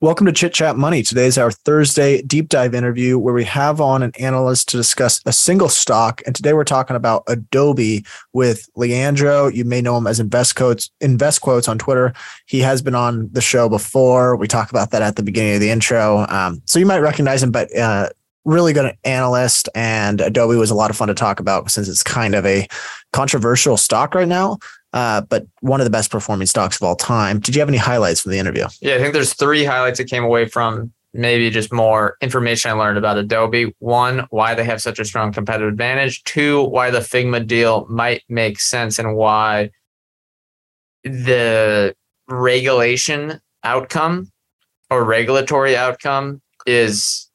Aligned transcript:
Welcome 0.00 0.26
to 0.26 0.32
Chit 0.32 0.54
Chat 0.54 0.76
Money. 0.76 1.02
Today 1.02 1.26
is 1.26 1.38
our 1.38 1.50
Thursday 1.50 2.22
deep 2.22 2.48
dive 2.48 2.72
interview 2.72 3.18
where 3.18 3.34
we 3.34 3.42
have 3.46 3.80
on 3.80 4.04
an 4.04 4.12
analyst 4.20 4.68
to 4.68 4.76
discuss 4.76 5.20
a 5.26 5.32
single 5.32 5.68
stock. 5.68 6.22
And 6.24 6.36
today 6.36 6.52
we're 6.52 6.62
talking 6.62 6.94
about 6.94 7.24
Adobe 7.26 8.06
with 8.32 8.68
Leandro. 8.76 9.48
You 9.48 9.64
may 9.64 9.82
know 9.82 9.96
him 9.96 10.06
as 10.06 10.20
Invest 10.20 10.54
Quotes, 10.54 10.88
Invest 11.00 11.40
Quotes 11.40 11.66
on 11.66 11.78
Twitter. 11.78 12.14
He 12.46 12.60
has 12.60 12.80
been 12.80 12.94
on 12.94 13.28
the 13.32 13.40
show 13.40 13.68
before. 13.68 14.36
We 14.36 14.46
talked 14.46 14.70
about 14.70 14.92
that 14.92 15.02
at 15.02 15.16
the 15.16 15.24
beginning 15.24 15.54
of 15.54 15.60
the 15.60 15.70
intro. 15.70 16.26
Um, 16.28 16.62
so 16.66 16.78
you 16.78 16.86
might 16.86 17.00
recognize 17.00 17.42
him, 17.42 17.50
but 17.50 17.76
uh, 17.76 18.10
really 18.48 18.72
good 18.72 18.96
analyst. 19.04 19.68
And 19.74 20.20
Adobe 20.20 20.56
was 20.56 20.70
a 20.70 20.74
lot 20.74 20.90
of 20.90 20.96
fun 20.96 21.08
to 21.08 21.14
talk 21.14 21.38
about 21.40 21.70
since 21.70 21.88
it's 21.88 22.02
kind 22.02 22.34
of 22.34 22.44
a 22.46 22.66
controversial 23.12 23.76
stock 23.76 24.14
right 24.14 24.28
now 24.28 24.58
uh, 24.92 25.20
but 25.22 25.46
one 25.60 25.80
of 25.80 25.84
the 25.84 25.90
best 25.90 26.10
performing 26.10 26.46
stocks 26.46 26.76
of 26.76 26.82
all 26.82 26.96
time. 26.96 27.40
Did 27.40 27.54
you 27.54 27.60
have 27.60 27.68
any 27.68 27.78
highlights 27.78 28.22
from 28.22 28.32
the 28.32 28.38
interview? 28.38 28.66
Yeah, 28.80 28.94
I 28.94 28.98
think 28.98 29.12
there's 29.12 29.34
three 29.34 29.64
highlights 29.64 29.98
that 29.98 30.06
came 30.06 30.24
away 30.24 30.46
from 30.46 30.92
maybe 31.12 31.50
just 31.50 31.72
more 31.72 32.16
information 32.20 32.70
I 32.70 32.74
learned 32.74 32.98
about 32.98 33.18
Adobe. 33.18 33.74
One, 33.78 34.26
why 34.30 34.54
they 34.54 34.64
have 34.64 34.80
such 34.80 34.98
a 34.98 35.04
strong 35.04 35.32
competitive 35.32 35.68
advantage. 35.68 36.22
Two, 36.24 36.64
why 36.64 36.90
the 36.90 37.00
Figma 37.00 37.46
deal 37.46 37.86
might 37.88 38.22
make 38.28 38.60
sense 38.60 38.98
and 38.98 39.16
why 39.16 39.70
the 41.04 41.94
regulation 42.28 43.40
outcome 43.64 44.30
or 44.90 45.04
regulatory 45.04 45.76
outcome 45.76 46.40
is 46.66 47.27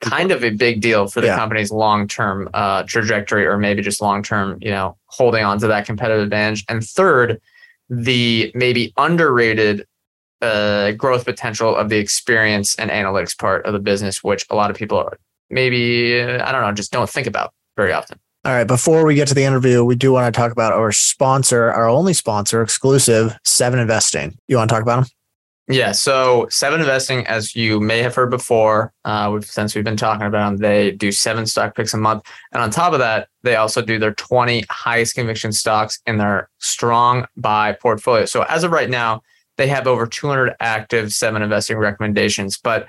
kind 0.00 0.32
of 0.32 0.42
a 0.42 0.50
big 0.50 0.80
deal 0.80 1.06
for 1.06 1.20
the 1.20 1.28
yeah. 1.28 1.36
company's 1.36 1.70
long-term 1.70 2.48
uh, 2.54 2.82
trajectory 2.84 3.46
or 3.46 3.58
maybe 3.58 3.82
just 3.82 4.00
long-term 4.00 4.58
you 4.60 4.70
know 4.70 4.96
holding 5.06 5.44
on 5.44 5.58
to 5.58 5.66
that 5.66 5.86
competitive 5.86 6.24
advantage. 6.24 6.64
And 6.68 6.82
third 6.82 7.40
the 7.88 8.52
maybe 8.54 8.92
underrated 8.96 9.86
uh, 10.40 10.92
growth 10.92 11.24
potential 11.24 11.76
of 11.76 11.88
the 11.88 11.98
experience 11.98 12.76
and 12.76 12.90
analytics 12.90 13.36
part 13.36 13.66
of 13.66 13.72
the 13.72 13.78
business 13.78 14.24
which 14.24 14.46
a 14.48 14.54
lot 14.54 14.70
of 14.70 14.76
people 14.76 14.96
are 14.96 15.18
maybe 15.50 16.18
uh, 16.18 16.46
i 16.46 16.52
don't 16.52 16.62
know 16.62 16.72
just 16.72 16.92
don't 16.92 17.10
think 17.10 17.26
about 17.26 17.52
very 17.76 17.92
often. 17.92 18.18
All 18.44 18.52
right 18.52 18.66
before 18.66 19.04
we 19.04 19.14
get 19.14 19.28
to 19.28 19.34
the 19.34 19.44
interview 19.44 19.84
we 19.84 19.96
do 19.96 20.12
want 20.12 20.32
to 20.32 20.38
talk 20.38 20.50
about 20.50 20.72
our 20.72 20.92
sponsor 20.92 21.70
our 21.70 21.88
only 21.88 22.14
sponsor 22.14 22.62
exclusive 22.62 23.36
seven 23.44 23.78
investing. 23.78 24.38
You 24.48 24.56
want 24.56 24.70
to 24.70 24.74
talk 24.74 24.82
about 24.82 25.02
them 25.02 25.10
yeah. 25.70 25.92
So 25.92 26.48
seven 26.50 26.80
investing, 26.80 27.24
as 27.28 27.54
you 27.54 27.78
may 27.78 28.02
have 28.02 28.14
heard 28.14 28.30
before, 28.30 28.92
uh, 29.04 29.40
since 29.40 29.74
we've 29.74 29.84
been 29.84 29.96
talking 29.96 30.26
about 30.26 30.50
them, 30.50 30.56
they 30.56 30.90
do 30.90 31.12
seven 31.12 31.46
stock 31.46 31.76
picks 31.76 31.94
a 31.94 31.96
month. 31.96 32.24
And 32.52 32.60
on 32.60 32.70
top 32.70 32.92
of 32.92 32.98
that, 32.98 33.28
they 33.44 33.54
also 33.54 33.80
do 33.80 33.98
their 33.98 34.14
20 34.14 34.64
highest 34.68 35.14
conviction 35.14 35.52
stocks 35.52 36.00
in 36.06 36.18
their 36.18 36.50
strong 36.58 37.26
buy 37.36 37.72
portfolio. 37.72 38.24
So 38.24 38.42
as 38.42 38.64
of 38.64 38.72
right 38.72 38.90
now, 38.90 39.22
they 39.58 39.68
have 39.68 39.86
over 39.86 40.06
200 40.06 40.56
active 40.58 41.12
seven 41.12 41.40
investing 41.40 41.76
recommendations, 41.76 42.58
but 42.58 42.86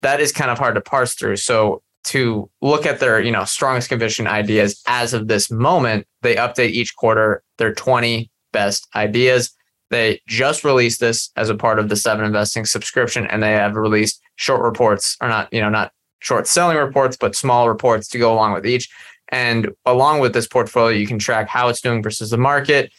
that 0.00 0.20
is 0.20 0.32
kind 0.32 0.50
of 0.50 0.58
hard 0.58 0.76
to 0.76 0.80
parse 0.80 1.14
through. 1.14 1.36
So 1.36 1.82
to 2.04 2.50
look 2.62 2.86
at 2.86 3.00
their, 3.00 3.20
you 3.20 3.32
know, 3.32 3.44
strongest 3.44 3.90
conviction 3.90 4.26
ideas 4.26 4.82
as 4.86 5.12
of 5.12 5.28
this 5.28 5.50
moment, 5.50 6.06
they 6.22 6.36
update 6.36 6.70
each 6.70 6.96
quarter 6.96 7.42
their 7.58 7.74
20 7.74 8.30
best 8.52 8.88
ideas 8.94 9.54
they 9.90 10.20
just 10.26 10.64
released 10.64 11.00
this 11.00 11.30
as 11.36 11.50
a 11.50 11.54
part 11.54 11.78
of 11.78 11.88
the 11.88 11.96
Seven 11.96 12.24
Investing 12.24 12.64
subscription, 12.64 13.26
and 13.26 13.42
they 13.42 13.52
have 13.52 13.76
released 13.76 14.20
short 14.36 14.62
reports, 14.62 15.16
or 15.20 15.28
not, 15.28 15.52
you 15.52 15.60
know, 15.60 15.68
not 15.68 15.92
short 16.20 16.46
selling 16.46 16.76
reports, 16.76 17.16
but 17.16 17.36
small 17.36 17.68
reports 17.68 18.08
to 18.08 18.18
go 18.18 18.32
along 18.32 18.52
with 18.52 18.66
each. 18.66 18.88
And 19.28 19.70
along 19.84 20.20
with 20.20 20.32
this 20.32 20.46
portfolio, 20.46 20.96
you 20.96 21.06
can 21.06 21.18
track 21.18 21.48
how 21.48 21.68
it's 21.68 21.80
doing 21.80 22.02
versus 22.02 22.30
the 22.30 22.38
market. 22.38 22.92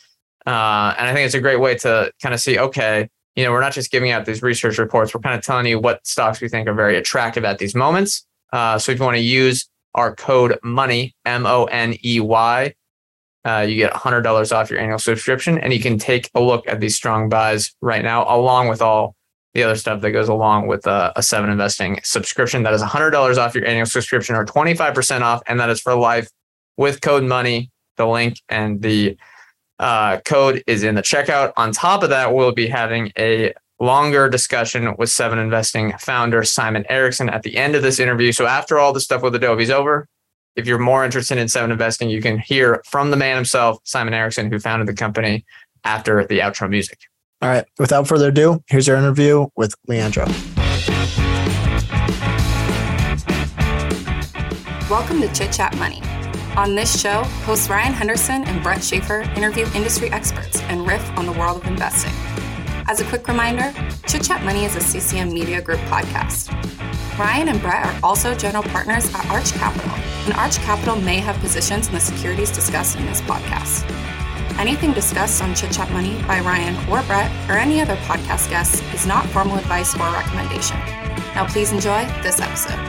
Uh, 0.45 0.94
and 0.97 1.08
I 1.08 1.13
think 1.13 1.25
it's 1.25 1.36
a 1.36 1.41
great 1.41 1.59
way 1.59 1.75
to 1.75 2.11
kind 2.22 2.33
of 2.33 2.39
see, 2.39 2.59
okay, 2.59 3.09
you 3.36 3.44
know, 3.44 3.52
we're 3.52 3.61
not 3.61 3.73
just 3.73 3.91
giving 3.91 4.11
out 4.11 4.25
these 4.25 4.41
research 4.41 4.78
reports. 4.78 5.13
We're 5.13 5.22
kind 5.22 5.38
of 5.38 5.44
telling 5.44 5.66
you 5.66 5.80
what 5.80 6.06
stocks 6.06 6.39
we 6.39 6.50
think 6.50 6.67
are 6.67 6.73
very 6.73 6.97
attractive 6.97 7.44
at 7.45 7.58
these 7.58 7.75
moments. 7.75 8.25
Uh, 8.53 8.78
so 8.78 8.91
if 8.91 9.00
you 9.00 9.06
want 9.06 9.17
to 9.17 9.22
use 9.22 9.67
our 9.94 10.16
code 10.16 10.58
money, 10.63 11.16
M 11.25 11.45
O 11.45 11.66
N 11.66 11.95
E 12.03 12.19
Y, 12.19 12.73
uh, 13.45 13.66
you 13.67 13.75
get 13.75 13.94
$100 13.94 14.56
off 14.56 14.69
your 14.69 14.79
annual 14.79 14.97
subscription, 14.97 15.59
and 15.59 15.72
you 15.72 15.79
can 15.79 16.00
take 16.00 16.29
a 16.33 16.41
look 16.41 16.67
at 16.67 16.79
these 16.79 16.95
strong 16.95 17.29
buys 17.29 17.73
right 17.81 18.03
now, 18.03 18.25
along 18.35 18.67
with 18.69 18.81
all 18.81 19.16
the 19.53 19.63
other 19.63 19.75
stuff 19.75 20.01
that 20.01 20.11
goes 20.11 20.28
along 20.28 20.67
with 20.67 20.85
a, 20.88 21.13
a 21.16 21.23
seven 21.23 21.50
investing 21.50 22.00
subscription. 22.03 22.63
That 22.63 22.73
is 22.73 22.81
$100 22.81 23.38
off 23.38 23.55
your 23.55 23.66
annual 23.66 23.85
subscription 23.85 24.35
or 24.35 24.45
25% 24.45 25.22
off, 25.22 25.41
and 25.47 25.59
that 25.59 25.69
is 25.69 25.79
for 25.79 25.95
life 25.95 26.28
with 26.75 27.01
code 27.01 27.23
money. 27.23 27.72
The 27.97 28.05
link 28.05 28.41
and 28.50 28.81
the 28.81 29.16
uh, 29.79 30.17
code 30.25 30.63
is 30.67 30.84
in 30.84 30.95
the 30.95 31.01
checkout. 31.01 31.53
On 31.55 31.72
top 31.72 32.03
of 32.03 32.09
that, 32.09 32.34
we'll 32.34 32.51
be 32.51 32.67
having 32.67 33.11
a 33.17 33.53
longer 33.79 34.28
discussion 34.28 34.95
with 34.97 35.09
Seven 35.09 35.38
Investing 35.38 35.94
founder 36.00 36.44
Simon 36.44 36.85
Erickson 36.89 37.29
at 37.29 37.44
the 37.44 37.57
end 37.57 37.75
of 37.75 37.84
this 37.84 38.00
interview. 38.00 38.31
So 38.31 38.45
after 38.45 38.79
all 38.79 38.91
the 38.91 39.00
stuff 39.00 39.22
with 39.22 39.35
Adobe's 39.35 39.69
over, 39.69 40.07
if 40.55 40.67
you're 40.67 40.79
more 40.79 41.03
interested 41.03 41.38
in 41.38 41.47
seven 41.47 41.71
investing, 41.71 42.09
you 42.09 42.21
can 42.21 42.39
hear 42.39 42.81
from 42.85 43.11
the 43.11 43.17
man 43.17 43.35
himself, 43.35 43.79
Simon 43.83 44.13
Erickson, 44.13 44.49
who 44.49 44.59
founded 44.59 44.88
the 44.88 44.93
company 44.93 45.45
after 45.83 46.25
the 46.25 46.39
outro 46.39 46.69
music. 46.69 46.99
All 47.41 47.49
right. 47.49 47.66
Without 47.77 48.07
further 48.07 48.29
ado, 48.29 48.63
here's 48.67 48.88
our 48.88 48.95
interview 48.95 49.47
with 49.57 49.75
Leandro. 49.88 50.25
Welcome 54.89 55.19
to 55.21 55.29
Chit 55.33 55.51
Chat 55.51 55.75
Money. 55.77 56.01
On 56.55 56.73
this 56.73 57.01
show, 57.01 57.23
hosts 57.43 57.69
Ryan 57.69 57.91
Henderson 57.91 58.45
and 58.45 58.63
Brett 58.63 58.81
Schaefer 58.81 59.22
interview 59.35 59.66
industry 59.75 60.09
experts 60.11 60.61
and 60.63 60.87
riff 60.87 61.05
on 61.17 61.25
the 61.25 61.33
world 61.33 61.61
of 61.61 61.67
investing. 61.67 62.13
As 62.88 63.01
a 63.01 63.06
quick 63.06 63.28
reminder, 63.28 63.73
Chit 64.06 64.23
Chat 64.23 64.44
Money 64.44 64.63
is 64.63 64.75
a 64.75 64.81
CCM 64.81 65.34
Media 65.34 65.59
Group 65.59 65.79
podcast. 65.81 66.51
Ryan 67.18 67.50
and 67.50 67.59
Brett 67.59 67.84
are 67.84 68.00
also 68.03 68.35
general 68.35 68.62
partners 68.62 69.12
at 69.12 69.25
Arch 69.31 69.51
Capital, 69.53 69.90
and 70.25 70.34
Arch 70.34 70.57
Capital 70.57 70.96
may 70.96 71.18
have 71.18 71.35
positions 71.38 71.88
in 71.88 71.96
the 71.96 72.00
securities 72.00 72.51
discussed 72.51 72.96
in 72.97 73.07
this 73.07 73.22
podcast. 73.22 73.90
Anything 74.59 74.94
discussed 74.94 75.41
on 75.41 75.56
Chit 75.56 75.72
Chat 75.72 75.91
Money 75.91 76.22
by 76.28 76.40
Ryan 76.41 76.75
or 76.88 77.01
Brett 77.03 77.31
or 77.50 77.57
any 77.57 77.81
other 77.81 77.96
podcast 78.07 78.51
guests 78.51 78.81
is 78.94 79.07
not 79.07 79.25
formal 79.29 79.57
advice 79.57 79.96
or 79.96 80.12
recommendation. 80.12 80.78
Now, 81.34 81.47
please 81.47 81.72
enjoy 81.72 82.06
this 82.22 82.40
episode. 82.40 82.79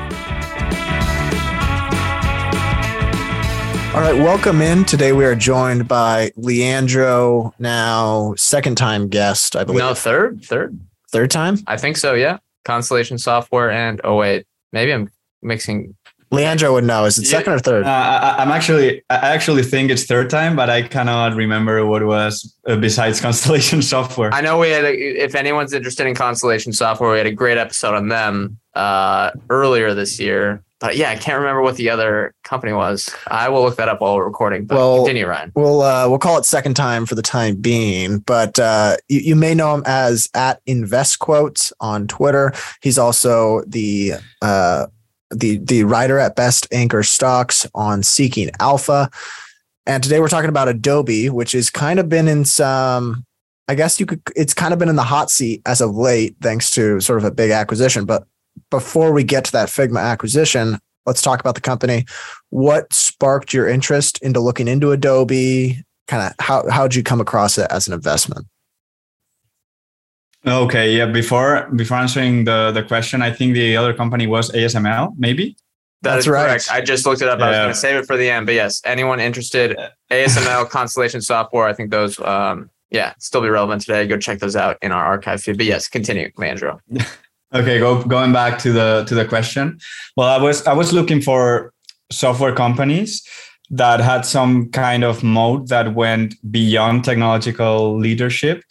All 3.97 4.03
right, 4.03 4.15
welcome 4.15 4.61
in. 4.61 4.85
Today 4.85 5.13
we 5.13 5.25
are 5.25 5.35
joined 5.35 5.89
by 5.89 6.31
Leandro, 6.37 7.55
now 7.59 8.35
second 8.37 8.75
time 8.77 9.09
guest, 9.09 9.57
I 9.57 9.65
believe. 9.65 9.79
No, 9.79 9.95
third, 9.95 10.45
third, 10.45 10.79
third 11.09 11.31
time. 11.31 11.57
I 11.67 11.79
think 11.79 11.97
so. 11.97 12.13
Yeah. 12.13 12.37
Constellation 12.67 13.17
Software 13.17 13.71
and 13.71 14.03
oh 14.05 14.17
wait, 14.17 14.45
maybe 14.71 14.93
I'm 14.93 15.11
mixing. 15.41 15.97
Leandro 16.31 16.75
would 16.75 16.85
know. 16.85 17.07
Is 17.07 17.17
it 17.17 17.25
second 17.25 17.55
or 17.55 17.59
third? 17.59 17.87
Uh, 17.87 18.35
I, 18.39 18.43
am 18.43 18.51
actually, 18.51 19.03
I 19.09 19.33
actually 19.33 19.63
think 19.63 19.91
it's 19.91 20.05
third 20.05 20.29
time, 20.29 20.57
but 20.57 20.69
I 20.69 20.83
cannot 20.83 21.35
remember 21.35 21.87
what 21.87 22.05
was 22.05 22.55
uh, 22.67 22.77
besides 22.77 23.19
Constellation 23.23 23.81
Software. 23.81 24.31
I 24.35 24.43
know 24.43 24.59
we 24.59 24.69
had. 24.69 24.85
A, 24.85 24.93
if 24.93 25.35
anyone's 25.35 25.73
interested 25.73 26.07
in 26.07 26.15
Constellation 26.15 26.75
Software, 26.75 27.13
we 27.13 27.17
had 27.17 27.27
a 27.27 27.33
great 27.33 27.57
episode 27.57 27.95
on 27.95 28.09
them 28.09 28.59
uh, 28.75 29.31
earlier 29.49 29.95
this 29.95 30.21
year 30.21 30.63
but 30.79 30.97
yeah, 30.97 31.11
I 31.11 31.17
can't 31.17 31.39
remember 31.39 31.63
what 31.63 31.77
the 31.77 31.89
other 31.89 32.35
company 32.45 32.73
was. 32.73 33.15
I 33.29 33.49
will 33.49 33.63
look 33.63 33.77
that 33.77 33.89
up 33.89 34.01
while 34.01 34.17
we're 34.17 34.27
recording. 34.27 34.67
But 34.67 34.77
well, 34.77 34.99
continue, 34.99 35.27
Ryan. 35.27 35.53
We'll 35.55 35.81
uh, 35.81 36.09
we'll 36.09 36.19
call 36.19 36.39
it 36.39 36.45
second 36.45 36.75
time 36.75 37.07
for 37.07 37.15
the 37.15 37.23
time 37.23 37.57
being. 37.57 38.19
But 38.19 38.59
uh, 38.59 38.97
you, 39.09 39.21
you 39.21 39.37
may 39.37 39.55
know 39.55 39.75
him 39.75 39.83
as 39.87 40.29
at 40.35 40.61
Invest 40.67 41.19
Quotes 41.19 41.73
on 41.81 42.07
Twitter. 42.07 42.53
He's 42.83 42.99
also 42.99 43.63
the 43.67 44.15
uh, 44.43 44.87
the 45.31 45.59
the 45.59 45.85
writer 45.85 46.19
at 46.19 46.37
Best 46.37 46.67
Anchor 46.73 47.03
Stocks 47.03 47.67
on 47.75 48.03
Seeking 48.03 48.51
Alpha. 48.61 49.11
And 49.87 50.03
today 50.03 50.21
we're 50.21 50.29
talking 50.29 50.51
about 50.51 50.69
Adobe, 50.69 51.31
which 51.31 51.53
has 51.53 51.71
kind 51.71 51.99
of 51.99 52.09
been 52.09 52.29
in 52.29 52.45
some. 52.45 53.25
I 53.69 53.75
guess 53.75 53.99
you 53.99 54.05
could. 54.05 54.21
It's 54.37 54.55
kind 54.55 54.75
of 54.75 54.79
been 54.79 54.91
in 54.91 54.97
the 54.97 55.03
hot 55.05 55.31
seat 55.31 55.63
as 55.65 55.81
of 55.81 55.97
late, 55.97 56.37
thanks 56.43 56.71
to 56.73 57.01
sort 57.01 57.19
of 57.19 57.25
a 57.25 57.31
big 57.31 57.51
acquisition. 57.51 58.05
But 58.05 58.27
before 58.71 59.13
we 59.13 59.25
get 59.25 59.45
to 59.47 59.53
that 59.53 59.69
Figma 59.69 60.01
acquisition, 60.01 60.79
let's 61.07 61.23
talk 61.23 61.41
about 61.41 61.55
the 61.55 61.61
company. 61.61 62.05
What 62.51 62.93
sparked 62.93 63.53
your 63.53 63.69
interest 63.69 64.19
into 64.23 64.41
looking 64.41 64.69
into 64.69 64.93
Adobe? 64.93 65.83
Kind 66.09 66.23
of 66.23 66.45
how 66.45 66.69
how 66.71 66.87
did 66.87 66.95
you 66.95 67.03
come 67.03 67.21
across 67.21 67.59
it 67.59 67.67
as 67.71 67.89
an 67.89 67.95
investment? 67.95 68.47
Okay, 70.47 70.97
yeah. 70.97 71.07
Before 71.07 71.69
before 71.75 71.97
answering 71.97 72.45
the 72.45 72.71
the 72.73 72.83
question, 72.83 73.23
I 73.23 73.33
think 73.33 73.55
the 73.55 73.77
other 73.77 73.93
company 73.93 74.27
was 74.27 74.51
ASML, 74.53 75.15
maybe. 75.17 75.57
That 76.03 76.15
That's 76.15 76.29
right. 76.29 76.47
Correct. 76.47 76.69
I 76.71 76.83
just 76.83 77.07
looked 77.07 77.23
it 77.23 77.29
up. 77.29 77.39
Yeah. 77.39 77.47
I 77.47 77.49
was 77.49 77.57
going 77.57 77.69
to 77.71 77.75
save 77.75 77.97
it 77.97 78.07
for 78.07 78.17
the 78.17 78.31
end, 78.31 78.47
but 78.47 78.55
yes, 78.55 78.83
anyone 78.85 79.19
interested, 79.19 79.77
ASML, 80.11 80.69
Constellation 80.71 81.23
Software, 81.23 81.67
I 81.67 81.73
think 81.73 81.91
those, 81.91 82.21
um, 82.21 82.71
yeah, 82.91 83.15
still 83.19 83.41
be 83.41 83.49
relevant 83.49 83.81
today. 83.81 84.07
Go 84.07 84.19
check 84.19 84.39
those 84.39 84.57
out 84.57 84.77
in 84.83 84.93
our 84.93 85.05
archive 85.05 85.43
feed. 85.43 85.57
But 85.57 85.67
yes, 85.67 85.89
continue, 85.89 86.31
Leandro. 86.37 86.81
Okay, 87.55 87.79
go, 87.79 88.03
going 88.05 88.33
back 88.33 88.59
to 88.61 88.73
the 88.73 89.05
to 89.09 89.15
the 89.15 89.25
question. 89.25 89.79
Well, 90.17 90.29
I 90.29 90.43
was 90.43 90.67
I 90.67 90.73
was 90.73 90.93
looking 90.93 91.23
for 91.23 91.73
software 92.11 92.55
companies 92.55 93.23
that 93.71 94.01
had 94.01 94.25
some 94.25 94.71
kind 94.71 95.05
of 95.05 95.23
mode 95.23 95.69
that 95.69 95.95
went 95.95 96.35
beyond 96.51 97.05
technological 97.05 97.97
leadership 97.99 98.63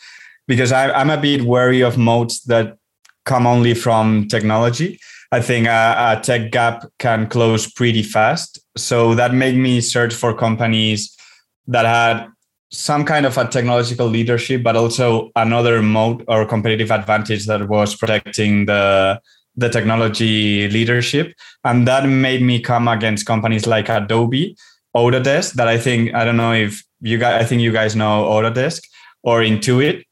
because 0.48 0.72
I, 0.72 0.92
I'm 0.92 1.10
a 1.10 1.18
bit 1.18 1.42
wary 1.42 1.82
of 1.82 1.98
modes 1.98 2.44
that 2.44 2.78
come 3.26 3.48
only 3.48 3.74
from 3.74 4.28
technology. 4.28 5.00
I 5.32 5.42
think 5.42 5.68
a, 5.68 6.18
a 6.18 6.22
tech 6.22 6.52
gap 6.52 6.86
can 7.00 7.28
close 7.28 7.70
pretty 7.70 8.04
fast. 8.04 8.60
So 8.78 9.16
that 9.16 9.34
made 9.34 9.58
me 9.58 9.82
search 9.82 10.14
for 10.14 10.34
companies 10.34 11.16
that 11.68 11.86
had 11.86 12.28
some 12.72 13.06
kind 13.06 13.26
of 13.26 13.38
a 13.38 13.48
technological 13.48 14.08
leadership, 14.08 14.64
but 14.64 14.76
also 14.76 15.32
another 15.36 15.82
mode 15.82 16.24
or 16.28 16.46
competitive 16.46 16.92
advantage 16.92 17.46
that 17.46 17.68
was 17.68 17.96
protecting 17.96 18.66
the 18.66 19.20
the 19.58 19.70
technology 19.70 20.68
leadership. 20.68 21.34
And 21.64 21.88
that 21.88 22.08
made 22.08 22.42
me 22.42 22.60
come 22.60 22.88
against 22.88 23.26
companies 23.26 23.66
like 23.66 23.88
Adobe, 23.88 24.56
Autodesk, 24.96 25.54
that 25.54 25.68
I 25.68 25.78
think, 25.78 26.14
I 26.14 26.26
don't 26.26 26.38
know 26.38 26.54
if 26.54 26.84
you 27.02 27.18
guys, 27.18 27.42
I 27.42 27.46
think 27.46 27.62
you 27.62 27.72
guys 27.72 27.96
know 27.96 28.26
Autodesk 28.26 28.82
or 29.24 29.40
Intuit, 29.42 30.04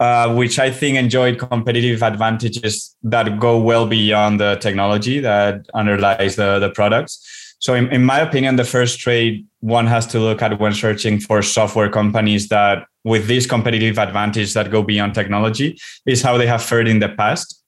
uh, 0.00 0.34
which 0.34 0.58
I 0.58 0.70
think 0.70 0.98
enjoyed 0.98 1.38
competitive 1.38 2.02
advantages 2.02 2.94
that 3.02 3.40
go 3.40 3.58
well 3.58 3.86
beyond 3.86 4.40
the 4.40 4.56
technology 4.56 5.20
that 5.20 5.66
underlies 5.74 6.36
the, 6.36 6.58
the 6.58 6.70
products. 6.70 7.43
So, 7.58 7.74
in, 7.74 7.90
in 7.92 8.04
my 8.04 8.20
opinion, 8.20 8.56
the 8.56 8.64
first 8.64 8.98
trade 8.98 9.46
one 9.60 9.86
has 9.86 10.06
to 10.08 10.18
look 10.18 10.42
at 10.42 10.60
when 10.60 10.74
searching 10.74 11.18
for 11.18 11.42
software 11.42 11.88
companies 11.88 12.48
that, 12.48 12.86
with 13.04 13.26
this 13.26 13.46
competitive 13.46 13.98
advantage 13.98 14.52
that 14.54 14.70
go 14.70 14.82
beyond 14.82 15.14
technology, 15.14 15.78
is 16.06 16.22
how 16.22 16.36
they 16.36 16.46
have 16.46 16.62
fared 16.62 16.88
in 16.88 16.98
the 16.98 17.08
past. 17.08 17.62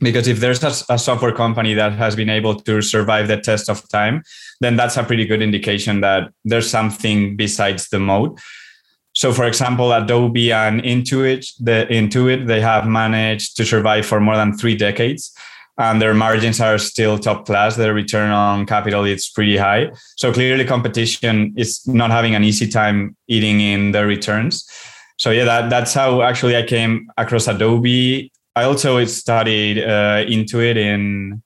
Because 0.00 0.26
if 0.28 0.40
there's 0.40 0.62
a, 0.62 0.94
a, 0.94 0.98
software 0.98 1.32
company 1.32 1.74
that 1.74 1.92
has 1.92 2.16
been 2.16 2.28
able 2.28 2.54
to 2.56 2.82
survive 2.82 3.28
the 3.28 3.36
test 3.36 3.70
of 3.70 3.88
time 3.88 4.22
then 4.60 4.76
that's 4.76 4.96
a 4.96 5.04
pretty 5.04 5.24
good 5.24 5.42
indication 5.42 6.00
that 6.00 6.30
there's 6.44 6.68
something 6.68 7.36
besides 7.36 7.88
the 7.88 8.00
mode. 8.00 8.38
So 9.12 9.32
for 9.32 9.44
example 9.44 9.92
adobe 9.92 10.52
and 10.52 10.82
intuit 10.82 11.46
the 11.60 11.86
intuit 11.90 12.46
they 12.46 12.60
have 12.60 12.86
managed 12.86 13.56
to 13.56 13.64
survive 13.64 14.04
for 14.04 14.20
more 14.20 14.36
than 14.36 14.56
three 14.58 14.76
decades 14.76 15.32
and 15.78 16.00
their 16.00 16.14
margins 16.14 16.60
are 16.60 16.78
still 16.78 17.18
top 17.18 17.46
class. 17.46 17.76
Their 17.76 17.94
return 17.94 18.30
on 18.30 18.66
capital 18.66 19.04
is 19.04 19.28
pretty 19.28 19.56
high. 19.56 19.90
So 20.16 20.32
clearly 20.32 20.64
competition 20.64 21.54
is 21.56 21.86
not 21.86 22.10
having 22.10 22.34
an 22.34 22.44
easy 22.44 22.68
time 22.68 23.16
eating 23.28 23.60
in 23.60 23.92
their 23.92 24.06
returns. 24.06 24.68
So 25.18 25.30
yeah 25.30 25.44
that, 25.44 25.70
that's 25.70 25.94
how 25.94 26.22
actually 26.22 26.56
i 26.56 26.62
came 26.62 27.08
across 27.16 27.46
adobe. 27.46 28.30
I 28.56 28.64
also 28.64 29.04
studied 29.04 29.78
uh, 29.78 30.24
Intuit 30.26 30.76
in 30.76 31.42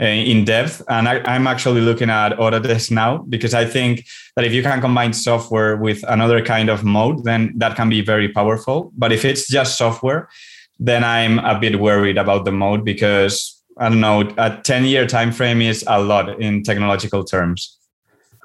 uh, 0.00 0.06
in 0.06 0.46
depth, 0.46 0.82
and 0.88 1.06
I, 1.06 1.36
am 1.36 1.46
actually 1.46 1.82
looking 1.82 2.08
at 2.08 2.32
Autodesk 2.38 2.90
now 2.90 3.18
because 3.18 3.52
I 3.52 3.66
think 3.66 4.06
that 4.34 4.46
if 4.46 4.52
you 4.54 4.62
can 4.62 4.80
combine 4.80 5.12
software 5.12 5.76
with 5.76 6.02
another 6.08 6.42
kind 6.42 6.70
of 6.70 6.84
mode, 6.84 7.24
then 7.24 7.52
that 7.58 7.76
can 7.76 7.90
be 7.90 8.00
very 8.00 8.28
powerful. 8.30 8.92
But 8.96 9.12
if 9.12 9.26
it's 9.26 9.46
just 9.46 9.76
software, 9.76 10.30
then 10.78 11.04
I'm 11.04 11.38
a 11.40 11.58
bit 11.58 11.78
worried 11.78 12.16
about 12.16 12.46
the 12.46 12.52
mode 12.52 12.82
because 12.82 13.59
I 13.80 13.88
don't 13.88 14.00
know, 14.00 14.32
a 14.36 14.60
10 14.62 14.84
year 14.84 15.06
time 15.06 15.32
frame 15.32 15.62
is 15.62 15.82
a 15.86 16.00
lot 16.00 16.40
in 16.40 16.62
technological 16.62 17.24
terms. 17.24 17.78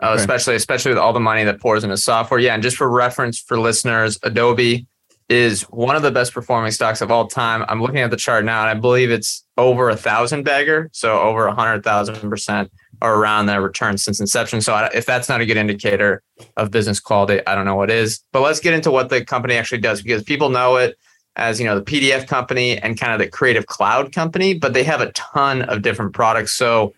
Oh, 0.02 0.14
especially 0.14 0.56
especially 0.56 0.92
with 0.92 0.98
all 0.98 1.14
the 1.14 1.20
money 1.20 1.44
that 1.44 1.62
pours 1.62 1.84
into 1.84 1.98
software. 1.98 2.40
Yeah, 2.40 2.54
and 2.54 2.64
just 2.64 2.78
for 2.78 2.90
reference 2.90 3.40
for 3.40 3.60
listeners, 3.60 4.18
Adobe 4.24 4.88
is 5.30 5.64
one 5.64 5.96
of 5.96 6.04
the 6.04 6.12
best 6.12 6.34
performing 6.34 6.72
stocks 6.72 7.02
of 7.02 7.12
all 7.12 7.28
time. 7.28 7.66
I'm 7.68 7.82
looking 7.82 8.00
at 8.00 8.12
the 8.12 8.18
chart 8.18 8.46
now, 8.46 8.62
and 8.62 8.70
I 8.70 8.74
believe 8.80 9.10
it's 9.10 9.46
over 9.58 9.90
a 9.90 9.96
thousand 9.96 10.44
bagger, 10.44 10.90
so 10.92 11.20
over 11.20 11.48
a 11.48 11.54
hundred 11.54 11.84
thousand 11.84 12.30
percent 12.30 12.72
or 13.02 13.16
around 13.16 13.48
that 13.48 13.62
return 13.62 13.98
since 13.98 14.20
inception. 14.20 14.62
So 14.62 14.90
if 14.94 15.06
that's 15.06 15.28
not 15.28 15.42
a 15.42 15.46
good 15.46 15.58
indicator 15.58 16.22
of 16.58 16.72
business 16.72 17.00
quality, 17.00 17.46
I 17.48 17.56
don't 17.56 17.66
know 17.66 17.76
what 17.76 17.90
is. 17.90 18.22
But 18.32 18.42
let's 18.42 18.60
get 18.60 18.74
into 18.74 18.92
what 18.92 19.10
the 19.10 19.24
company 19.24 19.56
actually 19.56 19.82
does 19.82 20.02
because 20.02 20.24
people 20.24 20.50
know 20.50 20.76
it 20.78 20.98
as 21.36 21.60
you 21.60 21.66
know 21.66 21.78
the 21.78 21.86
PDF 21.86 22.28
company 22.28 22.78
and 22.78 23.00
kind 23.00 23.14
of 23.14 23.20
the 23.20 23.28
Creative 23.28 23.66
Cloud 23.66 24.14
company, 24.14 24.54
but 24.54 24.74
they 24.74 24.84
have 24.84 25.02
a 25.02 25.12
ton 25.12 25.64
of 25.64 25.82
different 25.82 26.14
products. 26.14 26.54
So 26.54 26.94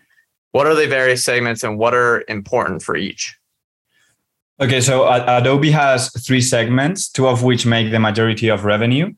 what 0.52 0.66
are 0.66 0.74
the 0.74 0.86
various 0.86 1.24
segments 1.24 1.62
and 1.62 1.78
what 1.78 1.94
are 1.94 2.24
important 2.28 2.82
for 2.82 2.96
each? 2.96 3.36
Okay, 4.60 4.80
so 4.80 5.08
Adobe 5.08 5.70
has 5.70 6.10
three 6.26 6.40
segments, 6.40 7.08
two 7.08 7.28
of 7.28 7.44
which 7.44 7.64
make 7.64 7.92
the 7.92 8.00
majority 8.00 8.48
of 8.48 8.64
revenue. 8.64 9.12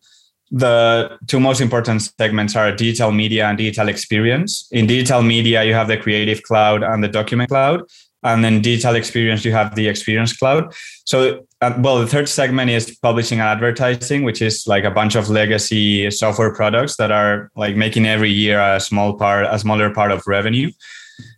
The 0.50 1.16
two 1.28 1.40
most 1.40 1.60
important 1.60 2.02
segments 2.02 2.56
are 2.56 2.72
digital 2.72 3.12
media 3.12 3.46
and 3.46 3.56
digital 3.56 3.88
experience. 3.88 4.68
In 4.72 4.86
digital 4.86 5.22
media, 5.22 5.62
you 5.64 5.72
have 5.72 5.88
the 5.88 5.96
Creative 5.96 6.42
Cloud 6.42 6.82
and 6.82 7.02
the 7.02 7.08
Document 7.08 7.48
Cloud. 7.48 7.84
And 8.22 8.44
then 8.44 8.60
digital 8.60 8.96
experience, 8.96 9.44
you 9.44 9.52
have 9.52 9.74
the 9.76 9.88
Experience 9.88 10.36
Cloud. 10.36 10.74
So, 11.06 11.46
uh, 11.60 11.74
well, 11.78 11.98
the 11.98 12.06
third 12.06 12.28
segment 12.28 12.70
is 12.70 12.96
publishing 13.02 13.38
and 13.38 13.48
advertising, 13.48 14.22
which 14.22 14.40
is 14.40 14.66
like 14.66 14.84
a 14.84 14.90
bunch 14.90 15.14
of 15.14 15.28
legacy 15.28 16.10
software 16.10 16.54
products 16.54 16.96
that 16.96 17.12
are 17.12 17.50
like 17.54 17.76
making 17.76 18.06
every 18.06 18.30
year 18.30 18.58
a 18.58 18.80
small 18.80 19.14
part, 19.14 19.46
a 19.48 19.58
smaller 19.58 19.92
part 19.92 20.10
of 20.10 20.26
revenue. 20.26 20.70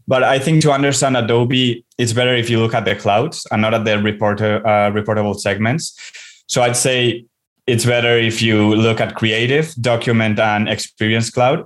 But 0.07 0.23
I 0.23 0.39
think 0.39 0.63
to 0.63 0.71
understand 0.71 1.17
Adobe, 1.17 1.85
it's 1.99 2.13
better 2.13 2.35
if 2.35 2.49
you 2.49 2.61
look 2.61 2.75
at 2.75 2.85
the 2.85 2.95
clouds 2.95 3.47
and 3.51 3.63
not 3.63 3.75
at 3.75 3.85
the 3.85 4.01
reporter, 4.01 4.65
uh, 4.65 4.91
reportable 4.93 5.37
segments. 5.37 5.97
So 6.47 6.63
I'd 6.63 6.77
say 6.77 7.25
it's 7.67 7.85
better 7.85 8.17
if 8.17 8.43
you 8.43 8.77
look 8.77 9.01
at 9.01 9.17
creative, 9.17 9.75
document, 9.81 10.39
and 10.39 10.69
experience 10.69 11.31
cloud. 11.31 11.65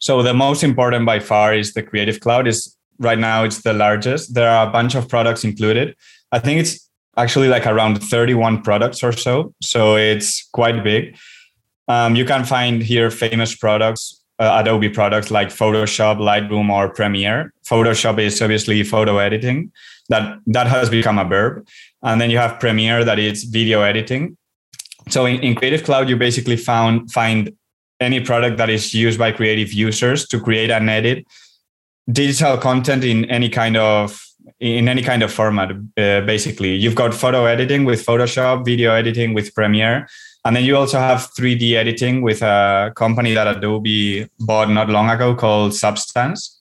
So 0.00 0.22
the 0.22 0.34
most 0.34 0.64
important 0.64 1.06
by 1.06 1.20
far 1.20 1.54
is 1.54 1.72
the 1.72 1.82
creative 1.82 2.20
cloud. 2.20 2.48
Is 2.48 2.76
right 2.98 3.18
now 3.18 3.44
it's 3.44 3.62
the 3.62 3.72
largest. 3.72 4.34
There 4.34 4.48
are 4.48 4.66
a 4.66 4.70
bunch 4.70 4.94
of 4.94 5.08
products 5.08 5.44
included. 5.44 5.96
I 6.32 6.40
think 6.40 6.60
it's 6.60 6.83
actually 7.16 7.48
like 7.48 7.66
around 7.66 8.02
31 8.02 8.62
products 8.62 9.02
or 9.02 9.12
so. 9.12 9.54
So 9.62 9.96
it's 9.96 10.48
quite 10.52 10.82
big. 10.82 11.16
Um, 11.88 12.16
you 12.16 12.24
can 12.24 12.44
find 12.44 12.82
here 12.82 13.10
famous 13.10 13.54
products 13.54 14.24
uh, 14.38 14.58
Adobe 14.60 14.88
products 14.88 15.30
like 15.30 15.48
Photoshop, 15.48 16.18
Lightroom, 16.18 16.70
or 16.70 16.88
Premiere. 16.88 17.52
Photoshop 17.64 18.18
is 18.18 18.40
obviously 18.42 18.82
photo 18.82 19.18
editing. 19.18 19.70
That 20.08 20.38
that 20.46 20.66
has 20.66 20.90
become 20.90 21.18
a 21.18 21.24
verb. 21.24 21.66
And 22.02 22.20
then 22.20 22.30
you 22.30 22.38
have 22.38 22.60
Premiere, 22.60 23.04
that 23.04 23.18
is 23.18 23.44
video 23.44 23.82
editing. 23.82 24.36
So 25.08 25.26
in, 25.26 25.40
in 25.40 25.54
Creative 25.54 25.82
Cloud, 25.82 26.08
you 26.08 26.16
basically 26.16 26.56
found 26.56 27.10
find 27.12 27.52
any 28.00 28.20
product 28.20 28.56
that 28.58 28.68
is 28.68 28.92
used 28.92 29.18
by 29.18 29.32
creative 29.32 29.72
users 29.72 30.26
to 30.28 30.40
create 30.40 30.70
and 30.70 30.90
edit 30.90 31.24
digital 32.10 32.58
content 32.58 33.02
in 33.02 33.24
any 33.30 33.48
kind 33.48 33.76
of 33.76 34.20
in 34.60 34.88
any 34.88 35.02
kind 35.02 35.22
of 35.22 35.32
format. 35.32 35.70
Uh, 35.70 36.20
basically, 36.22 36.74
you've 36.74 36.94
got 36.94 37.14
photo 37.14 37.44
editing 37.46 37.84
with 37.84 38.04
Photoshop, 38.04 38.64
video 38.64 38.92
editing 38.92 39.34
with 39.34 39.54
Premiere, 39.54 40.08
and 40.44 40.54
then 40.54 40.64
you 40.64 40.76
also 40.76 40.98
have 40.98 41.30
3D 41.38 41.72
editing 41.74 42.22
with 42.22 42.42
a 42.42 42.92
company 42.94 43.34
that 43.34 43.56
Adobe 43.56 44.28
bought 44.40 44.70
not 44.70 44.88
long 44.90 45.08
ago 45.08 45.34
called 45.34 45.74
Substance. 45.74 46.60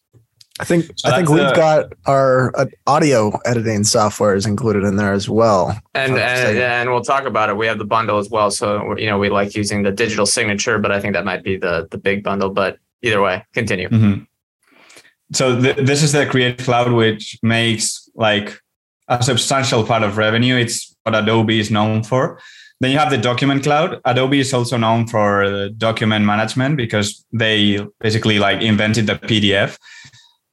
I 0.60 0.66
think 0.66 0.86
so 0.96 1.10
I 1.10 1.16
think 1.16 1.30
we've 1.30 1.40
the, 1.40 1.54
got 1.54 1.94
our 2.06 2.56
uh, 2.56 2.66
audio 2.86 3.32
editing 3.44 3.84
software 3.84 4.36
is 4.36 4.46
included 4.46 4.84
in 4.84 4.98
there 4.98 5.12
as 5.12 5.28
well. 5.28 5.76
And 5.96 6.14
and, 6.14 6.58
and 6.58 6.90
we'll 6.92 7.02
talk 7.02 7.26
about 7.26 7.50
it. 7.50 7.58
We 7.58 7.66
have 7.66 7.80
the 7.80 7.86
bundle 7.86 8.20
as 8.20 8.30
well. 8.30 8.52
So 8.52 8.96
you 8.96 9.08
know 9.08 9.18
we 9.18 9.30
like 9.30 9.56
using 9.56 9.82
the 9.82 9.92
digital 9.92 10.28
signature, 10.28 10.78
but 10.78 10.92
I 10.92 11.00
think 11.00 11.16
that 11.16 11.26
might 11.26 11.44
be 11.44 11.58
the 11.58 11.88
the 11.90 11.98
big 11.98 12.24
bundle. 12.24 12.52
But 12.52 12.78
either 13.02 13.20
way, 13.20 13.44
continue. 13.54 13.90
Mm-hmm. 13.90 14.24
So 15.36 15.60
th- 15.60 15.78
this 15.78 16.04
is 16.04 16.12
the 16.12 16.26
Creative 16.26 16.64
Cloud, 16.66 16.92
which 16.92 17.38
makes 17.42 18.10
like 18.16 18.60
a 19.08 19.22
substantial 19.24 19.84
part 19.84 20.04
of 20.04 20.18
revenue. 20.18 20.56
It's 20.56 20.96
what 21.04 21.16
Adobe 21.16 21.60
is 21.60 21.72
known 21.72 22.04
for. 22.04 22.40
Then 22.80 22.92
you 22.92 22.98
have 22.98 23.12
the 23.12 23.18
document 23.18 23.64
cloud. 23.64 24.02
Adobe 24.04 24.40
is 24.40 24.54
also 24.54 24.78
known 24.78 25.08
for 25.08 25.70
document 25.78 26.26
management 26.26 26.76
because 26.76 27.26
they 27.32 27.86
basically 28.02 28.40
like 28.40 28.62
invented 28.62 29.08
the 29.08 29.16
PDF. 29.16 29.78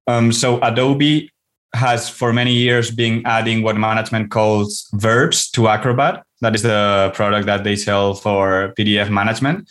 Um, 0.06 0.32
so 0.32 0.60
Adobe 0.62 1.30
has 1.74 2.08
for 2.08 2.32
many 2.32 2.52
years 2.52 2.90
been 2.90 3.22
adding 3.26 3.62
what 3.62 3.76
management 3.76 4.30
calls 4.30 4.88
verbs 4.94 5.50
to 5.52 5.68
Acrobat. 5.68 6.22
That 6.40 6.54
is 6.54 6.62
the 6.62 7.10
product 7.14 7.46
that 7.46 7.64
they 7.64 7.76
sell 7.76 8.14
for 8.14 8.74
PDF 8.78 9.10
management 9.10 9.68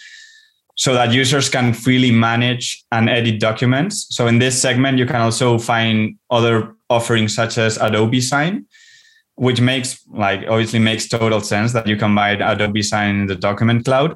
so 0.79 0.93
that 0.93 1.11
users 1.11 1.49
can 1.49 1.73
freely 1.73 2.09
manage 2.09 2.85
and 2.93 3.09
edit 3.09 3.37
documents. 3.41 4.07
So 4.15 4.27
in 4.27 4.39
this 4.39 4.59
segment, 4.59 4.97
you 4.97 5.05
can 5.05 5.17
also 5.17 5.59
find 5.59 6.15
other 6.29 6.73
offerings 6.89 7.35
such 7.35 7.57
as 7.57 7.75
Adobe 7.75 8.21
Sign, 8.21 8.65
which 9.35 9.59
makes 9.59 9.99
like 10.07 10.45
obviously 10.47 10.79
makes 10.79 11.09
total 11.09 11.41
sense 11.41 11.73
that 11.73 11.85
you 11.85 11.97
can 11.97 12.15
buy 12.15 12.29
Adobe 12.29 12.81
Sign 12.81 13.15
in 13.17 13.27
the 13.27 13.35
document 13.35 13.83
cloud. 13.83 14.15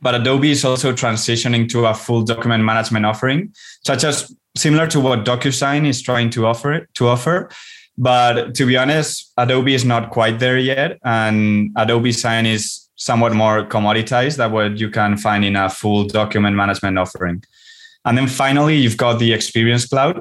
But 0.00 0.14
Adobe 0.14 0.50
is 0.50 0.64
also 0.64 0.94
transitioning 0.94 1.68
to 1.68 1.84
a 1.84 1.92
full 1.92 2.22
document 2.22 2.64
management 2.64 3.04
offering, 3.04 3.52
such 3.84 4.04
as 4.04 4.34
similar 4.56 4.86
to 4.86 5.00
what 5.00 5.26
DocuSign 5.26 5.86
is 5.86 6.00
trying 6.00 6.30
to 6.30 6.46
offer 6.46 6.88
to 6.94 7.08
offer. 7.08 7.50
But 7.98 8.54
to 8.54 8.64
be 8.64 8.78
honest, 8.78 9.34
Adobe 9.36 9.74
is 9.74 9.84
not 9.84 10.12
quite 10.12 10.38
there 10.38 10.56
yet, 10.56 10.98
and 11.04 11.72
Adobe 11.76 12.12
Sign 12.12 12.46
is 12.46 12.87
somewhat 12.98 13.32
more 13.32 13.64
commoditized 13.64 14.36
than 14.36 14.52
what 14.52 14.76
you 14.76 14.90
can 14.90 15.16
find 15.16 15.44
in 15.44 15.56
a 15.56 15.70
full 15.70 16.04
document 16.04 16.54
management 16.56 16.98
offering. 16.98 17.42
And 18.04 18.18
then 18.18 18.26
finally, 18.26 18.76
you've 18.76 18.96
got 18.96 19.18
the 19.18 19.32
Experience 19.32 19.86
Cloud, 19.86 20.20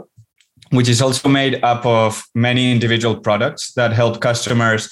which 0.70 0.88
is 0.88 1.02
also 1.02 1.28
made 1.28 1.64
up 1.64 1.86
of 1.86 2.24
many 2.36 2.72
individual 2.72 3.20
products 3.20 3.74
that 3.74 3.94
help 3.94 4.22
customers 4.22 4.90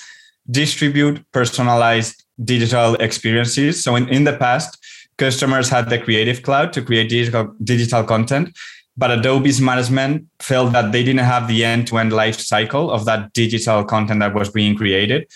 distribute 0.49 1.23
personalized 1.31 2.23
digital 2.43 2.95
experiences. 2.95 3.83
So 3.83 3.95
in, 3.95 4.09
in 4.09 4.23
the 4.23 4.35
past, 4.35 4.77
customers 5.17 5.69
had 5.69 5.89
the 5.89 5.99
Creative 5.99 6.41
Cloud 6.41 6.73
to 6.73 6.81
create 6.81 7.09
digital, 7.09 7.53
digital 7.63 8.03
content, 8.03 8.57
but 8.97 9.11
Adobe's 9.11 9.61
management 9.61 10.27
felt 10.39 10.71
that 10.73 10.91
they 10.91 11.03
didn't 11.03 11.25
have 11.25 11.47
the 11.47 11.63
end-to-end 11.65 12.13
life 12.13 12.39
cycle 12.39 12.89
of 12.89 13.05
that 13.05 13.33
digital 13.33 13.83
content 13.83 14.21
that 14.21 14.33
was 14.33 14.49
being 14.49 14.75
created 14.75 15.27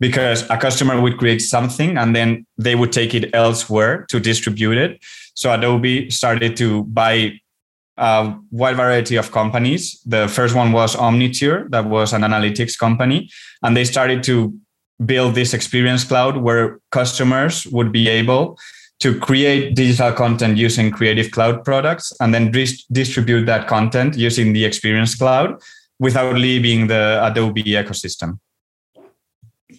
because 0.00 0.48
a 0.50 0.56
customer 0.56 1.00
would 1.00 1.18
create 1.18 1.40
something 1.40 1.96
and 1.96 2.14
then 2.14 2.46
they 2.56 2.74
would 2.74 2.92
take 2.92 3.14
it 3.14 3.30
elsewhere 3.34 4.06
to 4.08 4.20
distribute 4.20 4.78
it. 4.78 5.00
So 5.34 5.52
Adobe 5.52 6.10
started 6.10 6.56
to 6.58 6.84
buy 6.84 7.40
a 7.96 8.34
wide 8.50 8.76
variety 8.76 9.16
of 9.16 9.32
companies. 9.32 10.00
The 10.06 10.28
first 10.28 10.54
one 10.54 10.72
was 10.72 10.94
Omniture, 10.94 11.68
that 11.70 11.86
was 11.86 12.12
an 12.12 12.22
analytics 12.22 12.78
company, 12.78 13.28
and 13.62 13.76
they 13.76 13.84
started 13.84 14.22
to 14.24 14.54
build 15.04 15.34
this 15.34 15.54
experience 15.54 16.04
cloud 16.04 16.36
where 16.38 16.80
customers 16.90 17.66
would 17.66 17.92
be 17.92 18.08
able 18.08 18.58
to 19.00 19.18
create 19.18 19.76
digital 19.76 20.12
content 20.12 20.58
using 20.58 20.90
creative 20.90 21.30
cloud 21.30 21.64
products 21.64 22.12
and 22.20 22.34
then 22.34 22.50
dis- 22.50 22.84
distribute 22.86 23.46
that 23.46 23.68
content 23.68 24.16
using 24.16 24.52
the 24.52 24.64
experience 24.64 25.14
cloud 25.14 25.60
without 26.00 26.34
leaving 26.34 26.88
the 26.88 27.20
adobe 27.24 27.62
ecosystem 27.62 28.40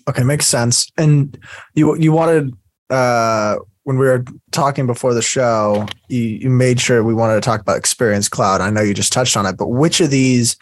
okay 0.10 0.24
makes 0.24 0.48
sense 0.48 0.92
and 0.98 1.38
you 1.76 1.96
you 1.98 2.12
wanted 2.12 2.54
uh 2.90 3.56
when 3.84 3.98
we 3.98 4.06
were 4.06 4.24
talking 4.52 4.86
before 4.86 5.14
the 5.14 5.22
show 5.22 5.88
you, 6.10 6.22
you 6.22 6.50
made 6.50 6.80
sure 6.80 7.04
we 7.04 7.14
wanted 7.14 7.36
to 7.36 7.42
talk 7.42 7.62
about 7.62 7.78
experience 7.78 8.28
cloud 8.28 8.62
i 8.62 8.70
know 8.70 8.82
you 8.82 8.94
just 8.94 9.14
touched 9.14 9.38
on 9.38 9.46
it 9.46 9.58
but 9.58 9.68
which 9.68 10.02
of 10.02 10.10
these 10.10 10.58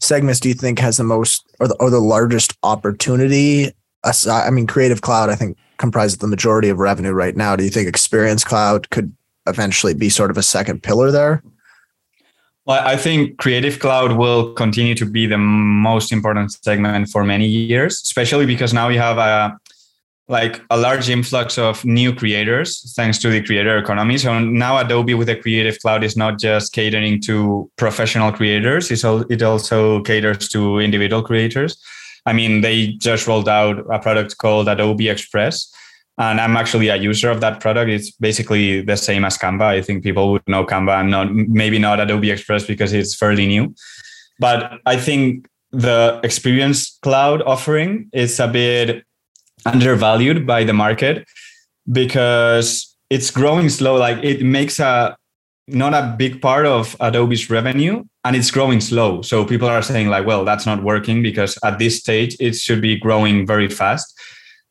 segments 0.00 0.40
do 0.40 0.48
you 0.48 0.54
think 0.54 0.78
has 0.78 0.96
the 0.96 1.04
most 1.04 1.44
or 1.60 1.68
the, 1.68 1.76
or 1.76 1.90
the 1.90 2.00
largest 2.00 2.56
opportunity 2.62 3.72
I 4.04 4.50
mean, 4.50 4.66
Creative 4.66 5.00
Cloud, 5.00 5.30
I 5.30 5.34
think 5.34 5.56
comprises 5.78 6.18
the 6.18 6.26
majority 6.26 6.68
of 6.68 6.78
revenue 6.78 7.12
right 7.12 7.36
now. 7.36 7.56
Do 7.56 7.64
you 7.64 7.70
think 7.70 7.88
Experience 7.88 8.44
Cloud 8.44 8.90
could 8.90 9.14
eventually 9.46 9.94
be 9.94 10.08
sort 10.08 10.30
of 10.30 10.36
a 10.36 10.42
second 10.42 10.82
pillar 10.82 11.10
there? 11.10 11.42
Well, 12.64 12.86
I 12.86 12.96
think 12.96 13.38
Creative 13.38 13.76
Cloud 13.78 14.12
will 14.16 14.52
continue 14.52 14.94
to 14.94 15.04
be 15.04 15.26
the 15.26 15.38
most 15.38 16.12
important 16.12 16.52
segment 16.52 17.08
for 17.08 17.24
many 17.24 17.46
years, 17.46 18.00
especially 18.04 18.46
because 18.46 18.72
now 18.72 18.88
we 18.88 18.96
have 18.96 19.18
a 19.18 19.58
like 20.28 20.62
a 20.70 20.78
large 20.78 21.10
influx 21.10 21.58
of 21.58 21.84
new 21.84 22.14
creators 22.14 22.94
thanks 22.94 23.18
to 23.18 23.28
the 23.28 23.42
creator 23.42 23.76
economy. 23.76 24.16
So 24.16 24.38
now 24.38 24.78
Adobe 24.78 25.14
with 25.14 25.26
the 25.26 25.36
Creative 25.36 25.76
Cloud 25.80 26.04
is 26.04 26.16
not 26.16 26.38
just 26.38 26.72
catering 26.72 27.20
to 27.22 27.68
professional 27.76 28.30
creators; 28.30 28.90
it 28.90 29.42
also 29.42 30.00
caters 30.02 30.48
to 30.50 30.78
individual 30.78 31.22
creators. 31.22 31.76
I 32.26 32.32
mean, 32.32 32.60
they 32.60 32.92
just 32.92 33.26
rolled 33.26 33.48
out 33.48 33.84
a 33.92 33.98
product 33.98 34.38
called 34.38 34.68
Adobe 34.68 35.08
Express. 35.08 35.72
And 36.18 36.40
I'm 36.40 36.56
actually 36.56 36.88
a 36.88 36.96
user 36.96 37.30
of 37.30 37.40
that 37.40 37.60
product. 37.60 37.90
It's 37.90 38.10
basically 38.10 38.82
the 38.82 38.96
same 38.96 39.24
as 39.24 39.38
Canva. 39.38 39.62
I 39.62 39.82
think 39.82 40.04
people 40.04 40.32
would 40.32 40.46
know 40.46 40.64
Canva 40.64 41.00
and 41.00 41.10
not 41.10 41.32
maybe 41.32 41.78
not 41.78 42.00
Adobe 42.00 42.30
Express 42.30 42.66
because 42.66 42.92
it's 42.92 43.14
fairly 43.14 43.46
new. 43.46 43.74
But 44.38 44.78
I 44.86 44.96
think 44.96 45.48
the 45.70 46.20
Experience 46.22 46.98
Cloud 47.02 47.42
offering 47.42 48.10
is 48.12 48.38
a 48.38 48.46
bit 48.46 49.04
undervalued 49.64 50.46
by 50.46 50.64
the 50.64 50.72
market 50.72 51.26
because 51.90 52.94
it's 53.08 53.30
growing 53.30 53.68
slow. 53.68 53.96
Like 53.96 54.22
it 54.22 54.42
makes 54.42 54.78
a 54.80 55.16
not 55.68 55.94
a 55.94 56.14
big 56.18 56.42
part 56.42 56.66
of 56.66 56.96
Adobe's 57.00 57.48
revenue 57.48 58.04
and 58.24 58.36
it's 58.36 58.50
growing 58.50 58.80
slow. 58.80 59.22
So 59.22 59.44
people 59.44 59.68
are 59.68 59.82
saying 59.82 60.08
like, 60.08 60.26
well, 60.26 60.44
that's 60.44 60.66
not 60.66 60.82
working 60.82 61.22
because 61.22 61.58
at 61.64 61.78
this 61.78 61.98
stage 61.98 62.36
it 62.40 62.54
should 62.56 62.82
be 62.82 62.96
growing 62.96 63.46
very 63.46 63.68
fast. 63.68 64.12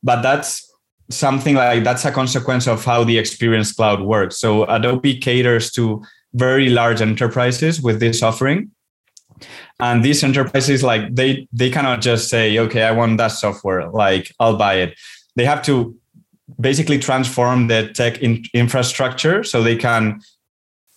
But 0.02 0.22
that's 0.22 0.71
something 1.10 1.54
like 1.56 1.84
that's 1.84 2.04
a 2.04 2.10
consequence 2.10 2.66
of 2.66 2.84
how 2.84 3.04
the 3.04 3.18
experience 3.18 3.72
cloud 3.72 4.02
works. 4.02 4.38
So 4.38 4.64
Adobe 4.64 5.18
caters 5.18 5.70
to 5.72 6.02
very 6.34 6.68
large 6.70 7.00
enterprises 7.00 7.82
with 7.82 8.00
this 8.00 8.22
offering. 8.22 8.70
And 9.80 10.04
these 10.04 10.22
enterprises 10.22 10.82
like 10.82 11.14
they 11.14 11.48
they 11.52 11.70
cannot 11.70 12.00
just 12.00 12.28
say, 12.28 12.58
okay, 12.58 12.82
I 12.82 12.92
want 12.92 13.18
that 13.18 13.32
software, 13.32 13.88
like 13.88 14.32
I'll 14.38 14.56
buy 14.56 14.74
it. 14.74 14.98
They 15.36 15.44
have 15.44 15.62
to 15.62 15.96
basically 16.60 16.98
transform 16.98 17.68
the 17.68 17.88
tech 17.88 18.22
in 18.22 18.44
infrastructure 18.54 19.42
so 19.42 19.62
they 19.62 19.76
can 19.76 20.20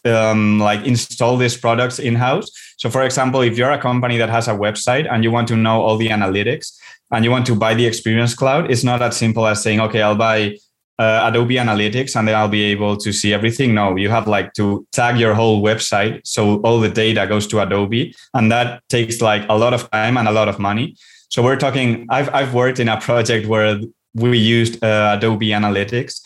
um, 0.05 0.59
like 0.59 0.85
install 0.85 1.37
these 1.37 1.57
products 1.57 1.99
in 1.99 2.15
house. 2.15 2.49
So, 2.77 2.89
for 2.89 3.03
example, 3.03 3.41
if 3.41 3.57
you're 3.57 3.71
a 3.71 3.81
company 3.81 4.17
that 4.17 4.29
has 4.29 4.47
a 4.47 4.51
website 4.51 5.11
and 5.11 5.23
you 5.23 5.31
want 5.31 5.47
to 5.47 5.55
know 5.55 5.81
all 5.81 5.97
the 5.97 6.09
analytics 6.09 6.77
and 7.15 7.23
you 7.23 7.31
want 7.31 7.45
to 7.45 7.55
buy 7.55 7.73
the 7.73 7.85
Experience 7.85 8.35
Cloud, 8.35 8.69
it's 8.69 8.83
not 8.83 8.99
that 8.99 9.13
simple 9.13 9.47
as 9.47 9.63
saying, 9.63 9.79
okay, 9.79 10.01
I'll 10.01 10.17
buy 10.17 10.57
uh, 10.99 11.21
Adobe 11.29 11.55
Analytics 11.55 12.13
and 12.17 12.27
then 12.27 12.35
I'll 12.35 12.49
be 12.49 12.63
able 12.63 12.97
to 12.97 13.13
see 13.13 13.33
everything. 13.33 13.73
No, 13.73 13.95
you 13.95 14.09
have 14.09 14.27
like 14.27 14.51
to 14.55 14.85
tag 14.91 15.17
your 15.17 15.33
whole 15.33 15.63
website 15.63 16.19
so 16.25 16.59
all 16.61 16.81
the 16.81 16.89
data 16.89 17.25
goes 17.25 17.47
to 17.47 17.61
Adobe, 17.61 18.13
and 18.33 18.51
that 18.51 18.83
takes 18.89 19.21
like 19.21 19.45
a 19.47 19.57
lot 19.57 19.73
of 19.73 19.89
time 19.91 20.17
and 20.17 20.27
a 20.27 20.31
lot 20.33 20.49
of 20.49 20.59
money. 20.59 20.97
So 21.29 21.41
we're 21.41 21.55
talking. 21.55 22.05
I've 22.09 22.29
I've 22.33 22.53
worked 22.53 22.79
in 22.79 22.89
a 22.89 22.99
project 22.99 23.47
where 23.47 23.79
we 24.13 24.37
used 24.37 24.83
uh, 24.83 25.15
Adobe 25.17 25.49
Analytics 25.49 26.21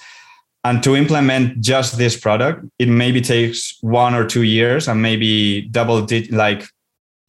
and 0.64 0.84
to 0.84 0.96
implement 0.96 1.62
just 1.62 1.98
this 1.98 2.18
product 2.20 2.66
it 2.80 2.90
maybe 2.90 3.22
takes 3.22 3.78
one 3.82 4.14
or 4.14 4.26
two 4.26 4.44
years 4.44 4.88
and 4.88 5.02
maybe 5.02 5.62
double 5.72 6.02
digit 6.02 6.34
like 6.34 6.68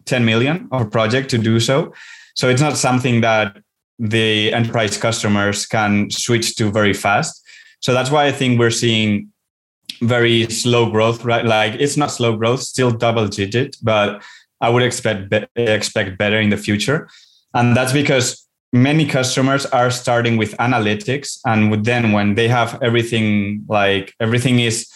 10 0.07 0.25
million 0.25 0.69
of 0.73 0.91
project 0.91 1.31
to 1.31 1.39
do 1.39 1.61
so 1.61 1.93
so 2.41 2.49
it's 2.49 2.63
not 2.63 2.79
something 2.79 3.21
that 3.21 3.59
the 3.99 4.51
enterprise 4.55 4.97
customers 4.97 5.67
can 5.67 6.11
switch 6.11 6.57
to 6.57 6.71
very 6.71 6.95
fast. 6.95 7.47
So 7.81 7.93
that's 7.93 8.11
why 8.11 8.25
i 8.25 8.33
think 8.33 8.59
we're 8.59 8.79
seeing 8.85 9.29
very 10.01 10.49
slow 10.49 10.91
growth 10.91 11.23
right? 11.23 11.45
Like 11.45 11.75
it's 11.75 11.99
not 11.99 12.11
slow 12.11 12.35
growth 12.39 12.61
still 12.61 12.93
double 12.93 13.29
digit 13.29 13.77
but 13.83 14.23
i 14.63 14.71
would 14.71 14.83
expect 14.83 15.35
expect 15.55 16.17
better 16.17 16.41
in 16.41 16.49
the 16.49 16.57
future. 16.57 17.09
And 17.53 17.77
that's 17.77 17.93
because 17.93 18.27
many 18.73 19.05
customers 19.05 19.67
are 19.67 19.91
starting 19.91 20.39
with 20.39 20.57
analytics 20.57 21.39
and 21.45 21.85
then 21.85 22.13
when 22.13 22.37
they 22.37 22.49
have 22.49 22.83
everything 22.83 23.67
like 23.69 24.15
everything 24.19 24.61
is 24.61 24.89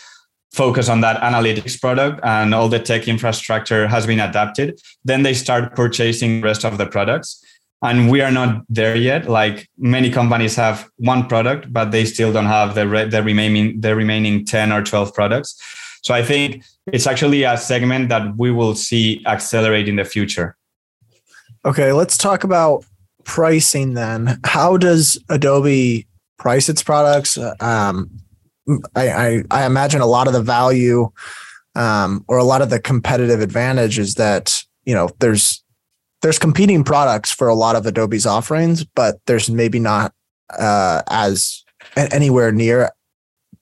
focused 0.55 0.89
on 0.89 1.01
that 1.01 1.21
analytics 1.21 1.81
product 1.81 2.21
and 2.23 2.55
all 2.55 2.69
the 2.69 2.79
tech 2.79 3.09
infrastructure 3.09 3.89
has 3.89 4.07
been 4.07 4.21
adapted 4.21 4.81
then 5.05 5.25
they 5.25 5.35
start 5.35 5.75
purchasing 5.75 6.41
rest 6.41 6.65
of 6.65 6.79
the 6.79 6.87
products. 6.87 7.45
And 7.83 8.11
we 8.11 8.23
are 8.23 8.31
not 8.31 8.65
there 8.71 8.97
yet. 8.97 9.29
Like 9.29 9.69
many 9.77 10.11
companies 10.11 10.57
have 10.57 10.89
one 10.97 11.27
product 11.27 11.73
but 11.73 11.91
they 11.91 12.05
still 12.05 12.33
don't 12.33 12.47
have 12.47 12.75
the 12.75 12.87
re- 12.89 13.09
the 13.09 13.23
remaining 13.23 13.81
the 13.81 13.95
remaining 13.95 14.47
10 14.47 14.73
or 14.73 14.83
12 14.83 15.13
products. 15.13 15.61
So 16.03 16.15
i 16.15 16.23
think 16.23 16.65
it's 16.87 17.07
actually 17.07 17.43
a 17.43 17.57
segment 17.57 18.09
that 18.11 18.37
we 18.37 18.51
will 18.51 18.75
see 18.75 19.23
accelerate 19.27 19.89
in 19.89 19.97
the 19.97 20.05
future. 20.05 20.57
Okay 21.65 21.93
let's 21.93 22.17
talk 22.17 22.45
about 22.45 22.85
pricing 23.25 23.95
then. 23.95 24.41
How 24.45 24.77
does 24.77 25.19
adobe 25.29 26.07
price 26.39 26.69
its 26.69 26.83
products? 26.83 27.39
Um, 27.61 28.24
I, 28.95 29.09
I, 29.09 29.43
I 29.51 29.67
imagine 29.67 30.01
a 30.01 30.07
lot 30.07 30.27
of 30.27 30.33
the 30.33 30.43
value 30.43 31.11
um, 31.75 32.25
or 32.29 32.39
a 32.39 32.45
lot 32.45 32.63
of 32.63 32.71
the 32.71 32.81
competitive 32.81 33.41
advantage 33.41 33.99
is 33.99 34.15
that 34.15 34.65
you 34.85 34.95
know 34.95 35.11
there's 35.21 35.63
there's 36.23 36.39
competing 36.39 36.85
products 36.85 37.31
for 37.31 37.49
a 37.49 37.55
lot 37.55 37.77
of 37.77 37.85
adobe's 37.85 38.27
offerings 38.27 38.85
but 38.85 39.21
there's 39.27 39.51
maybe 39.51 39.79
not 39.79 40.15
uh, 40.59 41.03
as 41.11 41.65
anywhere 41.97 42.53
near 42.53 42.91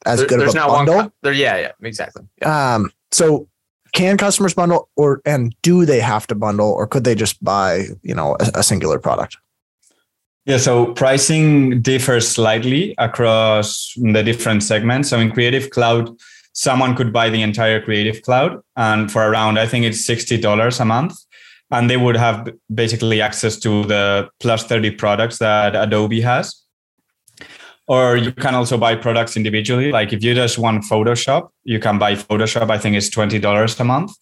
as 0.07 0.21
there, 0.21 0.29
good 0.29 0.43
of 0.43 0.49
a 0.49 0.53
bundle. 0.53 0.97
One, 0.97 1.13
there, 1.23 1.33
yeah, 1.33 1.59
yeah, 1.59 1.73
exactly. 1.83 2.25
Yeah. 2.41 2.75
Um, 2.75 2.91
so 3.11 3.49
can 3.93 4.17
customers 4.17 4.55
bundle 4.55 4.89
or 4.97 5.21
and 5.25 5.55
do 5.63 5.85
they 5.85 6.01
have 6.01 6.27
to 6.29 6.35
bundle 6.35 6.71
or 6.71 6.87
could 6.87 7.05
they 7.05 7.15
just 7.15 7.43
buy 7.45 7.87
you 8.03 8.15
know 8.15 8.37
a, 8.41 8.51
a 8.57 8.63
singular 8.63 8.99
product 8.99 9.37
yeah, 10.45 10.57
so 10.57 10.93
pricing 10.93 11.81
differs 11.83 12.29
slightly 12.29 12.95
across 12.99 13.93
the 13.97 14.23
different 14.23 14.63
segments. 14.65 15.11
So 15.11 15.21
in 15.21 15.31
Creative 15.31 15.71
Cloud, 15.71 16.11
someone 16.53 16.97
could 16.97 17.13
buy 17.13 17.31
the 17.31 17.43
entire 17.43 17.81
Creative 17.81 18.21
Cloud 18.23 18.61
and 18.77 19.11
for 19.11 19.29
around, 19.29 19.59
I 19.59 19.67
think 19.67 19.85
it's 19.85 20.07
$60 20.07 20.81
a 20.81 20.85
month. 20.85 21.15
And 21.71 21.89
they 21.89 21.97
would 21.97 22.17
have 22.17 22.51
basically 22.75 23.23
access 23.23 23.57
to 23.61 23.85
the 23.85 24.29
plus 24.41 24.65
30 24.65 24.91
products 24.93 25.39
that 25.39 25.75
Adobe 25.75 26.21
has. 26.21 26.63
Or 27.87 28.17
you 28.17 28.33
can 28.33 28.55
also 28.55 28.77
buy 28.77 28.95
products 28.97 29.37
individually. 29.37 29.91
Like 29.91 30.13
if 30.13 30.23
you 30.23 30.35
just 30.35 30.59
want 30.59 30.85
Photoshop, 30.85 31.49
you 31.65 31.79
can 31.79 31.99
buy 31.99 32.15
Photoshop. 32.15 32.71
I 32.71 32.79
think 32.79 32.97
it's 32.97 33.09
$20 33.09 33.81
a 33.81 33.85
month. 33.85 34.13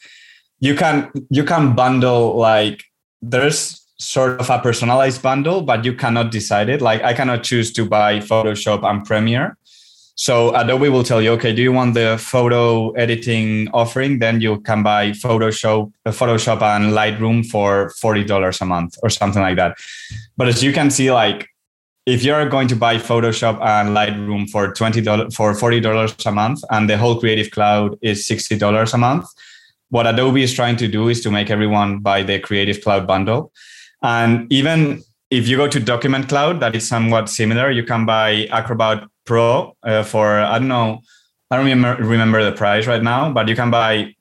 You 0.61 0.75
can 0.75 1.11
you 1.31 1.43
can 1.43 1.75
bundle 1.75 2.37
like 2.37 2.85
there's 3.23 3.80
sort 4.01 4.41
of 4.41 4.49
a 4.49 4.59
personalized 4.59 5.23
bundle, 5.23 5.61
but 5.61 5.85
you 5.85 5.93
cannot 5.93 6.31
decide 6.31 6.69
it. 6.69 6.81
Like 6.81 7.03
I 7.03 7.13
cannot 7.13 7.43
choose 7.43 7.71
to 7.75 7.85
buy 7.85 8.19
Photoshop 8.19 8.83
and 8.83 9.05
Premiere. 9.05 9.57
So 10.15 10.55
Adobe 10.55 10.89
will 10.89 11.05
tell 11.05 11.23
you, 11.23 11.33
okay, 11.33 11.55
do 11.55 11.63
you 11.63 11.73
want 11.73 11.95
the 11.95 12.19
photo 12.19 12.91
editing 12.93 13.69
offering? 13.73 14.19
Then 14.19 14.41
you 14.41 14.61
can 14.61 14.83
buy 14.83 15.13
Photoshop, 15.13 15.93
Photoshop 16.07 16.61
and 16.63 16.93
Lightroom 16.93 17.47
for 17.47 17.91
forty 17.91 18.25
dollars 18.25 18.61
a 18.61 18.67
month 18.67 18.97
or 19.03 19.11
something 19.11 19.41
like 19.41 19.57
that. 19.57 19.79
But 20.37 20.49
as 20.49 20.63
you 20.63 20.73
can 20.73 20.91
see, 20.91 21.13
like 21.13 21.49
if 22.07 22.23
you're 22.23 22.49
going 22.49 22.69
to 22.69 22.77
buy 22.77 22.97
Photoshop 22.97 23.61
and 23.63 23.97
Lightroom 23.97 24.49
for 24.51 24.73
twenty 24.73 25.01
dollars 25.01 25.35
for 25.35 25.55
forty 25.55 25.81
dollars 25.81 26.15
a 26.27 26.33
month, 26.33 26.65
and 26.71 26.89
the 26.89 26.99
whole 26.99 27.19
Creative 27.21 27.51
Cloud 27.51 27.99
is 28.03 28.27
sixty 28.27 28.59
dollars 28.59 28.93
a 28.93 28.99
month, 28.99 29.27
what 29.91 30.07
Adobe 30.07 30.43
is 30.43 30.53
trying 30.53 30.77
to 30.77 30.89
do 30.89 31.09
is 31.09 31.21
to 31.23 31.31
make 31.31 31.51
everyone 31.51 32.01
buy 32.01 32.23
the 32.23 32.39
Creative 32.39 32.81
Cloud 32.83 33.07
bundle. 33.07 33.53
And 34.03 34.51
even 34.53 35.03
if 35.31 35.47
you 35.47 35.57
go 35.57 35.69
to 35.69 35.81
Document 35.81 36.29
Cloud, 36.29 36.61
that 36.61 36.75
is 36.75 36.87
somewhat 36.87 37.29
similar. 37.29 37.71
You 37.71 37.85
can 37.85 38.07
buy 38.07 38.47
Acrobat 38.51 39.05
Pro 39.25 39.77
uh, 39.83 40.03
for 40.03 40.41
I 40.41 40.59
don't 40.59 40.69
know, 40.69 41.01
I 41.51 41.57
don't 41.57 41.67
remember 41.67 42.03
remember 42.03 42.45
the 42.45 42.57
price 42.57 42.87
right 42.87 43.03
now, 43.03 43.33
but 43.33 43.49
you 43.49 43.55
can 43.55 43.71
buy 43.71 44.15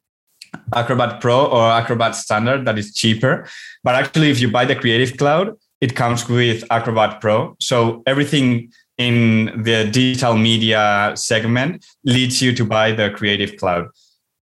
Acrobat 0.74 1.22
Pro 1.22 1.46
or 1.46 1.72
Acrobat 1.72 2.16
Standard 2.16 2.66
that 2.66 2.78
is 2.78 2.94
cheaper. 2.94 3.48
But 3.84 3.96
actually, 3.96 4.30
if 4.30 4.40
you 4.40 4.52
buy 4.52 4.66
the 4.66 4.76
Creative 4.76 5.18
Cloud, 5.18 5.56
it 5.82 5.96
comes 5.96 6.28
with 6.28 6.64
Acrobat 6.70 7.22
Pro. 7.22 7.56
So 7.60 8.04
everything 8.06 8.72
in 8.98 9.64
the 9.64 9.86
digital 9.86 10.36
media 10.36 11.14
segment 11.16 11.86
leads 12.04 12.42
you 12.42 12.54
to 12.54 12.66
buy 12.66 12.92
the 12.92 13.10
Creative 13.12 13.56
Cloud 13.58 13.88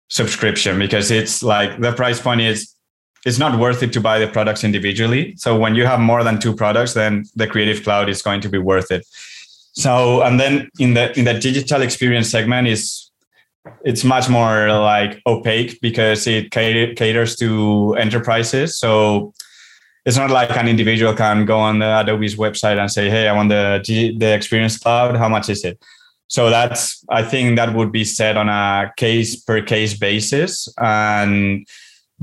subscription 0.08 0.78
because 0.78 1.10
it's 1.10 1.42
like 1.42 1.80
the 1.80 1.92
price 1.92 2.20
point 2.20 2.40
is 2.40 2.73
it's 3.24 3.38
not 3.38 3.58
worth 3.58 3.82
it 3.82 3.92
to 3.94 4.00
buy 4.00 4.18
the 4.18 4.28
products 4.28 4.64
individually. 4.64 5.34
So 5.36 5.58
when 5.58 5.74
you 5.74 5.86
have 5.86 6.00
more 6.00 6.22
than 6.22 6.38
two 6.38 6.54
products, 6.54 6.94
then 6.94 7.24
the 7.34 7.46
Creative 7.46 7.82
Cloud 7.82 8.08
is 8.08 8.22
going 8.22 8.40
to 8.42 8.48
be 8.48 8.58
worth 8.58 8.90
it. 8.90 9.06
So 9.72 10.22
and 10.22 10.38
then 10.38 10.70
in 10.78 10.94
the 10.94 11.18
in 11.18 11.24
the 11.24 11.34
digital 11.34 11.82
experience 11.82 12.30
segment 12.30 12.68
is 12.68 13.10
it's 13.84 14.04
much 14.04 14.28
more 14.28 14.68
like 14.68 15.22
opaque 15.26 15.80
because 15.80 16.26
it 16.26 16.50
caters 16.50 17.36
to 17.36 17.94
enterprises. 17.98 18.78
So 18.78 19.32
it's 20.04 20.18
not 20.18 20.30
like 20.30 20.54
an 20.56 20.68
individual 20.68 21.14
can 21.14 21.46
go 21.46 21.58
on 21.58 21.78
the 21.78 22.00
Adobe's 22.00 22.36
website 22.36 22.78
and 22.78 22.90
say, 22.90 23.08
"Hey, 23.08 23.26
I 23.26 23.32
want 23.32 23.48
the 23.48 23.82
the 24.18 24.34
Experience 24.34 24.78
Cloud. 24.78 25.16
How 25.16 25.28
much 25.28 25.48
is 25.48 25.64
it?" 25.64 25.82
So 26.28 26.50
that's 26.50 27.04
I 27.08 27.22
think 27.22 27.56
that 27.56 27.74
would 27.74 27.90
be 27.90 28.04
set 28.04 28.36
on 28.36 28.48
a 28.48 28.92
case 28.96 29.36
per 29.36 29.62
case 29.62 29.96
basis, 29.96 30.68
and 30.78 31.66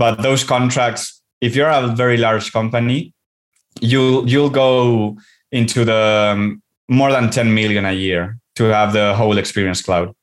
but 0.01 0.23
those 0.23 0.43
contracts, 0.43 1.21
if 1.41 1.55
you're 1.55 1.69
a 1.69 1.87
very 1.89 2.17
large 2.17 2.51
company, 2.51 3.13
you'll 3.81 4.27
you'll 4.27 4.49
go 4.49 5.15
into 5.51 5.85
the 5.85 6.31
um, 6.33 6.63
more 6.89 7.11
than 7.11 7.29
10 7.29 7.53
million 7.53 7.85
a 7.85 7.91
year 7.93 8.39
to 8.55 8.63
have 8.63 8.93
the 8.93 9.13
whole 9.13 9.37
Experience 9.37 9.83
Cloud. 9.83 10.15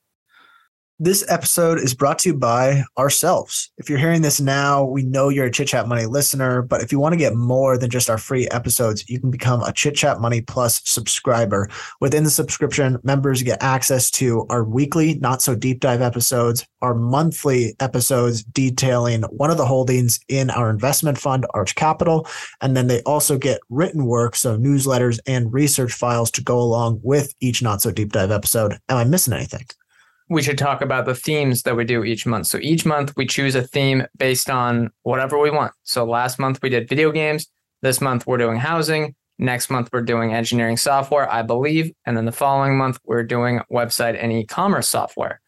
This 1.01 1.23
episode 1.29 1.79
is 1.79 1.93
brought 1.93 2.19
to 2.19 2.29
you 2.29 2.35
by 2.35 2.83
ourselves. 2.97 3.71
If 3.77 3.89
you're 3.89 3.97
hearing 3.97 4.21
this 4.21 4.41
now, 4.41 4.83
we 4.83 5.01
know 5.01 5.29
you're 5.29 5.45
a 5.45 5.51
Chit 5.51 5.69
Chat 5.69 5.87
Money 5.87 6.05
listener, 6.05 6.61
but 6.61 6.81
if 6.81 6.91
you 6.91 6.99
want 6.99 7.13
to 7.13 7.17
get 7.17 7.35
more 7.35 7.77
than 7.77 7.89
just 7.89 8.09
our 8.09 8.17
free 8.17 8.49
episodes, 8.49 9.09
you 9.09 9.17
can 9.17 9.31
become 9.31 9.63
a 9.63 9.71
Chit 9.71 9.95
Chat 9.95 10.19
Money 10.19 10.41
Plus 10.41 10.81
subscriber. 10.83 11.69
Within 12.01 12.25
the 12.25 12.29
subscription, 12.29 12.97
members 13.01 13.41
get 13.43 13.63
access 13.63 14.11
to 14.11 14.45
our 14.49 14.65
weekly, 14.65 15.17
not 15.19 15.41
so 15.41 15.55
deep 15.55 15.79
dive 15.79 16.01
episodes, 16.01 16.67
our 16.81 16.93
monthly 16.93 17.77
episodes 17.79 18.43
detailing 18.43 19.21
one 19.21 19.51
of 19.51 19.57
the 19.57 19.65
holdings 19.65 20.19
in 20.27 20.49
our 20.49 20.69
investment 20.69 21.17
fund, 21.17 21.45
Arch 21.53 21.75
Capital, 21.75 22.27
and 22.59 22.75
then 22.75 22.87
they 22.87 23.01
also 23.03 23.37
get 23.37 23.61
written 23.69 24.05
work, 24.05 24.35
so 24.35 24.57
newsletters 24.57 25.17
and 25.25 25.53
research 25.53 25.93
files 25.93 26.29
to 26.29 26.43
go 26.43 26.59
along 26.59 26.99
with 27.03 27.33
each 27.39 27.63
not 27.63 27.81
so 27.81 27.89
deep 27.89 28.11
dive 28.11 28.31
episode. 28.31 28.73
Am 28.89 28.97
I 28.97 29.05
missing 29.05 29.33
anything? 29.33 29.65
We 30.29 30.43
should 30.43 30.57
talk 30.57 30.81
about 30.81 31.05
the 31.05 31.15
themes 31.15 31.63
that 31.63 31.75
we 31.75 31.83
do 31.83 32.03
each 32.03 32.25
month. 32.25 32.47
So 32.47 32.59
each 32.61 32.85
month 32.85 33.13
we 33.17 33.25
choose 33.25 33.55
a 33.55 33.63
theme 33.63 34.05
based 34.17 34.49
on 34.49 34.91
whatever 35.01 35.39
we 35.39 35.49
want. 35.49 35.73
So 35.83 36.05
last 36.05 36.37
month 36.37 36.59
we 36.61 36.69
did 36.69 36.87
video 36.87 37.11
games. 37.11 37.47
This 37.81 37.99
month 37.99 38.27
we're 38.27 38.37
doing 38.37 38.57
housing. 38.57 39.15
Next 39.39 39.69
month 39.69 39.89
we're 39.91 40.01
doing 40.01 40.33
engineering 40.33 40.77
software, 40.77 41.31
I 41.31 41.41
believe. 41.41 41.91
And 42.05 42.15
then 42.15 42.25
the 42.25 42.31
following 42.31 42.77
month 42.77 42.99
we're 43.05 43.23
doing 43.23 43.61
website 43.71 44.21
and 44.21 44.31
e 44.31 44.45
commerce 44.45 44.87
software. 44.87 45.41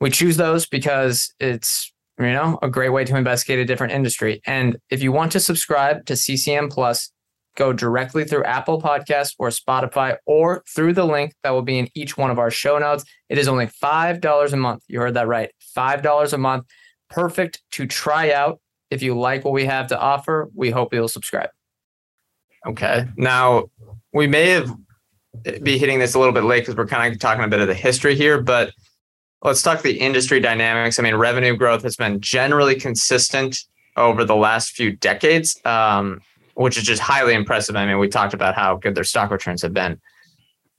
We 0.00 0.10
choose 0.10 0.36
those 0.36 0.66
because 0.66 1.32
it's 1.38 1.92
you 2.18 2.32
know 2.32 2.58
a 2.62 2.68
great 2.68 2.88
way 2.88 3.04
to 3.04 3.16
investigate 3.16 3.60
a 3.60 3.64
different 3.64 3.92
industry. 3.92 4.40
And 4.46 4.78
if 4.90 5.02
you 5.02 5.12
want 5.12 5.30
to 5.32 5.40
subscribe 5.40 6.06
to 6.06 6.16
CCM 6.16 6.70
Plus, 6.70 7.12
go 7.58 7.72
directly 7.72 8.24
through 8.24 8.44
Apple 8.44 8.80
Podcast 8.80 9.34
or 9.38 9.48
Spotify 9.48 10.16
or 10.26 10.62
through 10.74 10.94
the 10.94 11.04
link 11.04 11.34
that 11.42 11.50
will 11.50 11.62
be 11.62 11.78
in 11.78 11.88
each 11.94 12.16
one 12.16 12.30
of 12.30 12.38
our 12.38 12.50
show 12.50 12.78
notes. 12.78 13.04
It 13.28 13.36
is 13.36 13.48
only 13.48 13.66
$5 13.66 14.52
a 14.52 14.56
month. 14.56 14.84
You 14.86 15.00
heard 15.00 15.14
that 15.14 15.26
right. 15.26 15.50
$5 15.76 16.32
a 16.32 16.38
month. 16.38 16.66
Perfect 17.10 17.60
to 17.72 17.86
try 17.86 18.32
out. 18.32 18.60
If 18.90 19.02
you 19.02 19.18
like 19.18 19.44
what 19.44 19.52
we 19.52 19.66
have 19.66 19.88
to 19.88 19.98
offer, 19.98 20.48
we 20.54 20.70
hope 20.70 20.94
you'll 20.94 21.08
subscribe. 21.08 21.50
Okay. 22.66 23.06
Now, 23.16 23.70
we 24.12 24.26
may 24.26 24.50
have 24.50 24.74
be 25.62 25.78
hitting 25.78 25.98
this 25.98 26.14
a 26.14 26.18
little 26.18 26.32
bit 26.32 26.44
late 26.44 26.60
because 26.60 26.76
we're 26.76 26.86
kind 26.86 27.12
of 27.12 27.18
talking 27.20 27.44
a 27.44 27.48
bit 27.48 27.60
of 27.60 27.68
the 27.68 27.74
history 27.74 28.14
here, 28.14 28.40
but 28.40 28.72
let's 29.42 29.62
talk 29.62 29.82
the 29.82 29.98
industry 29.98 30.40
dynamics. 30.40 30.98
I 30.98 31.02
mean, 31.02 31.14
revenue 31.14 31.56
growth 31.56 31.82
has 31.82 31.96
been 31.96 32.20
generally 32.20 32.74
consistent 32.74 33.64
over 33.96 34.24
the 34.24 34.36
last 34.36 34.70
few 34.70 34.92
decades. 34.96 35.60
Um, 35.64 36.20
which 36.58 36.76
is 36.76 36.82
just 36.82 37.00
highly 37.00 37.34
impressive. 37.34 37.76
I 37.76 37.86
mean, 37.86 37.98
we 37.98 38.08
talked 38.08 38.34
about 38.34 38.56
how 38.56 38.76
good 38.76 38.96
their 38.96 39.04
stock 39.04 39.30
returns 39.30 39.62
have 39.62 39.72
been. 39.72 40.00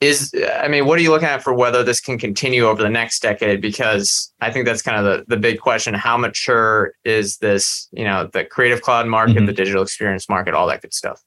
Is 0.02 0.34
I 0.62 0.68
mean, 0.68 0.86
what 0.86 1.00
are 1.00 1.02
you 1.02 1.10
looking 1.10 1.28
at 1.28 1.42
for 1.42 1.54
whether 1.54 1.84
this 1.84 2.00
can 2.02 2.18
continue 2.18 2.66
over 2.66 2.82
the 2.82 2.90
next 2.90 3.22
decade? 3.22 3.62
Because 3.62 4.34
I 4.42 4.52
think 4.52 4.66
that's 4.66 4.82
kind 4.82 4.98
of 4.98 5.06
the, 5.06 5.36
the 5.36 5.38
big 5.38 5.60
question. 5.60 5.94
How 5.94 6.18
mature 6.18 6.94
is 7.04 7.38
this, 7.38 7.88
you 7.92 8.04
know, 8.04 8.30
the 8.32 8.46
creative 8.46 8.82
cloud 8.82 9.08
market, 9.08 9.38
mm-hmm. 9.38 9.46
the 9.46 9.54
digital 9.54 9.82
experience 9.82 10.30
market, 10.30 10.54
all 10.54 10.68
that 10.68 10.82
good 10.82 10.94
stuff? 10.94 11.22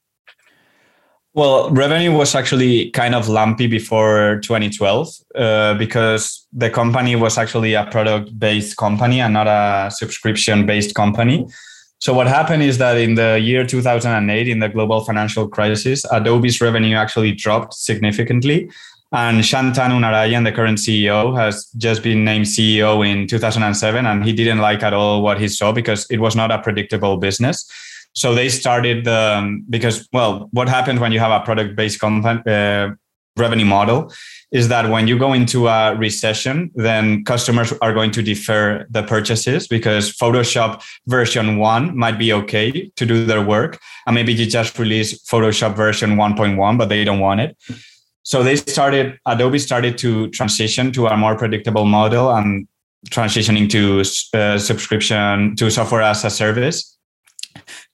Well, 1.34 1.70
revenue 1.70 2.12
was 2.12 2.34
actually 2.34 2.90
kind 2.90 3.14
of 3.14 3.28
lumpy 3.28 3.66
before 3.66 4.40
2012 4.42 5.08
uh, 5.34 5.74
because 5.74 6.46
the 6.52 6.68
company 6.68 7.16
was 7.16 7.38
actually 7.38 7.72
a 7.72 7.86
product 7.86 8.38
based 8.38 8.76
company 8.76 9.20
and 9.20 9.32
not 9.32 9.46
a 9.46 9.90
subscription 9.90 10.66
based 10.66 10.94
company. 10.94 11.46
So 12.02 12.12
what 12.12 12.26
happened 12.26 12.64
is 12.64 12.78
that 12.78 12.98
in 12.98 13.14
the 13.14 13.38
year 13.38 13.64
2008, 13.64 14.48
in 14.48 14.58
the 14.58 14.68
global 14.68 15.04
financial 15.04 15.46
crisis, 15.46 16.04
Adobe's 16.10 16.60
revenue 16.60 16.96
actually 16.96 17.30
dropped 17.30 17.74
significantly. 17.74 18.68
And 19.12 19.38
Shantanu 19.38 20.00
Narayen, 20.00 20.42
the 20.42 20.50
current 20.50 20.78
CEO, 20.78 21.38
has 21.38 21.66
just 21.76 22.02
been 22.02 22.24
named 22.24 22.46
CEO 22.46 23.08
in 23.08 23.28
2007, 23.28 24.04
and 24.04 24.24
he 24.24 24.32
didn't 24.32 24.58
like 24.58 24.82
at 24.82 24.92
all 24.92 25.22
what 25.22 25.40
he 25.40 25.46
saw 25.46 25.70
because 25.70 26.04
it 26.10 26.18
was 26.18 26.34
not 26.34 26.50
a 26.50 26.58
predictable 26.58 27.18
business. 27.18 27.70
So 28.14 28.34
they 28.34 28.48
started 28.48 29.06
um, 29.06 29.64
because, 29.70 30.08
well, 30.12 30.48
what 30.50 30.68
happens 30.68 30.98
when 30.98 31.12
you 31.12 31.20
have 31.20 31.30
a 31.30 31.44
product-based 31.44 32.00
company, 32.00 32.42
uh, 32.48 32.94
revenue 33.36 33.64
model 33.64 34.12
is 34.50 34.68
that 34.68 34.90
when 34.90 35.08
you 35.08 35.18
go 35.18 35.32
into 35.32 35.66
a 35.66 35.96
recession, 35.96 36.70
then 36.74 37.24
customers 37.24 37.72
are 37.80 37.94
going 37.94 38.10
to 38.10 38.22
defer 38.22 38.86
the 38.90 39.02
purchases 39.02 39.66
because 39.66 40.12
Photoshop 40.12 40.82
version 41.06 41.56
one 41.56 41.96
might 41.96 42.18
be 42.18 42.32
okay 42.32 42.90
to 42.96 43.06
do 43.06 43.24
their 43.24 43.42
work. 43.42 43.80
And 44.06 44.14
maybe 44.14 44.34
you 44.34 44.46
just 44.46 44.78
release 44.78 45.22
Photoshop 45.24 45.74
version 45.74 46.16
1.1, 46.16 46.78
but 46.78 46.90
they 46.90 47.04
don't 47.04 47.20
want 47.20 47.40
it. 47.40 47.56
So 48.24 48.42
they 48.42 48.56
started, 48.56 49.18
Adobe 49.26 49.58
started 49.58 49.96
to 49.98 50.28
transition 50.30 50.92
to 50.92 51.06
a 51.06 51.16
more 51.16 51.36
predictable 51.36 51.86
model 51.86 52.30
and 52.30 52.68
transitioning 53.10 53.68
to 53.70 54.38
uh, 54.38 54.58
subscription 54.58 55.56
to 55.56 55.70
software 55.70 56.02
as 56.02 56.24
a 56.24 56.30
service. 56.30 56.98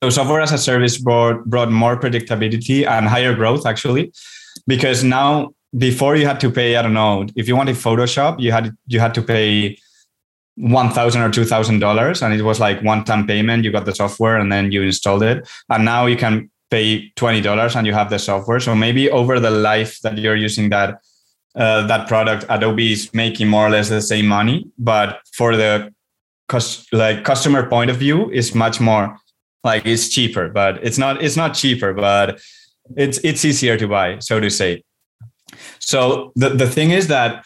So 0.02 0.10
software 0.10 0.40
as 0.40 0.52
a 0.52 0.58
service 0.58 0.98
brought, 0.98 1.44
brought 1.44 1.70
more 1.70 1.98
predictability 1.98 2.86
and 2.86 3.06
higher 3.06 3.34
growth 3.34 3.64
actually 3.64 4.12
because 4.66 5.04
now 5.04 5.50
before 5.76 6.16
you 6.16 6.26
had 6.26 6.40
to 6.40 6.50
pay 6.50 6.76
i 6.76 6.82
don't 6.82 6.94
know 6.94 7.26
if 7.36 7.46
you 7.46 7.54
wanted 7.54 7.76
photoshop 7.76 8.40
you 8.40 8.50
had 8.50 8.74
you 8.86 9.00
had 9.00 9.14
to 9.14 9.22
pay 9.22 9.76
one 10.58 10.90
thousand 10.90 11.22
or 11.22 11.30
two 11.30 11.44
thousand 11.44 11.78
dollars 11.78 12.20
and 12.20 12.34
it 12.34 12.42
was 12.42 12.58
like 12.58 12.82
one 12.82 13.04
time 13.04 13.26
payment. 13.26 13.64
You 13.64 13.70
got 13.70 13.84
the 13.84 13.94
software 13.94 14.36
and 14.36 14.50
then 14.50 14.72
you 14.72 14.82
installed 14.82 15.22
it. 15.22 15.48
And 15.70 15.84
now 15.84 16.06
you 16.06 16.16
can 16.16 16.50
pay 16.70 17.10
twenty 17.14 17.40
dollars 17.40 17.76
and 17.76 17.86
you 17.86 17.92
have 17.92 18.10
the 18.10 18.18
software. 18.18 18.58
So 18.58 18.74
maybe 18.74 19.08
over 19.08 19.38
the 19.38 19.50
life 19.50 20.00
that 20.00 20.18
you're 20.18 20.36
using 20.36 20.68
that 20.70 21.00
uh, 21.54 21.86
that 21.86 22.08
product 22.08 22.44
adobe 22.48 22.92
is 22.92 23.12
making 23.14 23.48
more 23.48 23.66
or 23.66 23.70
less 23.70 23.88
the 23.88 24.02
same 24.02 24.26
money 24.26 24.66
but 24.78 25.20
for 25.32 25.56
the 25.56 25.92
cost 26.46 26.86
like 26.92 27.24
customer 27.24 27.68
point 27.68 27.90
of 27.90 27.96
view 27.96 28.30
is 28.30 28.54
much 28.54 28.80
more 28.80 29.16
like 29.64 29.84
it's 29.86 30.08
cheaper 30.08 30.48
but 30.50 30.78
it's 30.84 30.98
not 30.98 31.20
it's 31.22 31.36
not 31.36 31.54
cheaper 31.54 31.92
but 31.94 32.38
it's 32.96 33.18
it's 33.18 33.44
easier 33.44 33.76
to 33.76 33.88
buy, 33.88 34.18
so 34.18 34.40
to 34.40 34.50
say. 34.50 34.82
So 35.78 36.32
the, 36.36 36.50
the 36.50 36.68
thing 36.68 36.90
is 36.90 37.08
that 37.08 37.44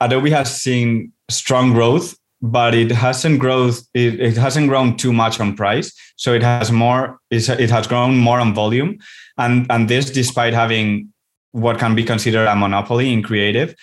Adobe 0.00 0.30
has 0.30 0.60
seen 0.60 1.12
strong 1.28 1.72
growth, 1.72 2.16
but 2.42 2.74
it 2.74 2.90
hasn't 2.90 3.40
growth 3.40 3.82
it, 3.94 4.20
it 4.20 4.36
hasn't 4.36 4.68
grown 4.68 4.96
too 4.96 5.12
much 5.12 5.40
on 5.40 5.56
price. 5.56 5.92
So 6.16 6.32
it 6.32 6.42
has 6.42 6.70
more 6.70 7.18
it 7.30 7.70
has 7.70 7.86
grown 7.86 8.16
more 8.18 8.40
on 8.40 8.54
volume. 8.54 8.98
And 9.38 9.66
and 9.70 9.88
this 9.88 10.10
despite 10.10 10.54
having 10.54 11.12
what 11.52 11.78
can 11.78 11.94
be 11.94 12.04
considered 12.04 12.46
a 12.46 12.56
monopoly 12.56 13.12
in 13.12 13.22
creative. 13.22 13.74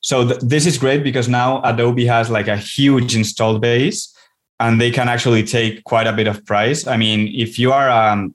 So 0.00 0.26
th- 0.26 0.40
this 0.40 0.66
is 0.66 0.76
great 0.76 1.04
because 1.04 1.28
now 1.28 1.62
Adobe 1.62 2.06
has 2.06 2.28
like 2.28 2.48
a 2.48 2.56
huge 2.56 3.14
installed 3.14 3.60
base 3.60 4.12
and 4.58 4.80
they 4.80 4.90
can 4.90 5.08
actually 5.08 5.44
take 5.44 5.84
quite 5.84 6.08
a 6.08 6.12
bit 6.12 6.26
of 6.26 6.44
price. 6.44 6.86
I 6.86 6.96
mean, 6.96 7.32
if 7.32 7.58
you 7.58 7.72
are 7.72 7.88
um, 7.88 8.34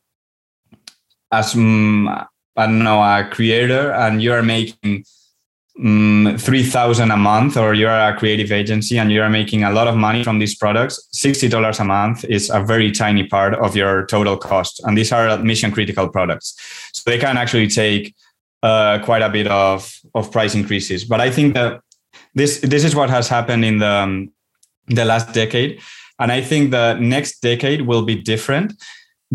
as 1.31 1.55
um, 1.55 2.07
I 2.07 2.65
don't 2.65 2.83
know, 2.83 3.01
a 3.01 3.27
creator 3.29 3.91
and 3.91 4.21
you 4.21 4.33
are 4.33 4.41
making 4.41 5.05
um, 5.79 6.35
3000 6.39 7.11
a 7.11 7.17
month 7.17 7.55
or 7.55 7.73
you're 7.75 7.91
a 7.91 8.15
creative 8.17 8.51
agency 8.51 8.97
and 8.97 9.11
you're 9.11 9.29
making 9.29 9.63
a 9.63 9.71
lot 9.71 9.87
of 9.87 9.95
money 9.95 10.23
from 10.23 10.39
these 10.39 10.55
products, 10.55 11.07
$60 11.15 11.79
a 11.79 11.83
month 11.83 12.25
is 12.25 12.49
a 12.49 12.61
very 12.61 12.91
tiny 12.91 13.27
part 13.27 13.53
of 13.55 13.75
your 13.75 14.05
total 14.07 14.37
cost. 14.37 14.81
And 14.83 14.97
these 14.97 15.11
are 15.11 15.37
mission 15.37 15.71
critical 15.71 16.09
products. 16.09 16.55
So 16.93 17.09
they 17.09 17.19
can 17.19 17.37
actually 17.37 17.67
take 17.67 18.15
uh, 18.63 18.99
quite 19.03 19.21
a 19.21 19.29
bit 19.29 19.47
of, 19.47 19.93
of 20.15 20.31
price 20.31 20.55
increases. 20.55 21.05
But 21.05 21.21
I 21.21 21.29
think 21.29 21.53
that 21.53 21.81
this, 22.33 22.59
this 22.61 22.83
is 22.83 22.95
what 22.95 23.11
has 23.11 23.27
happened 23.27 23.63
in 23.63 23.77
the, 23.77 23.87
um, 23.87 24.31
the 24.87 25.05
last 25.05 25.31
decade. 25.33 25.79
And 26.19 26.31
I 26.31 26.41
think 26.41 26.71
the 26.71 26.95
next 26.95 27.41
decade 27.41 27.81
will 27.81 28.01
be 28.01 28.15
different 28.15 28.73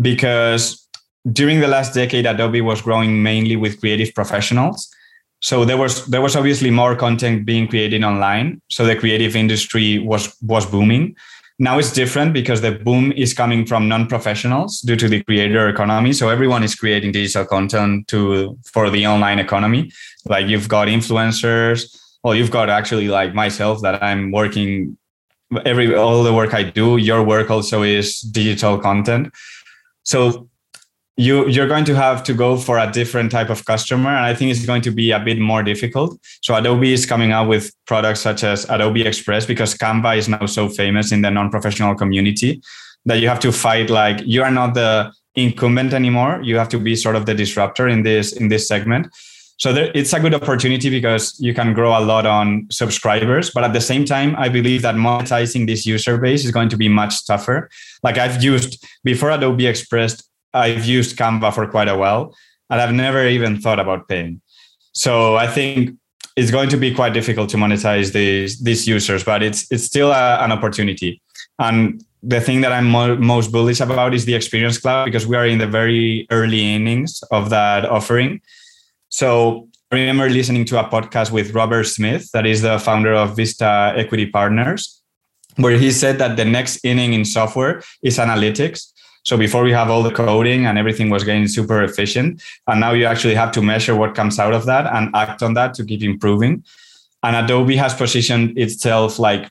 because 0.01 0.82
during 1.31 1.61
the 1.61 1.67
last 1.67 1.93
decade, 1.93 2.25
Adobe 2.25 2.61
was 2.61 2.81
growing 2.81 3.23
mainly 3.23 3.55
with 3.55 3.79
creative 3.79 4.13
professionals. 4.13 4.93
So 5.41 5.65
there 5.65 5.77
was 5.77 6.05
there 6.07 6.21
was 6.21 6.35
obviously 6.35 6.69
more 6.69 6.95
content 6.95 7.45
being 7.45 7.67
created 7.67 8.03
online. 8.03 8.61
So 8.69 8.85
the 8.85 8.95
creative 8.95 9.35
industry 9.35 9.99
was 9.99 10.35
was 10.41 10.65
booming. 10.65 11.15
Now 11.59 11.77
it's 11.77 11.93
different 11.93 12.33
because 12.33 12.61
the 12.61 12.71
boom 12.71 13.11
is 13.11 13.33
coming 13.33 13.65
from 13.65 13.87
non-professionals 13.87 14.81
due 14.81 14.95
to 14.95 15.07
the 15.07 15.21
creator 15.23 15.69
economy. 15.69 16.11
So 16.11 16.29
everyone 16.29 16.63
is 16.63 16.75
creating 16.75 17.11
digital 17.11 17.45
content 17.45 18.07
to 18.07 18.57
for 18.73 18.89
the 18.89 19.05
online 19.05 19.39
economy. 19.39 19.91
Like 20.25 20.47
you've 20.47 20.67
got 20.67 20.87
influencers. 20.87 21.93
Well 22.23 22.35
you've 22.35 22.51
got 22.51 22.69
actually 22.69 23.09
like 23.09 23.33
myself 23.33 23.81
that 23.81 24.01
i'm 24.01 24.31
working 24.31 24.97
every 25.65 25.93
all 25.93 26.23
the 26.23 26.33
work 26.33 26.53
i 26.53 26.63
do 26.63 26.95
your 26.95 27.21
work 27.21 27.51
also 27.51 27.83
is 27.83 28.21
digital 28.21 28.79
content. 28.79 29.31
So 30.03 30.49
you 31.15 31.47
you're 31.47 31.67
going 31.67 31.85
to 31.85 31.95
have 31.95 32.23
to 32.23 32.33
go 32.33 32.57
for 32.57 32.79
a 32.79 32.91
different 32.91 33.31
type 33.31 33.49
of 33.49 33.63
customer 33.65 34.09
and 34.09 34.25
i 34.25 34.33
think 34.33 34.49
it's 34.49 34.65
going 34.65 34.81
to 34.81 34.91
be 34.91 35.11
a 35.11 35.19
bit 35.19 35.39
more 35.39 35.61
difficult. 35.61 36.19
So 36.41 36.55
adobe 36.55 36.91
is 36.91 37.05
coming 37.05 37.31
out 37.31 37.47
with 37.47 37.71
products 37.85 38.21
such 38.21 38.43
as 38.43 38.65
adobe 38.69 39.05
express 39.05 39.45
because 39.45 39.75
canva 39.75 40.17
is 40.17 40.27
now 40.27 40.45
so 40.47 40.69
famous 40.69 41.11
in 41.11 41.21
the 41.21 41.29
non-professional 41.29 41.95
community 41.95 42.61
that 43.05 43.19
you 43.19 43.27
have 43.27 43.39
to 43.41 43.51
fight 43.51 43.89
like 43.89 44.21
you 44.25 44.41
are 44.41 44.51
not 44.51 44.73
the 44.73 45.11
incumbent 45.35 45.93
anymore. 45.93 46.39
You 46.43 46.57
have 46.57 46.69
to 46.69 46.79
be 46.79 46.95
sort 46.95 47.15
of 47.15 47.25
the 47.25 47.33
disruptor 47.33 47.87
in 47.87 48.03
this 48.03 48.33
in 48.33 48.47
this 48.49 48.67
segment. 48.67 49.07
So 49.57 49.71
there, 49.71 49.91
it's 49.93 50.13
a 50.13 50.19
good 50.19 50.33
opportunity 50.33 50.89
because 50.89 51.39
you 51.39 51.53
can 51.53 51.73
grow 51.73 51.97
a 51.97 52.01
lot 52.01 52.25
on 52.25 52.67
subscribers 52.71 53.51
but 53.51 53.63
at 53.63 53.71
the 53.71 53.81
same 53.81 54.03
time 54.03 54.35
i 54.37 54.49
believe 54.49 54.81
that 54.81 54.95
monetizing 54.95 55.67
this 55.67 55.85
user 55.85 56.17
base 56.17 56.43
is 56.43 56.49
going 56.49 56.69
to 56.69 56.77
be 56.77 56.89
much 56.89 57.27
tougher. 57.27 57.69
Like 58.01 58.17
i've 58.17 58.43
used 58.43 58.83
before 59.03 59.29
adobe 59.29 59.67
express 59.67 60.23
I've 60.53 60.85
used 60.85 61.17
Canva 61.17 61.53
for 61.53 61.67
quite 61.67 61.87
a 61.87 61.97
while 61.97 62.35
and 62.69 62.81
I've 62.81 62.93
never 62.93 63.27
even 63.27 63.59
thought 63.59 63.79
about 63.79 64.07
paying. 64.07 64.41
So 64.93 65.35
I 65.35 65.47
think 65.47 65.97
it's 66.35 66.51
going 66.51 66.69
to 66.69 66.77
be 66.77 66.93
quite 66.93 67.13
difficult 67.13 67.49
to 67.51 67.57
monetize 67.57 68.13
these 68.13 68.59
these 68.59 68.87
users, 68.87 69.23
but 69.23 69.43
it's 69.43 69.71
it's 69.71 69.83
still 69.83 70.11
a, 70.11 70.39
an 70.39 70.51
opportunity. 70.51 71.21
And 71.59 72.03
the 72.23 72.39
thing 72.39 72.61
that 72.61 72.71
I'm 72.71 72.89
mo- 72.89 73.17
most 73.17 73.51
bullish 73.51 73.81
about 73.81 74.13
is 74.13 74.25
the 74.25 74.33
Experience 74.33 74.77
Cloud 74.77 75.05
because 75.05 75.27
we 75.27 75.35
are 75.35 75.45
in 75.45 75.59
the 75.59 75.67
very 75.67 76.25
early 76.31 76.73
innings 76.73 77.21
of 77.31 77.49
that 77.49 77.85
offering. 77.85 78.41
So 79.09 79.67
I 79.91 79.95
remember 79.95 80.29
listening 80.29 80.65
to 80.65 80.79
a 80.79 80.89
podcast 80.89 81.31
with 81.31 81.53
Robert 81.53 81.83
Smith, 81.83 82.31
that 82.31 82.45
is 82.45 82.61
the 82.61 82.79
founder 82.79 83.13
of 83.13 83.35
Vista 83.35 83.93
Equity 83.95 84.25
Partners, 84.25 85.01
where 85.57 85.77
he 85.77 85.91
said 85.91 86.17
that 86.17 86.37
the 86.37 86.45
next 86.45 86.83
inning 86.83 87.13
in 87.13 87.25
software 87.25 87.83
is 88.01 88.17
analytics 88.17 88.92
so 89.23 89.37
before 89.37 89.63
we 89.63 89.71
have 89.71 89.89
all 89.89 90.03
the 90.03 90.11
coding 90.11 90.65
and 90.65 90.77
everything 90.77 91.09
was 91.09 91.23
getting 91.23 91.47
super 91.47 91.81
efficient, 91.83 92.41
and 92.67 92.79
now 92.79 92.91
you 92.91 93.05
actually 93.05 93.35
have 93.35 93.51
to 93.53 93.61
measure 93.61 93.95
what 93.95 94.15
comes 94.15 94.37
out 94.37 94.53
of 94.53 94.65
that 94.65 94.85
and 94.93 95.15
act 95.15 95.41
on 95.41 95.53
that 95.53 95.73
to 95.75 95.85
keep 95.85 96.03
improving. 96.03 96.63
And 97.23 97.35
Adobe 97.35 97.77
has 97.77 97.93
positioned 97.93 98.57
itself 98.57 99.17
like 99.17 99.49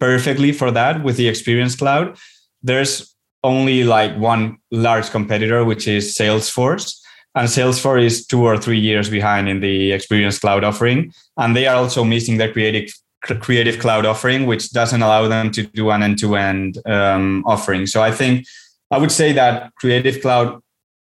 perfectly 0.00 0.52
for 0.52 0.72
that 0.72 1.04
with 1.04 1.16
the 1.16 1.28
Experience 1.28 1.76
Cloud. 1.76 2.16
There's 2.62 3.14
only 3.44 3.84
like 3.84 4.16
one 4.18 4.58
large 4.72 5.10
competitor, 5.10 5.64
which 5.64 5.86
is 5.86 6.16
Salesforce. 6.16 7.00
And 7.36 7.48
Salesforce 7.48 8.04
is 8.04 8.26
two 8.26 8.42
or 8.42 8.58
three 8.58 8.80
years 8.80 9.08
behind 9.08 9.48
in 9.48 9.60
the 9.60 9.92
Experience 9.92 10.40
Cloud 10.40 10.64
offering. 10.64 11.12
And 11.36 11.54
they 11.54 11.68
are 11.68 11.76
also 11.76 12.02
missing 12.02 12.38
their 12.38 12.52
creative 12.52 12.92
creative 13.40 13.80
cloud 13.80 14.06
offering, 14.06 14.46
which 14.46 14.70
doesn't 14.70 15.02
allow 15.02 15.26
them 15.26 15.50
to 15.50 15.64
do 15.64 15.90
an 15.90 16.02
end-to-end 16.02 16.78
um, 16.86 17.42
offering. 17.44 17.86
So 17.86 18.00
I 18.00 18.12
think 18.12 18.46
I 18.90 18.98
would 18.98 19.12
say 19.12 19.32
that 19.32 19.74
Creative 19.76 20.20
Cloud 20.20 20.60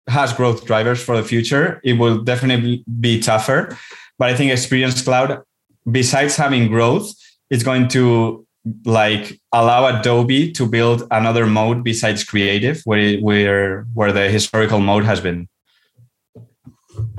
has 0.07 0.33
growth 0.33 0.65
drivers 0.65 1.03
for 1.03 1.17
the 1.17 1.23
future. 1.23 1.81
It 1.83 1.93
will 1.93 2.23
definitely 2.23 2.83
be 2.99 3.19
tougher, 3.19 3.77
but 4.17 4.29
I 4.29 4.35
think 4.35 4.51
Experience 4.51 5.01
Cloud, 5.01 5.41
besides 5.89 6.35
having 6.35 6.69
growth, 6.69 7.13
is 7.49 7.63
going 7.63 7.87
to 7.89 8.45
like 8.85 9.39
allow 9.53 9.85
Adobe 9.85 10.51
to 10.51 10.65
build 10.65 11.07
another 11.11 11.45
mode 11.45 11.83
besides 11.83 12.23
creative, 12.23 12.81
where 12.83 13.17
where 13.19 13.83
where 13.93 14.11
the 14.11 14.29
historical 14.29 14.79
mode 14.79 15.05
has 15.05 15.21
been. 15.21 15.47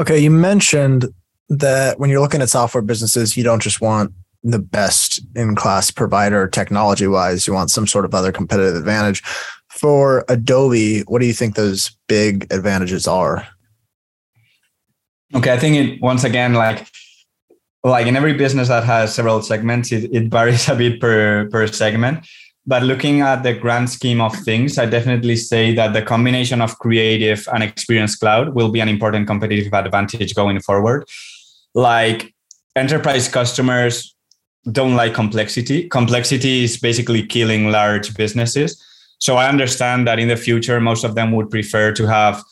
Okay, 0.00 0.18
you 0.18 0.30
mentioned 0.30 1.06
that 1.48 1.98
when 1.98 2.10
you're 2.10 2.20
looking 2.20 2.42
at 2.42 2.50
software 2.50 2.82
businesses, 2.82 3.36
you 3.36 3.44
don't 3.44 3.62
just 3.62 3.80
want 3.80 4.12
the 4.44 4.58
best 4.58 5.20
in 5.34 5.54
class 5.56 5.90
provider 5.90 6.46
technology 6.46 7.06
wise, 7.06 7.46
you 7.46 7.52
want 7.52 7.70
some 7.70 7.86
sort 7.86 8.04
of 8.04 8.14
other 8.14 8.30
competitive 8.32 8.76
advantage 8.76 9.22
for 9.78 10.24
Adobe, 10.28 11.02
what 11.02 11.20
do 11.20 11.26
you 11.26 11.32
think 11.32 11.54
those 11.54 11.96
big 12.08 12.52
advantages 12.52 13.06
are? 13.06 13.46
Okay, 15.34 15.52
I 15.52 15.58
think 15.58 15.76
it 15.76 16.02
once 16.02 16.24
again 16.24 16.54
like 16.54 16.86
like 17.84 18.06
in 18.06 18.16
every 18.16 18.34
business 18.34 18.68
that 18.68 18.84
has 18.84 19.14
several 19.14 19.40
segments, 19.42 19.92
it, 19.92 20.10
it 20.12 20.30
varies 20.30 20.68
a 20.72 20.74
bit 20.74 21.00
per 21.00 21.48
per 21.50 21.66
segment. 21.66 22.26
But 22.66 22.82
looking 22.82 23.22
at 23.22 23.44
the 23.44 23.54
grand 23.54 23.88
scheme 23.88 24.20
of 24.20 24.34
things, 24.34 24.76
I 24.76 24.84
definitely 24.84 25.36
say 25.36 25.74
that 25.74 25.94
the 25.94 26.02
combination 26.02 26.60
of 26.60 26.78
creative 26.78 27.48
and 27.50 27.62
experience 27.62 28.14
cloud 28.14 28.54
will 28.54 28.68
be 28.70 28.80
an 28.80 28.90
important 28.90 29.26
competitive 29.26 29.72
advantage 29.72 30.34
going 30.34 30.60
forward. 30.60 31.08
Like 31.74 32.34
enterprise 32.76 33.26
customers 33.26 34.14
don't 34.70 34.96
like 34.96 35.14
complexity. 35.14 35.88
Complexity 35.88 36.64
is 36.64 36.76
basically 36.76 37.26
killing 37.26 37.70
large 37.70 38.14
businesses. 38.14 38.84
So 39.18 39.36
I 39.36 39.48
understand 39.48 40.06
that 40.06 40.18
in 40.18 40.28
the 40.28 40.36
future, 40.36 40.80
most 40.80 41.04
of 41.04 41.14
them 41.14 41.32
would 41.32 41.50
prefer 41.50 41.92
to 41.92 42.06
have 42.06 42.42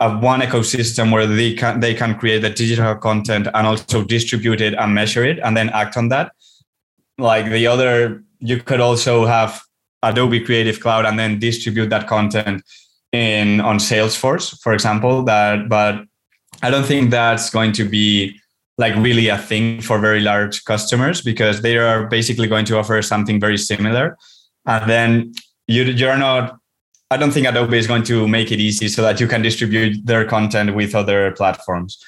a 0.00 0.16
one 0.16 0.40
ecosystem 0.40 1.12
where 1.12 1.26
they 1.26 1.54
can 1.54 1.80
they 1.80 1.92
can 1.94 2.16
create 2.18 2.40
the 2.42 2.50
digital 2.50 2.94
content 2.94 3.48
and 3.52 3.66
also 3.66 4.04
distribute 4.04 4.60
it 4.60 4.74
and 4.74 4.94
measure 4.94 5.24
it 5.24 5.38
and 5.40 5.56
then 5.56 5.68
act 5.70 5.96
on 5.96 6.08
that. 6.08 6.32
Like 7.18 7.50
the 7.50 7.66
other, 7.66 8.22
you 8.38 8.58
could 8.58 8.80
also 8.80 9.26
have 9.26 9.60
Adobe 10.02 10.40
Creative 10.40 10.78
Cloud 10.78 11.04
and 11.04 11.18
then 11.18 11.38
distribute 11.38 11.90
that 11.90 12.06
content 12.06 12.62
in 13.12 13.60
on 13.60 13.78
Salesforce, 13.78 14.60
for 14.60 14.72
example. 14.72 15.24
That, 15.24 15.68
but 15.68 16.04
I 16.62 16.70
don't 16.70 16.86
think 16.86 17.10
that's 17.10 17.50
going 17.50 17.72
to 17.72 17.84
be 17.84 18.38
like 18.78 18.94
really 18.96 19.28
a 19.28 19.38
thing 19.38 19.80
for 19.80 19.98
very 19.98 20.20
large 20.20 20.64
customers 20.64 21.20
because 21.20 21.62
they 21.62 21.76
are 21.76 22.06
basically 22.06 22.46
going 22.46 22.64
to 22.66 22.78
offer 22.78 23.02
something 23.02 23.40
very 23.40 23.58
similar. 23.58 24.16
And 24.66 24.88
then 24.88 25.32
you, 25.68 25.84
you're 25.84 26.18
not 26.18 26.58
I 27.10 27.16
don't 27.16 27.30
think 27.30 27.46
Adobe 27.46 27.78
is 27.78 27.86
going 27.86 28.02
to 28.04 28.28
make 28.28 28.52
it 28.52 28.60
easy 28.60 28.88
so 28.88 29.00
that 29.00 29.18
you 29.18 29.26
can 29.26 29.40
distribute 29.40 30.04
their 30.04 30.26
content 30.26 30.74
with 30.74 30.94
other 30.94 31.30
platforms. 31.32 31.98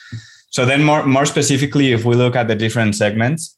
So 0.51 0.67
then 0.67 0.83
more 0.85 1.07
more 1.07 1.27
specifically, 1.27 1.93
if 1.93 2.05
we 2.05 2.17
look 2.17 2.37
at 2.37 2.49
the 2.49 2.55
different 2.55 2.97
segments, 2.97 3.57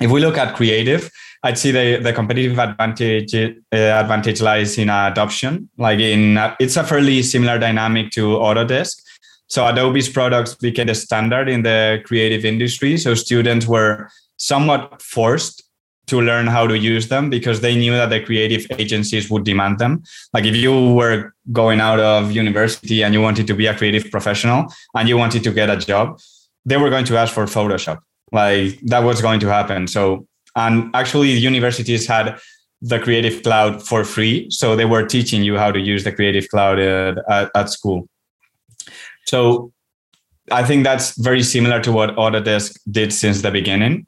if 0.00 0.10
we 0.10 0.20
look 0.20 0.38
at 0.38 0.54
creative, 0.54 1.10
I'd 1.42 1.58
see 1.58 1.72
the, 1.72 1.98
the 2.00 2.12
competitive 2.12 2.58
advantage 2.58 3.34
uh, 3.34 3.76
advantage 3.76 4.40
lies 4.40 4.78
in 4.78 4.88
adoption. 4.88 5.68
Like 5.78 5.98
in 5.98 6.36
uh, 6.36 6.54
it's 6.60 6.76
a 6.76 6.84
fairly 6.84 7.22
similar 7.22 7.58
dynamic 7.58 8.10
to 8.12 8.36
Autodesk. 8.36 9.02
So 9.48 9.66
Adobe's 9.66 10.08
products 10.08 10.54
became 10.54 10.88
the 10.88 10.94
standard 10.94 11.48
in 11.48 11.62
the 11.62 12.02
creative 12.04 12.44
industry. 12.44 12.98
So 12.98 13.14
students 13.14 13.66
were 13.66 14.10
somewhat 14.36 15.00
forced 15.00 15.67
to 16.08 16.20
learn 16.20 16.46
how 16.46 16.66
to 16.66 16.76
use 16.76 17.08
them 17.08 17.30
because 17.30 17.60
they 17.60 17.76
knew 17.76 17.92
that 17.92 18.10
the 18.10 18.20
creative 18.20 18.66
agencies 18.78 19.30
would 19.30 19.44
demand 19.44 19.78
them. 19.78 20.02
Like 20.32 20.44
if 20.44 20.56
you 20.56 20.92
were 20.92 21.32
going 21.52 21.80
out 21.80 22.00
of 22.00 22.32
university 22.32 23.02
and 23.02 23.14
you 23.14 23.20
wanted 23.20 23.46
to 23.46 23.54
be 23.54 23.66
a 23.66 23.74
creative 23.74 24.10
professional 24.10 24.66
and 24.94 25.08
you 25.08 25.16
wanted 25.16 25.44
to 25.44 25.52
get 25.52 25.70
a 25.70 25.76
job, 25.76 26.20
they 26.64 26.76
were 26.76 26.90
going 26.90 27.04
to 27.06 27.16
ask 27.16 27.32
for 27.32 27.44
Photoshop. 27.44 27.98
Like 28.32 28.78
that 28.82 29.00
was 29.00 29.22
going 29.22 29.40
to 29.40 29.48
happen. 29.48 29.86
So, 29.86 30.26
and 30.56 30.90
actually, 30.94 31.30
universities 31.30 32.06
had 32.06 32.38
the 32.80 32.98
Creative 32.98 33.42
Cloud 33.42 33.82
for 33.82 34.04
free. 34.04 34.48
So 34.50 34.76
they 34.76 34.84
were 34.84 35.04
teaching 35.06 35.42
you 35.42 35.56
how 35.56 35.72
to 35.72 35.80
use 35.80 36.04
the 36.04 36.12
Creative 36.12 36.48
Cloud 36.48 36.78
at, 36.78 37.50
at, 37.54 37.70
school. 37.70 38.08
So 39.26 39.72
I 40.50 40.64
think 40.64 40.84
that's 40.84 41.16
very 41.18 41.42
similar 41.42 41.80
to 41.80 41.92
what 41.92 42.14
Autodesk 42.16 42.78
did 42.90 43.12
since 43.12 43.42
the 43.42 43.50
beginning. 43.50 44.06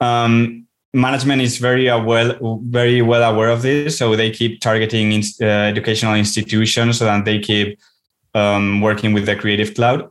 Um, 0.00 0.65
management 0.94 1.42
is 1.42 1.58
very 1.58 1.86
well 1.86 2.60
very 2.64 3.02
well 3.02 3.22
aware 3.30 3.50
of 3.50 3.62
this 3.62 3.98
so 3.98 4.16
they 4.16 4.30
keep 4.30 4.60
targeting 4.60 5.12
in, 5.12 5.22
uh, 5.42 5.44
educational 5.44 6.14
institutions 6.14 6.98
so 6.98 7.04
that 7.04 7.24
they 7.24 7.38
keep 7.38 7.78
um, 8.34 8.80
working 8.80 9.12
with 9.12 9.26
the 9.26 9.36
creative 9.36 9.74
cloud 9.74 10.08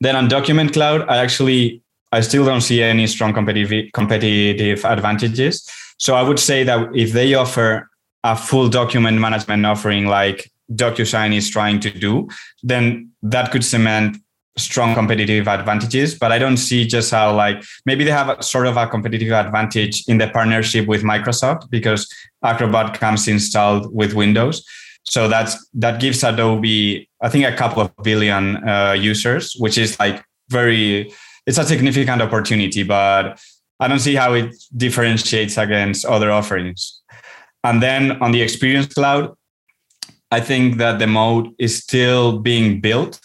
Then 0.00 0.16
on 0.16 0.28
Document 0.28 0.72
Cloud, 0.72 1.02
I 1.08 1.18
actually 1.18 1.82
I 2.12 2.22
still 2.22 2.44
don't 2.44 2.62
see 2.62 2.82
any 2.82 3.06
strong 3.06 3.32
competitive 3.32 3.92
competitive 3.92 4.84
advantages. 4.84 5.70
So 5.98 6.14
I 6.14 6.22
would 6.22 6.38
say 6.38 6.64
that 6.64 6.88
if 6.94 7.12
they 7.12 7.34
offer 7.34 7.88
a 8.24 8.36
full 8.36 8.68
document 8.68 9.18
management 9.18 9.64
offering 9.64 10.06
like 10.06 10.50
DocuSign 10.72 11.34
is 11.34 11.50
trying 11.50 11.80
to 11.80 11.90
do, 11.90 12.28
then 12.62 13.10
that 13.22 13.50
could 13.52 13.64
cement 13.64 14.16
strong 14.62 14.94
competitive 14.94 15.48
advantages. 15.48 16.14
But 16.14 16.32
I 16.32 16.38
don't 16.38 16.56
see 16.56 16.86
just 16.86 17.10
how 17.10 17.34
like 17.34 17.62
maybe 17.86 18.04
they 18.04 18.10
have 18.10 18.28
a, 18.28 18.42
sort 18.42 18.66
of 18.66 18.76
a 18.76 18.86
competitive 18.86 19.32
advantage 19.32 20.04
in 20.08 20.18
the 20.18 20.28
partnership 20.28 20.86
with 20.86 21.02
Microsoft 21.02 21.70
because 21.70 22.08
Acrobat 22.44 22.98
comes 22.98 23.28
installed 23.28 23.94
with 23.94 24.14
Windows. 24.14 24.64
So 25.04 25.28
that's 25.28 25.68
that 25.74 26.00
gives 26.00 26.22
Adobe, 26.22 27.08
I 27.20 27.28
think, 27.28 27.44
a 27.46 27.56
couple 27.56 27.82
of 27.82 27.90
billion 28.02 28.56
uh, 28.68 28.92
users, 28.92 29.54
which 29.58 29.78
is 29.78 29.98
like 29.98 30.24
very. 30.48 31.12
It's 31.46 31.58
a 31.58 31.64
significant 31.64 32.20
opportunity, 32.20 32.82
but 32.82 33.40
I 33.80 33.88
don't 33.88 33.98
see 33.98 34.14
how 34.14 34.34
it 34.34 34.54
differentiates 34.76 35.56
against 35.56 36.04
other 36.04 36.30
offerings. 36.30 37.00
And 37.64 37.82
then 37.82 38.22
on 38.22 38.32
the 38.32 38.42
Experience 38.42 38.92
Cloud, 38.92 39.34
I 40.30 40.40
think 40.40 40.76
that 40.76 40.98
the 40.98 41.06
mode 41.06 41.54
is 41.58 41.78
still 41.78 42.38
being 42.38 42.80
built, 42.80 43.18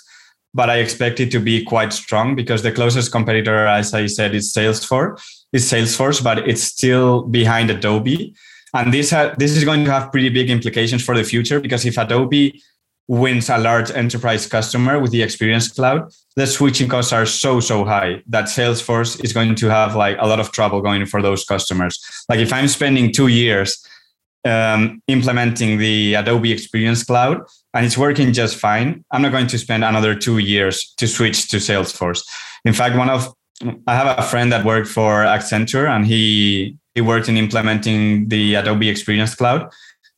but 0.56 0.70
I 0.70 0.78
expect 0.78 1.20
it 1.20 1.32
to 1.32 1.40
be 1.40 1.64
quite 1.66 1.92
strong 1.92 2.34
because 2.34 2.64
the 2.64 2.72
closest 2.72 3.12
competitor, 3.12 3.68
as 3.68 3.94
I 3.94 4.06
said, 4.08 4.34
is 4.34 4.54
Salesforce. 4.54 5.22
Is 5.52 5.70
Salesforce, 5.70 6.24
but 6.24 6.48
it's 6.50 6.64
still 6.64 7.24
behind 7.24 7.70
Adobe. 7.70 8.34
And 8.74 8.94
this 8.94 9.12
ha- 9.12 9.36
this 9.38 9.52
is 9.56 9.66
going 9.66 9.84
to 9.86 9.92
have 9.92 10.12
pretty 10.12 10.30
big 10.30 10.50
implications 10.50 11.04
for 11.04 11.16
the 11.16 11.24
future 11.24 11.60
because 11.60 11.86
if 11.86 11.98
Adobe 11.98 12.62
wins 13.08 13.50
a 13.50 13.58
large 13.58 13.92
enterprise 13.92 14.48
customer 14.48 15.00
with 15.00 15.12
the 15.12 15.22
Experience 15.22 15.68
Cloud, 15.68 16.12
the 16.36 16.48
switching 16.48 16.90
costs 16.90 17.14
are 17.14 17.26
so 17.26 17.60
so 17.60 17.84
high 17.84 18.24
that 18.28 18.46
Salesforce 18.46 19.24
is 19.24 19.34
going 19.34 19.56
to 19.56 19.70
have 19.70 19.96
like 19.96 20.18
a 20.20 20.28
lot 20.28 20.40
of 20.40 20.52
trouble 20.52 20.82
going 20.82 21.06
for 21.06 21.22
those 21.22 21.44
customers. 21.44 22.00
Like 22.30 22.40
if 22.40 22.54
I'm 22.54 22.70
spending 22.70 23.12
two 23.12 23.28
years 23.28 23.86
um, 24.46 25.02
implementing 25.08 25.78
the 25.80 26.14
Adobe 26.14 26.52
Experience 26.52 27.04
Cloud 27.04 27.42
and 27.74 27.86
it's 27.86 27.98
working 27.98 28.32
just 28.32 28.58
fine, 28.58 29.04
I'm 29.12 29.22
not 29.22 29.32
going 29.32 29.48
to 29.48 29.58
spend 29.58 29.84
another 29.84 30.16
two 30.16 30.38
years 30.38 30.94
to 30.98 31.08
switch 31.08 31.50
to 31.50 31.58
Salesforce. 31.58 32.24
In 32.64 32.74
fact, 32.74 32.96
one 32.96 33.10
of 33.10 33.34
I 33.88 33.96
have 33.96 34.20
a 34.20 34.22
friend 34.22 34.52
that 34.52 34.66
worked 34.66 34.88
for 34.88 35.24
Accenture 35.24 35.88
and 35.90 36.06
he 36.06 36.78
he 36.94 37.02
worked 37.02 37.28
in 37.28 37.38
implementing 37.38 38.28
the 38.30 38.56
Adobe 38.56 38.90
Experience 38.90 39.36
Cloud 39.36 39.70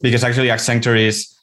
because 0.01 0.23
actually 0.23 0.47
Accenture 0.47 0.99
is 0.99 1.33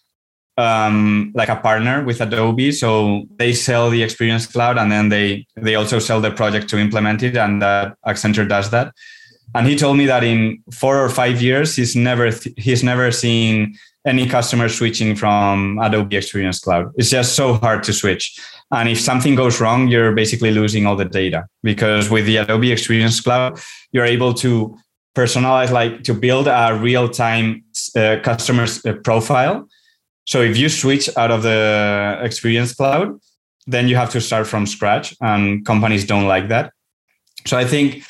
um, 0.57 1.33
like 1.35 1.49
a 1.49 1.57
partner 1.57 2.05
with 2.05 2.21
Adobe. 2.21 2.71
So 2.73 3.25
they 3.37 3.53
sell 3.53 3.91
the 3.91 4.03
Experience 4.03 4.47
Cloud 4.47 4.79
and 4.79 4.91
then 4.91 5.09
they 5.09 5.47
they 5.57 5.75
also 5.75 5.99
sell 5.99 6.21
the 6.21 6.31
project 6.31 6.69
to 6.71 6.79
implement 6.79 7.23
it, 7.23 7.37
and 7.37 7.63
uh, 7.63 7.95
Accenture 8.07 8.49
does 8.49 8.71
that. 8.71 8.93
And 9.55 9.67
he 9.67 9.77
told 9.77 9.97
me 9.97 10.07
that 10.07 10.25
in 10.25 10.63
four 10.73 11.03
or 11.03 11.09
five 11.09 11.41
years, 11.41 11.77
he's 11.77 11.95
never 11.95 12.31
th- 12.31 12.55
he's 12.59 12.83
never 12.83 13.11
seen 13.13 13.77
any 14.07 14.27
customer 14.27 14.69
switching 14.69 15.17
from 15.17 15.79
Adobe 15.81 16.17
Experience 16.17 16.59
Cloud. 16.61 16.93
It's 16.97 17.11
just 17.11 17.35
so 17.35 17.55
hard 17.55 17.83
to 17.85 17.93
switch. 17.93 18.39
And 18.73 18.89
if 18.89 19.01
something 19.01 19.35
goes 19.35 19.61
wrong, 19.61 19.89
you're 19.89 20.13
basically 20.13 20.51
losing 20.51 20.87
all 20.87 20.97
the 20.97 21.05
data 21.05 21.47
because 21.63 22.11
with 22.11 22.27
the 22.27 22.39
Adobe 22.39 22.73
Experience 22.73 23.21
Cloud, 23.21 23.61
you're 23.93 24.05
able 24.05 24.35
to 24.35 24.77
personalize, 25.15 25.71
like 25.71 26.03
to 26.05 26.15
build 26.15 26.49
a 26.49 26.77
real 26.81 27.09
time 27.09 27.65
uh, 27.97 28.17
customer 28.23 28.67
uh, 28.85 28.93
profile. 29.05 29.69
So 30.27 30.43
if 30.43 30.57
you 30.57 30.69
switch 30.69 31.09
out 31.17 31.31
of 31.31 31.43
the 31.43 32.19
Experience 32.23 32.75
Cloud, 32.75 33.19
then 33.67 33.89
you 33.89 33.97
have 33.97 34.11
to 34.11 34.21
start 34.21 34.47
from 34.47 34.67
scratch, 34.67 35.15
and 35.21 35.65
companies 35.65 36.05
don't 36.05 36.27
like 36.27 36.49
that. 36.49 36.73
So 37.47 37.57
I 37.57 37.65
think 37.65 38.05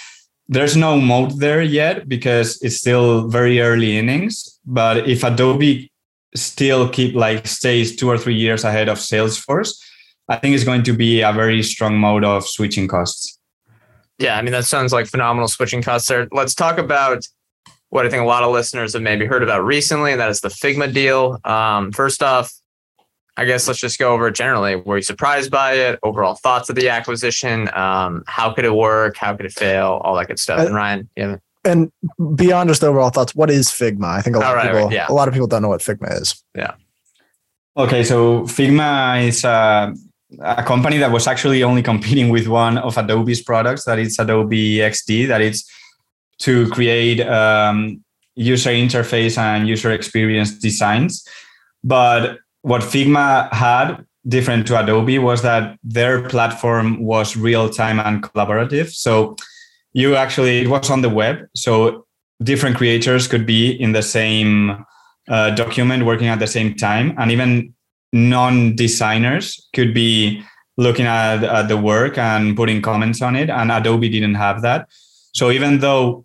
there's 0.48 0.76
no 0.76 1.00
mode 1.00 1.38
there 1.38 1.62
yet 1.62 2.08
because 2.08 2.60
it's 2.62 2.76
still 2.76 3.28
very 3.28 3.60
early 3.60 3.96
innings. 3.96 4.60
But 4.66 5.08
if 5.08 5.24
Adobe 5.24 5.90
still 6.34 6.88
keep 6.88 7.14
like 7.14 7.46
stays 7.46 7.96
two 7.96 8.08
or 8.08 8.18
three 8.18 8.34
years 8.34 8.64
ahead 8.64 8.88
of 8.88 8.98
Salesforce, 8.98 9.74
I 10.28 10.36
think 10.36 10.54
it's 10.54 10.64
going 10.64 10.82
to 10.84 10.92
be 10.92 11.20
a 11.20 11.32
very 11.32 11.62
strong 11.62 11.96
mode 11.96 12.24
of 12.24 12.46
switching 12.46 12.88
costs. 12.88 13.38
Yeah, 14.18 14.36
I 14.36 14.42
mean 14.42 14.52
that 14.52 14.64
sounds 14.64 14.92
like 14.92 15.06
phenomenal 15.06 15.48
switching 15.48 15.82
costs 15.82 16.08
there. 16.08 16.28
Let's 16.30 16.54
talk 16.54 16.78
about 16.78 17.26
what 17.90 18.06
I 18.06 18.10
think 18.10 18.22
a 18.22 18.26
lot 18.26 18.42
of 18.42 18.52
listeners 18.52 18.92
have 18.94 19.02
maybe 19.02 19.26
heard 19.26 19.42
about 19.42 19.64
recently, 19.64 20.12
and 20.12 20.20
that 20.20 20.30
is 20.30 20.40
the 20.40 20.48
Figma 20.48 20.92
deal. 20.92 21.38
Um, 21.44 21.92
first 21.92 22.22
off, 22.22 22.52
I 23.36 23.44
guess 23.44 23.66
let's 23.66 23.80
just 23.80 23.98
go 23.98 24.12
over 24.12 24.28
it 24.28 24.34
generally. 24.34 24.76
Were 24.76 24.96
you 24.96 25.02
surprised 25.02 25.50
by 25.50 25.72
it? 25.72 25.98
Overall 26.02 26.34
thoughts 26.34 26.68
of 26.68 26.76
the 26.76 26.88
acquisition? 26.88 27.68
Um, 27.74 28.22
how 28.26 28.52
could 28.52 28.64
it 28.64 28.74
work? 28.74 29.16
How 29.16 29.34
could 29.34 29.46
it 29.46 29.52
fail? 29.52 30.00
All 30.04 30.14
that 30.16 30.28
good 30.28 30.38
stuff. 30.38 30.60
And 30.60 30.74
Ryan, 30.74 31.08
yeah. 31.16 31.36
And 31.64 31.90
beyond 32.36 32.68
just 32.68 32.84
overall 32.84 33.10
thoughts, 33.10 33.34
what 33.34 33.50
is 33.50 33.68
Figma? 33.68 34.04
I 34.04 34.20
think 34.20 34.36
a 34.36 34.38
lot 34.38 34.54
right, 34.54 34.66
of 34.66 34.72
people, 34.72 34.86
right, 34.86 34.94
yeah. 34.94 35.06
a 35.08 35.12
lot 35.12 35.28
of 35.28 35.34
people 35.34 35.46
don't 35.46 35.62
know 35.62 35.68
what 35.68 35.80
Figma 35.80 36.20
is. 36.20 36.44
Yeah. 36.54 36.74
Okay, 37.76 38.04
so 38.04 38.42
Figma 38.42 39.26
is 39.26 39.44
uh, 39.44 39.92
a 40.40 40.62
company 40.62 40.98
that 40.98 41.10
was 41.10 41.26
actually 41.26 41.64
only 41.64 41.82
competing 41.82 42.28
with 42.28 42.46
one 42.46 42.78
of 42.78 42.96
Adobe's 42.96 43.42
products, 43.42 43.84
that 43.84 43.98
is 43.98 44.18
Adobe 44.18 44.76
XD, 44.76 45.26
that 45.28 45.40
is 45.40 45.68
to 46.38 46.68
create 46.70 47.20
um, 47.22 48.04
user 48.36 48.70
interface 48.70 49.38
and 49.38 49.66
user 49.66 49.90
experience 49.90 50.52
designs. 50.52 51.26
But 51.82 52.38
what 52.64 52.82
Figma 52.82 53.52
had 53.52 54.04
different 54.26 54.66
to 54.66 54.80
Adobe 54.82 55.18
was 55.18 55.42
that 55.42 55.78
their 55.84 56.26
platform 56.28 57.04
was 57.04 57.36
real 57.36 57.68
time 57.68 58.00
and 58.00 58.22
collaborative. 58.22 58.90
So 58.90 59.36
you 59.92 60.16
actually, 60.16 60.62
it 60.62 60.68
was 60.68 60.90
on 60.90 61.02
the 61.02 61.10
web. 61.10 61.46
So 61.54 62.06
different 62.42 62.76
creators 62.76 63.28
could 63.28 63.44
be 63.44 63.70
in 63.70 63.92
the 63.92 64.02
same 64.02 64.84
uh, 65.28 65.50
document 65.50 66.06
working 66.06 66.28
at 66.28 66.38
the 66.38 66.46
same 66.46 66.74
time. 66.74 67.14
And 67.18 67.30
even 67.30 67.74
non-designers 68.14 69.68
could 69.74 69.92
be 69.92 70.42
looking 70.78 71.06
at, 71.06 71.44
at 71.44 71.68
the 71.68 71.76
work 71.76 72.16
and 72.16 72.56
putting 72.56 72.80
comments 72.80 73.20
on 73.20 73.36
it 73.36 73.50
and 73.50 73.70
adobe 73.70 74.08
didn't 74.08 74.34
have 74.34 74.62
that 74.62 74.88
so 75.32 75.50
even 75.50 75.78
though 75.78 76.24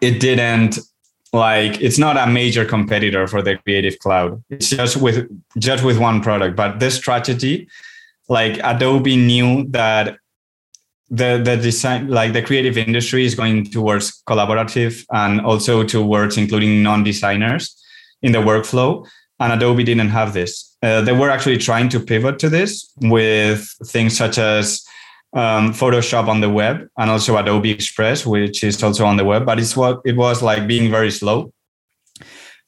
it 0.00 0.20
didn't 0.20 0.78
like 1.32 1.80
it's 1.80 1.98
not 1.98 2.16
a 2.16 2.26
major 2.26 2.64
competitor 2.64 3.26
for 3.26 3.42
the 3.42 3.56
creative 3.58 3.98
cloud. 3.98 4.42
It's 4.50 4.70
just 4.70 4.96
with 4.96 5.28
just 5.58 5.84
with 5.84 5.98
one 5.98 6.22
product. 6.22 6.56
But 6.56 6.80
this 6.80 6.94
strategy 6.94 7.68
like 8.28 8.58
adobe 8.62 9.16
knew 9.16 9.66
that 9.70 10.18
the 11.10 11.40
the 11.42 11.56
design 11.56 12.08
like 12.08 12.32
the 12.32 12.42
creative 12.42 12.76
industry 12.76 13.24
is 13.24 13.34
going 13.34 13.64
towards 13.70 14.22
collaborative 14.28 15.04
and 15.12 15.40
also 15.40 15.82
towards 15.82 16.36
including 16.36 16.82
non-designers 16.82 17.74
in 18.22 18.32
the 18.32 18.38
workflow. 18.38 19.06
And 19.40 19.52
adobe 19.52 19.84
didn't 19.84 20.08
have 20.08 20.32
this. 20.34 20.76
Uh, 20.82 21.00
they 21.00 21.12
were 21.12 21.30
actually 21.30 21.58
trying 21.58 21.88
to 21.90 22.00
pivot 22.00 22.40
to 22.40 22.48
this 22.48 22.92
with 23.00 23.68
things 23.84 24.16
such 24.16 24.36
as 24.36 24.84
um, 25.32 25.72
Photoshop 25.72 26.28
on 26.28 26.40
the 26.40 26.48
web 26.48 26.88
and 26.96 27.10
also 27.10 27.36
Adobe 27.36 27.70
Express, 27.70 28.24
which 28.24 28.64
is 28.64 28.82
also 28.82 29.04
on 29.04 29.16
the 29.16 29.24
web, 29.24 29.44
but 29.44 29.58
it's 29.58 29.76
what 29.76 30.00
it 30.04 30.16
was 30.16 30.42
like 30.42 30.66
being 30.66 30.90
very 30.90 31.10
slow. 31.10 31.52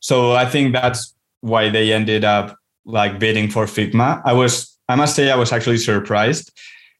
So 0.00 0.32
I 0.32 0.46
think 0.46 0.72
that's 0.72 1.14
why 1.40 1.68
they 1.68 1.92
ended 1.92 2.24
up 2.24 2.56
like 2.84 3.18
bidding 3.18 3.48
for 3.48 3.66
Figma. 3.66 4.22
I 4.24 4.32
was, 4.32 4.78
I 4.88 4.96
must 4.96 5.16
say, 5.16 5.30
I 5.30 5.36
was 5.36 5.52
actually 5.52 5.78
surprised 5.78 6.50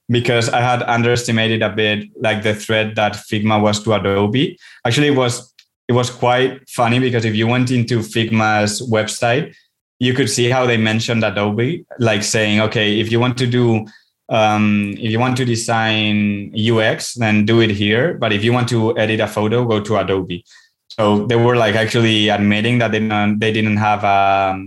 because 0.09 0.49
I 0.49 0.61
had 0.61 0.83
underestimated 0.83 1.63
a 1.63 1.71
bit 1.71 2.09
like 2.17 2.43
the 2.43 2.55
threat 2.55 2.95
that 2.97 3.13
Figma 3.13 3.61
was 3.61 3.83
to 3.85 3.95
Adobe. 3.95 4.59
Actually, 4.85 5.09
it 5.09 5.17
was 5.17 5.53
it 5.89 5.93
was 5.93 6.09
quite 6.09 6.69
funny 6.69 7.01
because 7.01 7.25
if 7.25 7.35
you 7.35 7.49
went 7.49 7.71
into 7.73 7.99
Figma's 7.99 8.81
website, 8.91 9.55
you 9.99 10.15
could 10.15 10.31
see 10.31 10.49
how 10.49 10.65
they 10.65 10.77
mentioned 10.77 11.25
Adobe, 11.25 11.85
like 11.99 12.23
saying, 12.23 12.61
okay, 12.61 13.01
if 13.01 13.11
you 13.11 13.19
want 13.19 13.37
to 13.39 13.47
do 13.47 13.85
um, 14.31 14.95
if 14.97 15.11
you 15.11 15.19
want 15.19 15.37
to 15.39 15.45
design 15.45 16.55
UX, 16.57 17.15
then 17.15 17.45
do 17.45 17.61
it 17.61 17.71
here. 17.71 18.15
But 18.15 18.33
if 18.33 18.45
you 18.45 18.53
want 18.53 18.69
to 18.69 18.97
edit 18.97 19.21
a 19.21 19.27
photo, 19.27 19.65
go 19.65 19.81
to 19.81 19.97
Adobe. 19.99 20.45
So 20.89 21.27
they 21.27 21.37
were 21.37 21.57
like 21.57 21.75
actually 21.75 22.29
admitting 22.29 22.79
that 22.79 22.93
they 22.93 23.01
didn't, 23.01 23.39
they 23.41 23.53
didn't 23.53 23.77
have 23.77 24.05
a, 24.05 24.65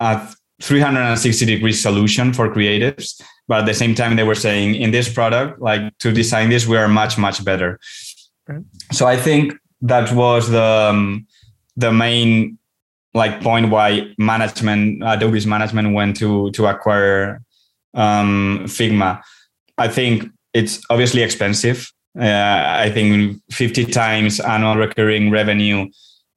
a 0.00 0.28
360 0.62 1.44
degree 1.44 1.72
solution 1.72 2.32
for 2.32 2.48
creatives. 2.48 3.20
But 3.46 3.60
at 3.60 3.66
the 3.66 3.74
same 3.74 3.94
time, 3.94 4.16
they 4.16 4.24
were 4.24 4.34
saying 4.34 4.76
in 4.76 4.90
this 4.90 5.12
product, 5.12 5.60
like 5.60 5.96
to 5.98 6.10
design 6.10 6.48
this, 6.48 6.66
we 6.66 6.78
are 6.78 6.88
much, 6.88 7.18
much 7.18 7.44
better. 7.44 7.78
So 8.92 9.06
I 9.06 9.16
think 9.16 9.54
that 9.82 10.10
was 10.12 10.48
the, 10.48 10.62
um, 10.62 11.26
the 11.76 11.92
main 11.92 12.58
like 13.12 13.40
point 13.40 13.70
why 13.70 14.14
management 14.18 15.02
adobe's 15.02 15.46
management 15.46 15.94
went 15.94 16.16
to 16.18 16.50
to 16.50 16.66
acquire 16.66 17.42
um, 17.96 18.64
figma. 18.66 19.20
I 19.78 19.88
think 19.88 20.28
it's 20.54 20.80
obviously 20.90 21.22
expensive. 21.22 21.90
Uh, 22.18 22.64
i 22.86 22.90
think 22.90 23.42
50 23.50 23.84
times 23.92 24.40
annual 24.40 24.76
recurring 24.76 25.30
revenue 25.30 25.86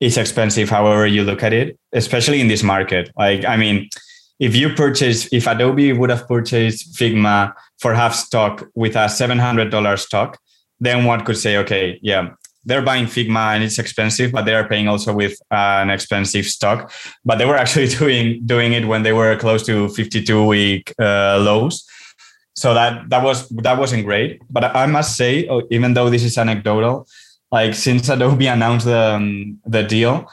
is 0.02 0.18
expensive 0.18 0.70
however 0.70 1.08
you 1.08 1.24
look 1.24 1.42
at 1.42 1.54
it 1.54 1.80
especially 1.94 2.42
in 2.42 2.50
this 2.50 2.64
market. 2.64 3.10
Like 3.16 3.46
i 3.46 3.56
mean 3.56 3.88
if 4.40 4.56
you 4.56 4.74
purchase, 4.74 5.28
if 5.34 5.48
Adobe 5.48 5.92
would 5.94 6.10
have 6.10 6.28
purchased 6.28 6.96
Figma 6.96 7.54
for 7.78 7.94
half 7.94 8.16
stock 8.16 8.66
with 8.74 8.96
a 8.96 9.06
$700 9.06 10.00
stock, 10.00 10.38
then 10.80 11.04
one 11.04 11.26
could 11.26 11.38
say, 11.38 11.58
okay, 11.58 12.00
yeah, 12.02 12.30
they're 12.70 12.82
buying 12.82 13.06
Figma 13.06 13.56
and 13.56 13.64
it's 13.64 13.80
expensive, 13.80 14.32
but 14.32 14.46
they 14.46 14.54
are 14.54 14.68
paying 14.68 14.88
also 14.88 15.14
with 15.14 15.34
uh, 15.52 15.84
an 15.84 15.90
expensive 15.90 16.46
stock. 16.46 16.92
But 17.26 17.38
they 17.40 17.46
were 17.46 17.58
actually 17.64 17.88
doing 17.88 18.46
doing 18.46 18.72
it 18.74 18.86
when 18.88 19.04
they 19.04 19.14
were 19.14 19.36
close 19.36 19.66
to 19.66 19.90
52 19.90 20.46
week 20.46 20.94
uh, 21.00 21.40
lows. 21.42 21.86
So 22.56 22.74
that 22.74 23.10
that 23.10 23.24
was 23.24 23.50
that 23.50 23.78
wasn't 23.78 24.06
great. 24.06 24.42
But 24.50 24.76
I 24.76 24.86
must 24.86 25.18
say, 25.18 25.48
oh, 25.48 25.64
even 25.72 25.94
though 25.96 26.10
this 26.10 26.24
is 26.24 26.38
anecdotal, 26.38 27.08
like 27.52 27.74
since 27.74 28.08
Adobe 28.10 28.48
announced 28.48 28.86
the 28.86 29.16
um, 29.16 29.60
the 29.66 29.84
deal, 29.84 30.30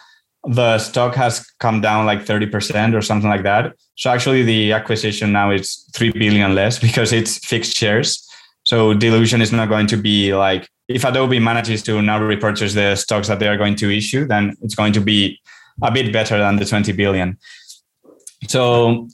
the 0.46 0.78
stock 0.78 1.14
has 1.14 1.44
come 1.58 1.80
down 1.80 2.06
like 2.06 2.24
30% 2.24 2.94
or 2.94 3.02
something 3.02 3.30
like 3.30 3.42
that. 3.42 3.74
So 3.96 4.10
actually 4.10 4.42
the 4.42 4.72
acquisition 4.72 5.32
now 5.32 5.50
is 5.50 5.88
3 5.94 6.12
billion 6.12 6.54
less 6.54 6.78
because 6.86 7.12
it's 7.12 7.38
fixed 7.38 7.76
shares. 7.76 8.25
So 8.66 8.94
dilution 8.94 9.40
is 9.40 9.52
not 9.52 9.68
going 9.68 9.86
to 9.88 9.96
be 9.96 10.34
like 10.34 10.68
if 10.88 11.04
Adobe 11.04 11.38
manages 11.38 11.82
to 11.84 12.02
now 12.02 12.22
repurchase 12.22 12.74
the 12.74 12.94
stocks 12.94 13.28
that 13.28 13.38
they 13.40 13.48
are 13.48 13.56
going 13.56 13.76
to 13.76 13.90
issue, 13.90 14.26
then 14.26 14.54
it's 14.62 14.74
going 14.74 14.92
to 14.92 15.00
be 15.00 15.40
a 15.82 15.90
bit 15.90 16.12
better 16.12 16.38
than 16.38 16.56
the 16.56 16.64
20 16.64 16.92
billion. 16.92 17.38
So 18.48 19.08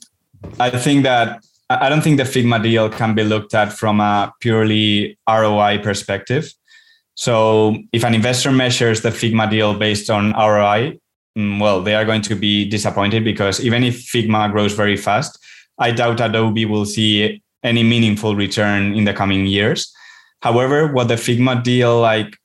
I 0.59 0.69
think 0.69 1.03
that 1.03 1.43
I 1.69 1.89
don't 1.89 2.03
think 2.03 2.17
the 2.17 2.23
Figma 2.23 2.61
deal 2.61 2.89
can 2.89 3.15
be 3.15 3.23
looked 3.23 3.53
at 3.55 3.71
from 3.71 3.99
a 3.99 4.33
purely 4.39 5.17
ROI 5.27 5.79
perspective. 5.79 6.53
So 7.15 7.77
if 7.91 8.03
an 8.03 8.13
investor 8.13 8.51
measures 8.51 9.01
the 9.01 9.09
Figma 9.09 9.49
deal 9.49 9.73
based 9.73 10.09
on 10.09 10.33
ROI, 10.33 10.99
Mm, 11.37 11.59
well, 11.59 11.81
they 11.81 11.95
are 11.95 12.05
going 12.05 12.21
to 12.23 12.35
be 12.35 12.65
disappointed 12.69 13.23
because 13.23 13.63
even 13.63 13.83
if 13.83 14.05
Figma 14.05 14.51
grows 14.51 14.73
very 14.73 14.97
fast, 14.97 15.39
I 15.79 15.91
doubt 15.91 16.21
Adobe 16.21 16.65
will 16.65 16.85
see 16.85 17.41
any 17.63 17.83
meaningful 17.83 18.35
return 18.35 18.95
in 18.95 19.05
the 19.05 19.13
coming 19.13 19.45
years. 19.45 19.93
However, 20.41 20.91
what 20.91 21.07
the 21.07 21.15
Figma 21.15 21.63
deal 21.63 21.99
like 21.99 22.37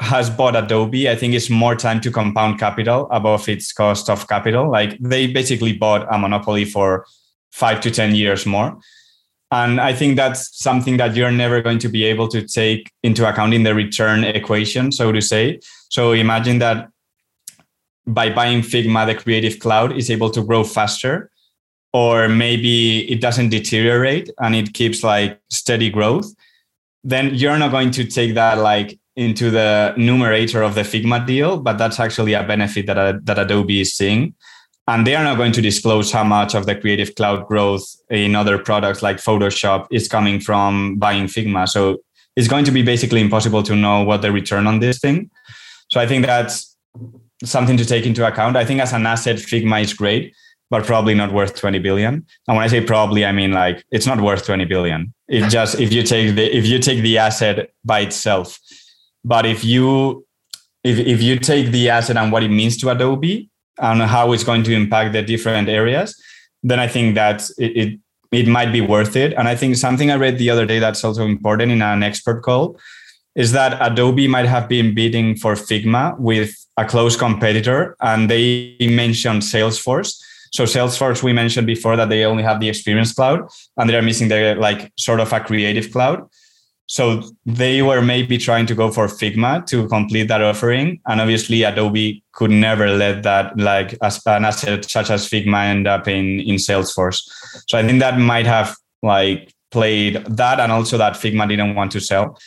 has 0.00 0.30
bought 0.30 0.56
Adobe, 0.56 1.08
I 1.08 1.16
think 1.16 1.34
it's 1.34 1.50
more 1.50 1.74
time 1.74 2.00
to 2.02 2.10
compound 2.10 2.58
capital 2.58 3.08
above 3.10 3.48
its 3.48 3.72
cost 3.72 4.08
of 4.10 4.28
capital. 4.28 4.70
Like 4.70 4.96
they 5.00 5.26
basically 5.26 5.72
bought 5.72 6.06
a 6.12 6.18
monopoly 6.18 6.64
for 6.64 7.06
five 7.52 7.80
to 7.82 7.90
10 7.90 8.14
years 8.14 8.46
more. 8.46 8.78
And 9.50 9.80
I 9.80 9.92
think 9.92 10.16
that's 10.16 10.58
something 10.58 10.96
that 10.96 11.14
you're 11.14 11.30
never 11.30 11.60
going 11.60 11.78
to 11.78 11.88
be 11.88 12.04
able 12.04 12.26
to 12.28 12.42
take 12.42 12.90
into 13.02 13.28
account 13.28 13.54
in 13.54 13.62
the 13.62 13.74
return 13.74 14.24
equation, 14.24 14.90
so 14.90 15.12
to 15.12 15.20
say. 15.20 15.60
So 15.90 16.12
imagine 16.12 16.58
that 16.58 16.88
by 18.06 18.30
buying 18.30 18.62
Figma, 18.62 19.06
the 19.06 19.14
Creative 19.14 19.58
Cloud 19.58 19.96
is 19.96 20.10
able 20.10 20.30
to 20.30 20.42
grow 20.42 20.64
faster, 20.64 21.30
or 21.94 22.28
maybe 22.28 23.10
it 23.10 23.20
doesn't 23.20 23.50
deteriorate 23.50 24.28
and 24.42 24.56
it 24.56 24.74
keeps 24.74 25.04
like 25.04 25.40
steady 25.48 25.88
growth, 25.88 26.26
then 27.04 27.32
you're 27.34 27.56
not 27.56 27.70
going 27.70 27.92
to 27.92 28.04
take 28.04 28.34
that 28.34 28.58
like 28.58 28.98
into 29.14 29.48
the 29.48 29.94
numerator 29.96 30.60
of 30.60 30.74
the 30.74 30.80
Figma 30.80 31.24
deal, 31.24 31.56
but 31.56 31.78
that's 31.78 32.00
actually 32.00 32.32
a 32.32 32.42
benefit 32.42 32.86
that, 32.86 32.98
uh, 32.98 33.14
that 33.22 33.38
Adobe 33.38 33.80
is 33.80 33.94
seeing. 33.94 34.34
And 34.88 35.06
they 35.06 35.14
are 35.14 35.22
not 35.22 35.36
going 35.36 35.52
to 35.52 35.62
disclose 35.62 36.10
how 36.10 36.24
much 36.24 36.56
of 36.56 36.66
the 36.66 36.74
Creative 36.74 37.14
Cloud 37.14 37.46
growth 37.46 37.86
in 38.10 38.34
other 38.34 38.58
products 38.58 39.00
like 39.00 39.18
Photoshop 39.18 39.86
is 39.92 40.08
coming 40.08 40.40
from 40.40 40.96
buying 40.96 41.26
Figma. 41.26 41.68
So 41.68 41.98
it's 42.34 42.48
going 42.48 42.64
to 42.64 42.72
be 42.72 42.82
basically 42.82 43.20
impossible 43.20 43.62
to 43.62 43.76
know 43.76 44.02
what 44.02 44.20
the 44.20 44.32
return 44.32 44.66
on 44.66 44.80
this 44.80 44.98
thing. 44.98 45.30
So 45.90 46.00
I 46.00 46.08
think 46.08 46.26
that's 46.26 46.76
something 47.44 47.76
to 47.76 47.84
take 47.84 48.04
into 48.04 48.26
account. 48.26 48.56
I 48.56 48.64
think 48.64 48.80
as 48.80 48.92
an 48.92 49.06
asset, 49.06 49.36
Figma 49.36 49.80
is 49.80 49.94
great, 49.94 50.34
but 50.70 50.84
probably 50.84 51.14
not 51.14 51.32
worth 51.32 51.54
20 51.54 51.78
billion. 51.78 52.26
And 52.48 52.56
when 52.56 52.64
I 52.64 52.68
say 52.68 52.80
probably, 52.80 53.24
I 53.24 53.32
mean 53.32 53.52
like 53.52 53.84
it's 53.90 54.06
not 54.06 54.20
worth 54.20 54.44
20 54.44 54.64
billion. 54.64 55.12
It 55.28 55.48
just 55.48 55.80
if 55.80 55.92
you 55.92 56.02
take 56.02 56.34
the 56.34 56.56
if 56.56 56.66
you 56.66 56.78
take 56.78 57.02
the 57.02 57.18
asset 57.18 57.70
by 57.84 58.00
itself. 58.00 58.58
But 59.24 59.46
if 59.46 59.64
you 59.64 60.26
if 60.82 60.98
if 60.98 61.22
you 61.22 61.38
take 61.38 61.70
the 61.70 61.90
asset 61.90 62.16
and 62.16 62.32
what 62.32 62.42
it 62.42 62.48
means 62.48 62.76
to 62.78 62.90
Adobe 62.90 63.48
and 63.78 64.02
how 64.02 64.32
it's 64.32 64.44
going 64.44 64.62
to 64.64 64.72
impact 64.72 65.12
the 65.12 65.22
different 65.22 65.68
areas, 65.68 66.20
then 66.62 66.78
I 66.78 66.88
think 66.88 67.14
that 67.14 67.48
it, 67.58 67.76
it 67.76 68.00
it 68.32 68.48
might 68.48 68.72
be 68.72 68.80
worth 68.80 69.16
it. 69.16 69.32
And 69.34 69.48
I 69.48 69.54
think 69.54 69.76
something 69.76 70.10
I 70.10 70.16
read 70.16 70.38
the 70.38 70.50
other 70.50 70.66
day 70.66 70.78
that's 70.78 71.04
also 71.04 71.24
important 71.24 71.72
in 71.72 71.82
an 71.82 72.02
expert 72.02 72.42
call 72.42 72.78
is 73.34 73.52
that 73.52 73.78
Adobe 73.80 74.28
might 74.28 74.46
have 74.46 74.68
been 74.68 74.94
bidding 74.94 75.36
for 75.36 75.54
Figma 75.54 76.18
with 76.18 76.54
a 76.76 76.84
close 76.84 77.16
competitor, 77.16 77.96
and 78.00 78.30
they 78.30 78.76
mentioned 78.80 79.42
Salesforce. 79.42 80.20
So 80.54 80.62
Salesforce, 80.64 81.20
we 81.20 81.32
mentioned 81.32 81.66
before 81.66 81.96
that 81.96 82.08
they 82.10 82.24
only 82.24 82.44
have 82.44 82.60
the 82.60 82.68
Experience 82.68 83.12
Cloud, 83.12 83.40
and 83.76 83.90
they 83.90 83.96
are 83.96 84.02
missing 84.02 84.28
the 84.28 84.54
like 84.54 84.92
sort 84.96 85.18
of 85.18 85.32
a 85.32 85.40
Creative 85.40 85.90
Cloud. 85.90 86.28
So 86.86 87.22
they 87.44 87.82
were 87.82 88.02
maybe 88.02 88.38
trying 88.38 88.66
to 88.66 88.74
go 88.74 88.92
for 88.92 89.08
Figma 89.08 89.66
to 89.66 89.88
complete 89.88 90.28
that 90.28 90.42
offering, 90.42 91.00
and 91.08 91.20
obviously 91.20 91.64
Adobe 91.64 92.22
could 92.32 92.52
never 92.52 92.86
let 92.88 93.24
that 93.24 93.58
like 93.58 93.94
an 94.26 94.44
asset 94.44 94.88
such 94.88 95.10
as 95.10 95.28
Figma 95.28 95.64
end 95.64 95.88
up 95.88 96.06
in 96.06 96.38
in 96.38 96.56
Salesforce. 96.56 97.18
So 97.68 97.76
I 97.76 97.82
think 97.82 97.98
that 97.98 98.18
might 98.18 98.46
have 98.46 98.76
like 99.02 99.52
played 99.72 100.24
that, 100.26 100.60
and 100.60 100.70
also 100.70 100.98
that 100.98 101.14
Figma 101.14 101.48
didn't 101.48 101.74
want 101.74 101.90
to 101.92 102.00
sell 102.00 102.38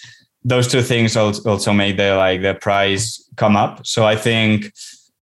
those 0.45 0.67
two 0.69 0.81
things 0.81 1.17
also 1.17 1.73
made 1.73 1.97
the 1.97 2.15
like 2.15 2.41
the 2.41 2.53
price 2.53 3.29
come 3.35 3.57
up. 3.57 3.85
So 3.85 4.05
I 4.05 4.15
think 4.15 4.71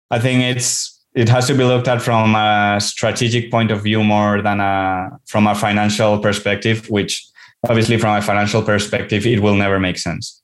I 0.09 0.17
think 0.17 0.41
it's 0.41 0.92
it 1.15 1.29
has 1.29 1.47
to 1.47 1.53
be 1.53 1.63
looked 1.63 1.87
at 1.87 2.01
from 2.01 2.35
a 2.35 2.79
strategic 2.81 3.51
point 3.51 3.71
of 3.71 3.83
view 3.83 4.03
more 4.03 4.41
than 4.41 4.59
a 4.59 5.09
from 5.27 5.47
a 5.47 5.55
financial 5.55 6.19
perspective, 6.19 6.89
which 6.89 7.25
obviously 7.69 7.97
from 7.97 8.15
a 8.15 8.21
financial 8.21 8.61
perspective 8.61 9.25
it 9.25 9.39
will 9.39 9.55
never 9.55 9.79
make 9.79 9.97
sense. 9.97 10.41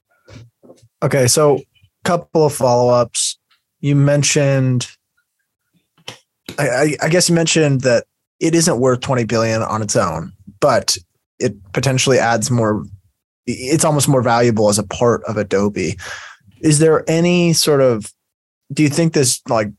Okay, 1.02 1.28
so 1.28 1.60
couple 2.04 2.46
of 2.46 2.54
follow-ups. 2.54 3.38
You 3.82 3.96
mentioned 3.96 4.88
I, 6.58 6.96
I 7.02 7.10
guess 7.10 7.30
you 7.30 7.36
mentioned 7.36 7.82
that 7.82 8.06
it 8.40 8.56
isn't 8.56 8.80
worth 8.80 9.02
20 9.02 9.26
billion 9.26 9.62
on 9.62 9.82
its 9.82 9.96
own, 9.96 10.34
but 10.60 10.98
it 11.40 11.56
potentially 11.74 12.20
adds 12.20 12.50
more 12.52 12.86
it's 13.46 13.86
almost 13.86 14.08
more 14.08 14.22
valuable 14.22 14.70
as 14.70 14.78
a 14.78 14.84
part 14.84 15.24
of 15.24 15.38
Adobe. 15.38 15.98
Is 16.62 16.78
there 16.80 17.10
any 17.10 17.54
sort 17.54 17.82
of 17.82 18.12
do 18.72 18.84
you 18.84 18.90
think 18.90 19.14
this 19.14 19.42
like 19.50 19.70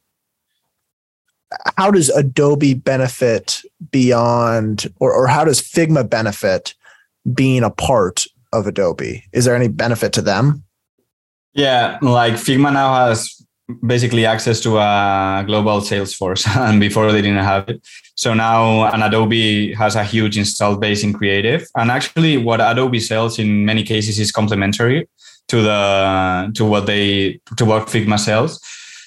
how 1.77 1.91
does 1.91 2.09
Adobe 2.11 2.75
benefit 2.75 3.63
beyond 3.91 4.93
or, 5.01 5.13
or 5.13 5.27
how 5.27 5.45
does 5.45 5.61
Figma 5.61 6.09
benefit 6.09 6.75
being 7.35 7.63
a 7.63 7.71
part 7.71 8.27
of 8.53 8.67
Adobe? 8.67 9.25
Is 9.33 9.45
there 9.45 9.57
any 9.57 9.69
benefit 9.69 10.13
to 10.15 10.23
them? 10.23 10.65
Yeah, 11.53 11.99
like 12.01 12.35
Figma 12.35 12.73
now 12.73 12.95
has 12.95 13.45
basically 13.87 14.27
access 14.27 14.61
to 14.61 14.79
a 14.79 15.45
global 15.47 15.81
sales 15.81 16.15
force 16.15 16.47
and 16.57 16.81
before 16.81 17.13
they 17.13 17.23
didn't 17.23 17.45
have 17.45 17.69
it 17.69 17.87
so 18.17 18.35
now 18.35 18.85
an 18.93 19.03
adobe 19.03 19.73
has 19.75 19.95
a 19.95 20.05
huge 20.05 20.37
installed 20.37 20.81
base 20.81 21.05
in 21.05 21.13
creative 21.13 21.67
and 21.77 21.91
actually 21.91 22.37
what 22.37 22.61
adobe 22.61 22.99
sells 22.99 23.39
in 23.39 23.65
many 23.65 23.83
cases 23.83 24.19
is 24.19 24.33
complementary 24.33 25.09
to 25.47 25.63
the 25.63 26.51
to 26.55 26.65
what 26.65 26.87
they 26.87 27.41
to 27.57 27.65
what 27.65 27.87
figma 27.87 28.19
sells 28.19 28.61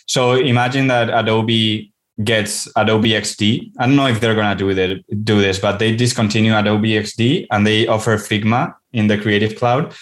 so 0.07 0.33
imagine 0.33 0.87
that 0.87 1.09
adobe 1.09 1.92
gets 2.23 2.67
adobe 2.75 3.09
xd 3.09 3.71
i 3.79 3.87
don't 3.87 3.95
know 3.95 4.07
if 4.07 4.19
they're 4.19 4.35
to 4.35 4.55
do 4.55 4.69
it 4.69 5.25
do 5.25 5.41
this 5.41 5.57
but 5.57 5.79
they 5.79 5.95
discontinue 5.95 6.55
adobe 6.55 6.91
xd 6.91 7.47
and 7.49 7.65
they 7.65 7.87
offer 7.87 8.17
figma 8.17 8.73
in 8.91 9.07
the 9.07 9.17
creative 9.17 9.55
cloud 9.55 9.93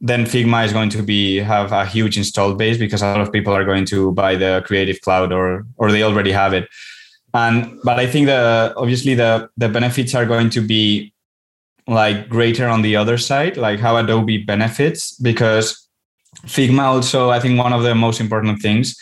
then 0.00 0.24
Figma 0.24 0.64
is 0.64 0.72
going 0.72 0.88
to 0.90 1.02
be 1.02 1.38
have 1.38 1.72
a 1.72 1.84
huge 1.84 2.16
installed 2.16 2.56
base 2.56 2.78
because 2.78 3.02
a 3.02 3.06
lot 3.06 3.20
of 3.20 3.30
people 3.30 3.52
are 3.52 3.64
going 3.64 3.84
to 3.86 4.12
buy 4.12 4.34
the 4.34 4.62
Creative 4.66 5.00
Cloud 5.02 5.32
or 5.32 5.66
or 5.76 5.92
they 5.92 6.02
already 6.02 6.32
have 6.32 6.54
it. 6.54 6.68
And 7.34 7.78
but 7.84 8.00
I 8.00 8.06
think 8.06 8.26
the 8.26 8.72
obviously 8.76 9.14
the 9.14 9.48
the 9.56 9.68
benefits 9.68 10.14
are 10.14 10.24
going 10.24 10.50
to 10.50 10.60
be 10.60 11.12
like 11.86 12.28
greater 12.28 12.66
on 12.66 12.82
the 12.82 12.96
other 12.96 13.18
side, 13.18 13.56
like 13.56 13.78
how 13.78 13.96
Adobe 13.96 14.38
benefits 14.38 15.16
because 15.16 15.88
Figma 16.46 16.84
also 16.84 17.30
I 17.30 17.40
think 17.40 17.58
one 17.58 17.72
of 17.72 17.82
the 17.82 17.94
most 17.94 18.20
important 18.20 18.62
things 18.62 18.96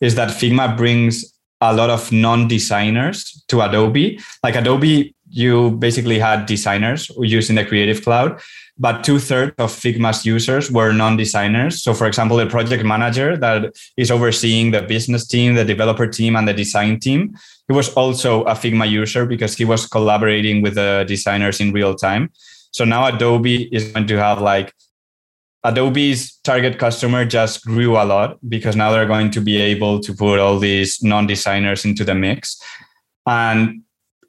is 0.00 0.14
that 0.14 0.28
Figma 0.28 0.76
brings 0.76 1.24
a 1.60 1.74
lot 1.74 1.90
of 1.90 2.12
non-designers 2.12 3.44
to 3.48 3.62
Adobe. 3.62 4.20
Like 4.42 4.56
Adobe, 4.56 5.14
you 5.28 5.72
basically 5.72 6.18
had 6.18 6.46
designers 6.46 7.10
using 7.18 7.56
the 7.56 7.64
Creative 7.64 8.02
Cloud, 8.02 8.40
but 8.78 9.02
two 9.04 9.18
thirds 9.18 9.54
of 9.58 9.70
Figma's 9.70 10.24
users 10.24 10.70
were 10.70 10.92
non-designers. 10.92 11.82
So, 11.82 11.94
for 11.94 12.06
example, 12.06 12.36
the 12.36 12.46
project 12.46 12.84
manager 12.84 13.36
that 13.36 13.74
is 13.96 14.10
overseeing 14.10 14.70
the 14.70 14.82
business 14.82 15.26
team, 15.26 15.54
the 15.54 15.64
developer 15.64 16.06
team, 16.06 16.36
and 16.36 16.46
the 16.46 16.52
design 16.52 17.00
team, 17.00 17.34
he 17.68 17.74
was 17.74 17.92
also 17.94 18.44
a 18.44 18.52
Figma 18.52 18.88
user 18.88 19.26
because 19.26 19.56
he 19.56 19.64
was 19.64 19.86
collaborating 19.86 20.62
with 20.62 20.74
the 20.74 21.04
designers 21.08 21.60
in 21.60 21.72
real 21.72 21.94
time. 21.94 22.30
So 22.70 22.84
now 22.84 23.06
Adobe 23.06 23.74
is 23.74 23.90
going 23.92 24.06
to 24.08 24.18
have 24.18 24.40
like 24.42 24.72
Adobe's 25.66 26.36
target 26.44 26.78
customer 26.78 27.24
just 27.24 27.64
grew 27.64 27.96
a 27.96 28.04
lot 28.04 28.38
because 28.48 28.76
now 28.76 28.92
they're 28.92 29.06
going 29.06 29.30
to 29.32 29.40
be 29.40 29.56
able 29.56 29.98
to 30.00 30.14
put 30.14 30.38
all 30.38 30.58
these 30.58 31.02
non-designers 31.02 31.84
into 31.84 32.04
the 32.04 32.14
mix. 32.14 32.60
And 33.26 33.82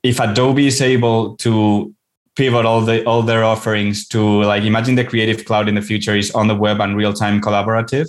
if 0.04 0.20
Adobe 0.20 0.66
is 0.66 0.82
able 0.82 1.36
to 1.38 1.94
pivot 2.36 2.66
all 2.66 2.82
the 2.82 3.04
all 3.06 3.24
their 3.24 3.44
offerings 3.44 4.08
to 4.08 4.44
like 4.44 4.64
imagine 4.64 4.96
the 4.96 5.04
creative 5.04 5.44
cloud 5.46 5.68
in 5.68 5.76
the 5.76 5.82
future 5.82 6.16
is 6.16 6.32
on 6.32 6.48
the 6.48 6.56
web 6.56 6.80
and 6.80 6.96
real-time 6.96 7.42
collaborative 7.42 8.08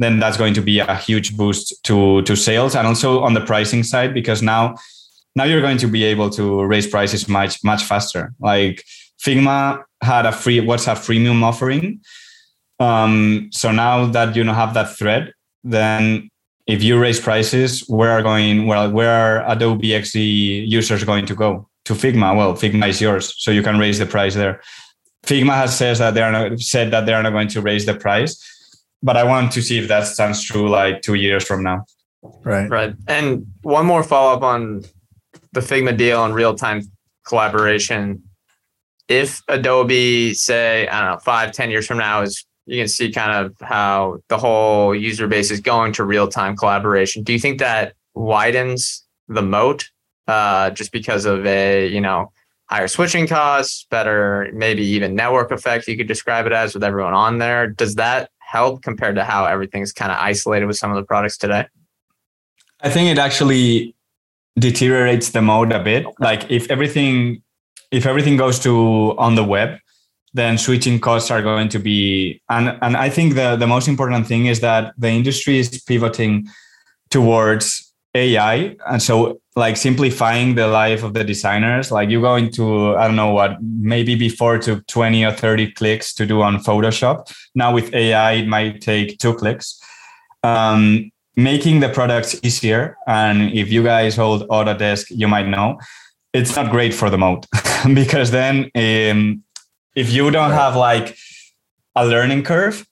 then 0.00 0.18
that's 0.18 0.36
going 0.36 0.52
to 0.52 0.60
be 0.60 0.80
a 0.80 0.96
huge 0.96 1.36
boost 1.36 1.72
to 1.84 2.20
to 2.22 2.34
sales 2.34 2.74
and 2.74 2.88
also 2.88 3.20
on 3.20 3.34
the 3.34 3.40
pricing 3.40 3.84
side 3.84 4.12
because 4.12 4.42
now 4.42 4.74
now 5.36 5.44
you're 5.44 5.60
going 5.60 5.78
to 5.78 5.86
be 5.86 6.02
able 6.02 6.28
to 6.28 6.64
raise 6.64 6.88
prices 6.88 7.28
much 7.28 7.62
much 7.62 7.84
faster 7.84 8.34
like 8.40 8.82
figma 9.24 9.80
had 10.02 10.26
a 10.26 10.32
free 10.32 10.58
whatsapp 10.58 10.98
freemium 10.98 11.44
offering 11.44 12.00
um, 12.80 13.48
so 13.52 13.72
now 13.72 14.06
that 14.06 14.36
you 14.36 14.44
know 14.44 14.54
have 14.54 14.74
that 14.74 14.96
thread 14.96 15.32
then 15.64 16.28
if 16.66 16.82
you 16.82 16.98
raise 16.98 17.18
prices 17.18 17.80
where 17.88 18.10
are 18.10 18.22
going 18.22 18.66
well 18.66 18.90
where 18.90 19.10
are 19.10 19.50
adobe 19.50 19.88
xd 19.88 20.68
users 20.68 21.04
going 21.04 21.26
to 21.26 21.34
go 21.34 21.68
to 21.88 21.94
Figma, 21.94 22.36
well, 22.36 22.52
Figma 22.52 22.86
is 22.88 23.00
yours, 23.00 23.34
so 23.38 23.50
you 23.50 23.62
can 23.62 23.78
raise 23.78 23.98
the 23.98 24.04
price 24.04 24.34
there. 24.34 24.60
Figma 25.26 25.54
has 25.54 25.76
says 25.76 25.98
that 25.98 26.12
they 26.12 26.22
are 26.22 26.30
not, 26.30 26.60
said 26.60 26.90
that 26.90 27.06
they 27.06 27.14
are 27.14 27.22
not 27.22 27.30
going 27.30 27.48
to 27.48 27.62
raise 27.62 27.86
the 27.86 27.94
price, 27.94 28.32
but 29.02 29.16
I 29.16 29.24
want 29.24 29.52
to 29.52 29.62
see 29.62 29.78
if 29.78 29.88
that 29.88 30.06
stands 30.06 30.44
true 30.44 30.68
like 30.68 31.00
two 31.00 31.14
years 31.14 31.44
from 31.44 31.62
now. 31.62 31.86
Right. 32.44 32.68
Right. 32.68 32.94
And 33.06 33.46
one 33.62 33.86
more 33.86 34.02
follow 34.02 34.36
up 34.36 34.42
on 34.42 34.84
the 35.52 35.60
Figma 35.60 35.96
deal 35.96 36.24
and 36.26 36.34
real 36.34 36.54
time 36.54 36.82
collaboration. 37.26 38.22
If 39.08 39.40
Adobe, 39.48 40.34
say, 40.34 40.86
I 40.88 41.00
don't 41.00 41.12
know, 41.12 41.18
five, 41.20 41.52
ten 41.52 41.70
years 41.70 41.86
from 41.86 41.96
now, 41.96 42.20
is 42.20 42.44
you 42.68 42.80
can 42.80 42.88
see 42.88 43.10
kind 43.10 43.46
of 43.46 43.56
how 43.60 44.18
the 44.28 44.38
whole 44.38 44.94
user 44.94 45.26
base 45.26 45.50
is 45.50 45.60
going 45.60 45.92
to 45.94 46.04
real 46.04 46.28
time 46.28 46.56
collaboration. 46.56 47.22
Do 47.22 47.32
you 47.32 47.38
think 47.38 47.58
that 47.58 47.94
widens 48.14 49.04
the 49.28 49.42
moat 49.42 49.88
uh, 50.26 50.70
just 50.70 50.92
because 50.92 51.24
of 51.24 51.46
a 51.46 51.86
you 51.88 52.00
know 52.00 52.30
higher 52.68 52.88
switching 52.88 53.26
costs, 53.26 53.86
better 53.90 54.50
maybe 54.52 54.84
even 54.84 55.14
network 55.14 55.50
effect 55.50 55.88
you 55.88 55.96
could 55.96 56.06
describe 56.06 56.46
it 56.46 56.52
as 56.52 56.74
with 56.74 56.84
everyone 56.84 57.14
on 57.14 57.38
there. 57.38 57.66
Does 57.66 57.94
that 57.94 58.30
help 58.38 58.82
compared 58.82 59.16
to 59.16 59.24
how 59.24 59.46
everything's 59.46 59.92
kind 59.92 60.12
of 60.12 60.18
isolated 60.18 60.66
with 60.66 60.76
some 60.76 60.90
of 60.90 60.96
the 60.96 61.04
products 61.04 61.38
today? 61.38 61.66
I 62.80 62.90
think 62.90 63.08
it 63.10 63.18
actually 63.18 63.94
deteriorates 64.58 65.30
the 65.30 65.42
moat 65.42 65.72
a 65.72 65.82
bit. 65.82 66.06
Like 66.18 66.50
if 66.50 66.70
everything 66.70 67.42
if 67.90 68.04
everything 68.04 68.36
goes 68.36 68.58
to 68.60 69.14
on 69.16 69.34
the 69.34 69.44
web, 69.44 69.78
then 70.38 70.58
switching 70.58 71.00
costs 71.00 71.30
are 71.30 71.42
going 71.42 71.68
to 71.68 71.78
be 71.78 72.40
and 72.48 72.78
and 72.82 72.96
I 72.96 73.10
think 73.10 73.34
the 73.34 73.56
the 73.56 73.66
most 73.66 73.88
important 73.88 74.26
thing 74.26 74.46
is 74.46 74.60
that 74.60 74.94
the 74.96 75.08
industry 75.08 75.58
is 75.58 75.82
pivoting 75.86 76.48
towards 77.10 77.88
AI. 78.14 78.76
And 78.86 79.02
so 79.02 79.40
like 79.56 79.76
simplifying 79.76 80.54
the 80.54 80.66
life 80.66 81.02
of 81.02 81.14
the 81.14 81.24
designers, 81.24 81.90
like 81.90 82.10
you 82.10 82.20
go 82.20 82.36
into, 82.36 82.96
I 82.96 83.06
don't 83.06 83.16
know 83.16 83.32
what, 83.32 83.62
maybe 83.62 84.14
before 84.14 84.58
took 84.58 84.86
20 84.86 85.24
or 85.24 85.32
30 85.32 85.72
clicks 85.72 86.14
to 86.14 86.26
do 86.26 86.42
on 86.42 86.58
Photoshop. 86.58 87.32
Now 87.54 87.74
with 87.74 87.92
AI, 87.94 88.32
it 88.32 88.46
might 88.46 88.80
take 88.80 89.18
two 89.18 89.34
clicks. 89.34 89.80
Um, 90.42 91.10
making 91.36 91.80
the 91.80 91.88
products 91.88 92.38
easier. 92.42 92.96
And 93.06 93.52
if 93.52 93.70
you 93.70 93.82
guys 93.82 94.16
hold 94.16 94.48
Autodesk, 94.48 95.06
you 95.10 95.28
might 95.28 95.48
know 95.48 95.78
it's 96.34 96.54
not 96.54 96.70
great 96.70 96.92
for 96.92 97.10
the 97.10 97.18
moat 97.18 97.46
because 97.94 98.30
then 98.30 98.70
um, 98.74 99.42
if 99.98 100.12
you 100.12 100.30
don't 100.30 100.52
have 100.52 100.76
like 100.76 101.16
a 101.96 102.06
learning 102.06 102.44
curve, 102.44 102.86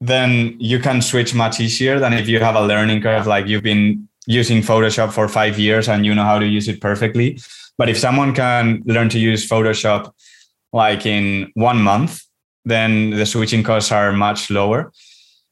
then 0.00 0.54
you 0.60 0.78
can 0.78 1.02
switch 1.02 1.34
much 1.34 1.58
easier 1.58 1.98
than 1.98 2.12
if 2.12 2.28
you 2.28 2.38
have 2.38 2.54
a 2.54 2.64
learning 2.64 3.02
curve 3.02 3.26
like 3.26 3.46
you've 3.48 3.64
been 3.64 4.08
using 4.28 4.62
Photoshop 4.62 5.12
for 5.12 5.26
five 5.28 5.58
years 5.58 5.88
and 5.88 6.06
you 6.06 6.14
know 6.14 6.22
how 6.22 6.38
to 6.38 6.46
use 6.46 6.68
it 6.68 6.80
perfectly. 6.80 7.40
But 7.76 7.88
if 7.88 7.98
someone 7.98 8.34
can 8.34 8.82
learn 8.86 9.08
to 9.08 9.18
use 9.18 9.48
Photoshop 9.48 10.12
like 10.72 11.04
in 11.04 11.50
one 11.54 11.82
month, 11.82 12.22
then 12.64 13.10
the 13.10 13.26
switching 13.26 13.64
costs 13.64 13.90
are 13.90 14.12
much 14.12 14.48
lower. 14.48 14.92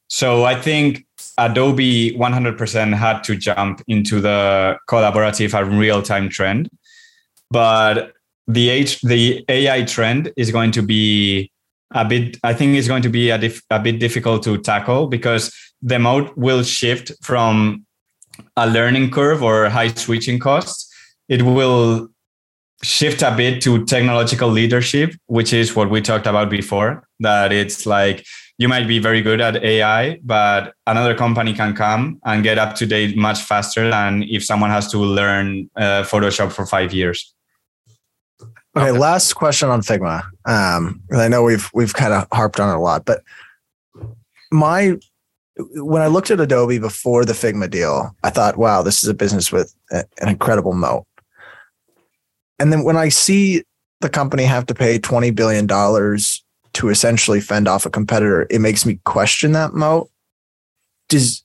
So 0.09 0.45
I 0.45 0.55
think 0.55 1.05
Adobe 1.37 2.13
100% 2.13 2.95
had 2.95 3.25
to 3.25 3.35
jump 3.35 3.83
into 3.89 4.21
the 4.21 4.79
collaborative 4.89 5.53
and 5.59 5.81
real 5.81 6.01
time 6.01 6.29
trend. 6.29 6.71
But 7.51 8.13
the 8.47 8.71
H, 8.71 9.01
the 9.03 9.45
AI 9.49 9.85
trend 9.85 10.33
is 10.37 10.51
going 10.51 10.73
to 10.73 10.83
be 10.83 11.51
a 11.95 12.05
bit, 12.05 12.39
I 12.43 12.55
think 12.55 12.77
it's 12.77 12.89
going 12.89 13.03
to 13.03 13.09
be 13.09 13.31
a, 13.31 13.39
dif- 13.39 13.63
a 13.71 13.79
bit 13.79 14.01
difficult 14.01 14.43
to 14.45 14.59
tackle 14.59 15.07
because 15.07 15.55
the 15.83 15.99
moat 15.99 16.37
will 16.37 16.63
shift 16.63 17.13
from 17.23 17.85
a 18.57 18.67
learning 18.69 19.11
curve 19.11 19.43
or 19.43 19.69
high 19.69 19.89
switching 19.89 20.39
costs, 20.39 20.93
it 21.29 21.43
will 21.43 22.09
shift 22.83 23.23
a 23.23 23.35
bit 23.35 23.63
to 23.63 23.85
technological 23.85 24.49
leadership, 24.49 25.15
which 25.27 25.53
is 25.53 25.77
what 25.77 25.91
we 25.91 26.01
talked 26.01 26.27
about 26.27 26.51
before. 26.51 27.07
That 27.21 27.53
it's 27.53 27.87
like 27.87 28.25
you 28.59 28.69
might 28.69 28.87
be 28.89 28.99
very 28.99 29.23
good 29.23 29.41
at 29.41 29.63
AI, 29.63 30.19
but 30.23 30.75
another 30.87 31.15
company 31.15 31.55
can 31.55 31.75
come 31.75 32.21
and 32.25 32.43
get 32.43 32.59
up 32.59 32.75
to 32.77 32.87
date 32.87 33.17
much 33.17 33.41
faster 33.41 33.89
than 33.91 34.25
if 34.25 34.45
someone 34.45 34.71
has 34.71 34.91
to 34.93 34.99
learn 34.99 35.71
uh, 35.77 36.03
Photoshop 36.03 36.53
for 36.53 36.67
five 36.67 36.93
years. 36.93 37.35
Okay, 38.75 38.91
last 38.91 39.35
question 39.35 39.69
on 39.69 39.83
Figma. 39.83 40.23
Um, 40.47 41.03
I 41.13 41.29
know 41.29 41.43
we've 41.43 41.71
we've 41.75 41.93
kind 41.93 42.13
of 42.15 42.27
harped 42.33 42.59
on 42.59 42.71
it 42.71 42.79
a 42.79 42.81
lot, 42.81 43.05
but 43.05 43.23
my 44.51 44.97
when 45.77 46.01
I 46.01 46.07
looked 46.07 46.31
at 46.31 46.41
Adobe 46.41 46.79
before 46.79 47.25
the 47.25 47.35
Figma 47.35 47.69
deal, 47.69 48.17
I 48.23 48.31
thought, 48.31 48.57
wow, 48.57 48.83
this 48.83 49.03
is 49.03 49.09
a 49.09 49.15
business 49.15 49.53
with 49.53 49.75
an 49.91 50.07
incredible 50.23 50.73
moat. 50.73 51.05
And 52.59 52.73
then 52.73 52.85
when 52.85 52.97
I 52.97 53.11
see 53.11 53.65
the 54.01 54.09
company 54.09 54.45
have 54.45 54.67
to 54.67 54.75
pay 54.75 54.99
$20 54.99 55.35
billion 55.35 55.67
to 55.69 56.89
essentially 56.89 57.41
fend 57.41 57.69
off 57.69 57.85
a 57.85 57.91
competitor, 57.91 58.47
it 58.49 58.61
makes 58.61 58.87
me 58.87 58.99
question 59.05 59.53
that 59.53 59.75
moat. 59.75 60.11
Does, 61.09 61.45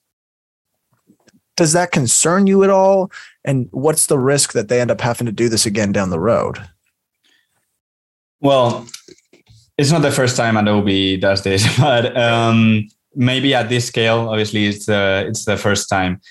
does 1.58 1.74
that 1.74 1.92
concern 1.92 2.48
you 2.48 2.64
at 2.64 2.70
all? 2.70 3.12
And 3.44 3.68
what's 3.72 4.08
the 4.08 4.18
risk 4.20 4.54
that 4.54 4.70
they 4.70 4.80
end 4.80 4.92
up 4.92 5.02
having 5.02 5.26
to 5.26 5.34
do 5.34 5.50
this 5.50 5.66
again 5.66 5.92
down 5.92 6.12
the 6.12 6.20
road? 6.20 6.66
Well, 8.40 8.88
it's 9.78 9.92
not 9.92 10.02
the 10.02 10.12
first 10.12 10.36
time 10.36 10.58
Adobe 10.58 11.18
does 11.18 11.44
this, 11.44 11.66
but 11.80 12.16
um, 12.18 12.88
maybe 13.16 13.54
at 13.54 13.70
this 13.70 13.88
scale, 13.88 14.30
obviously 14.30 14.68
it's 14.68 14.86
the 14.86 15.26
it's 15.28 15.46
the 15.46 15.58
first 15.58 15.90
time. 15.90 16.22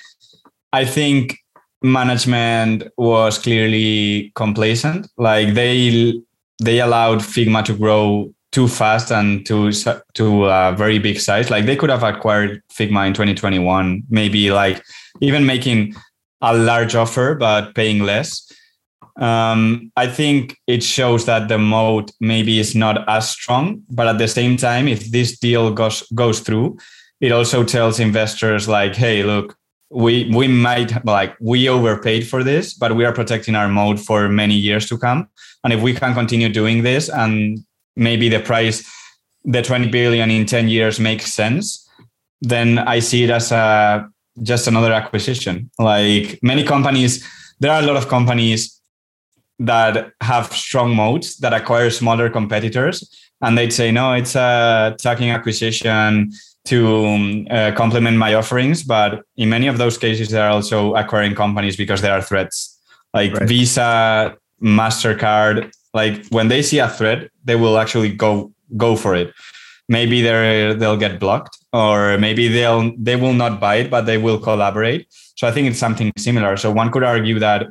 I 0.72 0.84
think 0.84 1.38
management 1.82 2.84
was 2.96 3.38
clearly 3.38 4.32
complacent. 4.34 5.08
Like 5.16 5.54
they 5.54 6.20
they 6.62 6.80
allowed 6.80 7.20
Figma 7.20 7.64
to 7.64 7.76
grow 7.76 8.32
too 8.52 8.68
fast 8.68 9.10
and 9.12 9.44
to 9.46 9.70
to 10.14 10.46
a 10.46 10.74
very 10.76 10.98
big 10.98 11.20
size. 11.20 11.50
Like 11.50 11.66
they 11.66 11.76
could 11.76 11.90
have 11.90 12.02
acquired 12.02 12.62
Figma 12.72 13.06
in 13.06 13.12
2021, 13.12 14.02
maybe 14.08 14.50
like 14.50 14.82
even 15.20 15.46
making 15.46 15.94
a 16.42 16.56
large 16.56 16.94
offer 16.94 17.34
but 17.34 17.74
paying 17.74 18.00
less 18.00 18.52
um, 19.18 19.90
I 19.96 20.06
think 20.08 20.58
it 20.66 20.82
shows 20.82 21.24
that 21.24 21.48
the 21.48 21.58
moat 21.58 22.10
maybe 22.20 22.58
is 22.58 22.74
not 22.74 23.08
as 23.08 23.30
strong, 23.30 23.82
but 23.90 24.06
at 24.06 24.18
the 24.18 24.28
same 24.28 24.56
time, 24.56 24.88
if 24.88 25.10
this 25.10 25.38
deal 25.38 25.72
goes 25.72 26.02
goes 26.14 26.40
through, 26.40 26.76
it 27.20 27.32
also 27.32 27.64
tells 27.64 27.98
investors 27.98 28.68
like, 28.68 28.94
hey, 28.94 29.22
look, 29.22 29.56
we 29.90 30.30
we 30.34 30.48
might 30.48 31.04
like 31.06 31.34
we 31.40 31.68
overpaid 31.68 32.28
for 32.28 32.44
this, 32.44 32.74
but 32.74 32.94
we 32.94 33.04
are 33.04 33.12
protecting 33.12 33.54
our 33.54 33.68
moat 33.68 33.98
for 33.98 34.28
many 34.28 34.54
years 34.54 34.86
to 34.88 34.98
come. 34.98 35.28
And 35.64 35.72
if 35.72 35.80
we 35.80 35.94
can 35.94 36.12
continue 36.12 36.50
doing 36.50 36.82
this, 36.82 37.08
and 37.08 37.58
maybe 37.96 38.28
the 38.28 38.40
price, 38.40 38.88
the 39.44 39.62
20 39.62 39.88
billion 39.88 40.30
in 40.30 40.44
10 40.44 40.68
years 40.68 41.00
makes 41.00 41.32
sense, 41.32 41.88
then 42.40 42.78
I 42.78 42.98
see 42.98 43.24
it 43.24 43.30
as 43.30 43.50
a 43.50 44.08
just 44.42 44.68
another 44.68 44.92
acquisition. 44.92 45.70
Like 45.78 46.38
many 46.42 46.64
companies, 46.64 47.26
there 47.60 47.72
are 47.72 47.82
a 47.82 47.86
lot 47.86 47.96
of 47.96 48.08
companies 48.08 48.75
that 49.58 50.12
have 50.20 50.52
strong 50.52 50.94
moats 50.94 51.36
that 51.38 51.52
acquire 51.52 51.90
smaller 51.90 52.28
competitors 52.28 53.08
and 53.42 53.56
they'd 53.56 53.72
say 53.72 53.90
no 53.90 54.12
it's 54.12 54.34
a 54.34 54.94
tuck-in 55.00 55.30
acquisition 55.30 56.30
to 56.66 57.06
um, 57.06 57.46
uh, 57.50 57.72
complement 57.74 58.18
my 58.18 58.34
offerings. 58.34 58.82
But 58.82 59.22
in 59.36 59.48
many 59.48 59.68
of 59.68 59.78
those 59.78 59.96
cases 59.96 60.28
they're 60.28 60.50
also 60.50 60.94
acquiring 60.94 61.34
companies 61.34 61.76
because 61.76 62.02
there 62.02 62.12
are 62.12 62.20
threats. 62.20 62.78
Like 63.14 63.32
right. 63.32 63.48
visa 63.48 64.36
mastercard 64.62 65.72
like 65.94 66.26
when 66.28 66.48
they 66.48 66.62
see 66.62 66.78
a 66.78 66.88
threat 66.88 67.30
they 67.44 67.56
will 67.56 67.78
actually 67.78 68.12
go 68.12 68.52
go 68.76 68.96
for 68.96 69.14
it. 69.14 69.32
Maybe 69.88 70.20
they 70.20 70.74
they'll 70.76 70.96
get 70.98 71.18
blocked 71.18 71.56
or 71.72 72.18
maybe 72.18 72.48
they'll 72.48 72.92
they 72.98 73.16
will 73.16 73.32
not 73.32 73.60
buy 73.60 73.76
it 73.76 73.90
but 73.90 74.02
they 74.04 74.18
will 74.18 74.38
collaborate. 74.38 75.06
So 75.36 75.46
i 75.46 75.52
think 75.52 75.68
it's 75.68 75.78
something 75.78 76.12
similar. 76.18 76.56
So 76.56 76.70
one 76.70 76.90
could 76.90 77.04
argue 77.04 77.38
that 77.38 77.68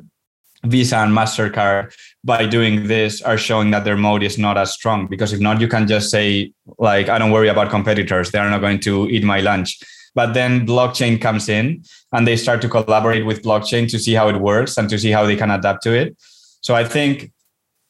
Visa 0.65 0.97
and 0.97 1.11
MasterCard, 1.11 1.93
by 2.23 2.45
doing 2.45 2.87
this, 2.87 3.21
are 3.21 3.37
showing 3.37 3.71
that 3.71 3.83
their 3.83 3.97
moat 3.97 4.23
is 4.23 4.37
not 4.37 4.57
as 4.57 4.73
strong. 4.73 5.07
Because 5.07 5.33
if 5.33 5.39
not, 5.39 5.61
you 5.61 5.67
can 5.67 5.87
just 5.87 6.09
say, 6.09 6.51
like, 6.77 7.09
I 7.09 7.17
don't 7.17 7.31
worry 7.31 7.49
about 7.49 7.69
competitors. 7.69 8.31
They 8.31 8.39
are 8.39 8.49
not 8.49 8.61
going 8.61 8.79
to 8.81 9.07
eat 9.09 9.23
my 9.23 9.39
lunch. 9.41 9.79
But 10.15 10.33
then 10.33 10.65
blockchain 10.65 11.21
comes 11.21 11.49
in 11.49 11.83
and 12.13 12.25
they 12.25 12.37
start 12.37 12.61
to 12.61 12.69
collaborate 12.69 13.25
with 13.25 13.43
blockchain 13.43 13.89
to 13.91 13.99
see 13.99 14.13
how 14.13 14.29
it 14.29 14.37
works 14.37 14.77
and 14.77 14.89
to 14.89 14.97
see 14.97 15.11
how 15.11 15.25
they 15.25 15.35
can 15.35 15.51
adapt 15.51 15.83
to 15.83 15.93
it. 15.93 16.15
So 16.61 16.73
I 16.73 16.85
think 16.85 17.31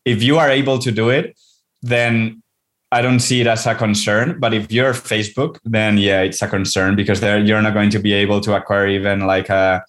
if 0.05 0.23
you 0.23 0.37
are 0.37 0.49
able 0.49 0.79
to 0.79 0.91
do 0.91 1.09
it, 1.09 1.37
then 1.83 2.41
I 2.91 3.01
don't 3.01 3.19
see 3.19 3.41
it 3.41 3.47
as 3.47 3.67
a 3.67 3.75
concern. 3.75 4.39
But 4.39 4.53
if 4.53 4.71
you're 4.71 4.93
Facebook, 4.93 5.59
then 5.65 5.97
yeah, 5.97 6.21
it's 6.21 6.41
a 6.41 6.47
concern 6.47 6.95
because 6.95 7.21
you're 7.21 7.61
not 7.61 7.73
going 7.73 7.91
to 7.91 7.99
be 7.99 8.13
able 8.13 8.41
to 8.41 8.55
acquire 8.55 8.87
even 8.87 9.21
like 9.21 9.49
a 9.49 9.83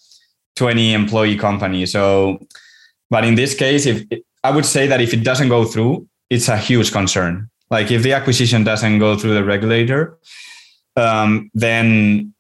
20 0.57 0.93
employee 0.93 1.37
company. 1.37 1.87
So, 1.87 2.39
but 3.11 3.25
in 3.25 3.35
this 3.35 3.55
case, 3.55 3.87
if 3.87 4.05
I 4.43 4.51
would 4.51 4.67
say 4.67 4.87
that 4.87 5.01
if 5.01 5.13
it 5.13 5.25
doesn't 5.25 5.49
go 5.49 5.65
through, 5.65 6.09
it's 6.31 6.49
a 6.49 6.57
huge 6.57 6.93
concern. 6.93 7.51
Like 7.71 7.91
if 7.91 8.03
the 8.03 8.13
acquisition 8.13 8.65
doesn't 8.65 8.99
go 8.99 9.17
through 9.17 9.35
the 9.35 9.45
regulator, 9.45 10.19
um, 10.97 11.51
then 11.55 12.35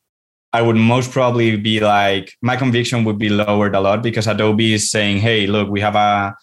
I 0.52 0.62
would 0.62 0.76
most 0.76 1.10
probably 1.10 1.56
be 1.56 1.80
like 1.80 2.32
my 2.42 2.56
conviction 2.56 3.04
would 3.04 3.18
be 3.18 3.28
lowered 3.28 3.74
a 3.74 3.80
lot 3.80 4.02
because 4.02 4.26
Adobe 4.26 4.74
is 4.74 4.90
saying, 4.90 5.18
"Hey, 5.18 5.46
look, 5.46 5.68
we 5.68 5.80
have 5.80 5.96
a, 5.96 6.34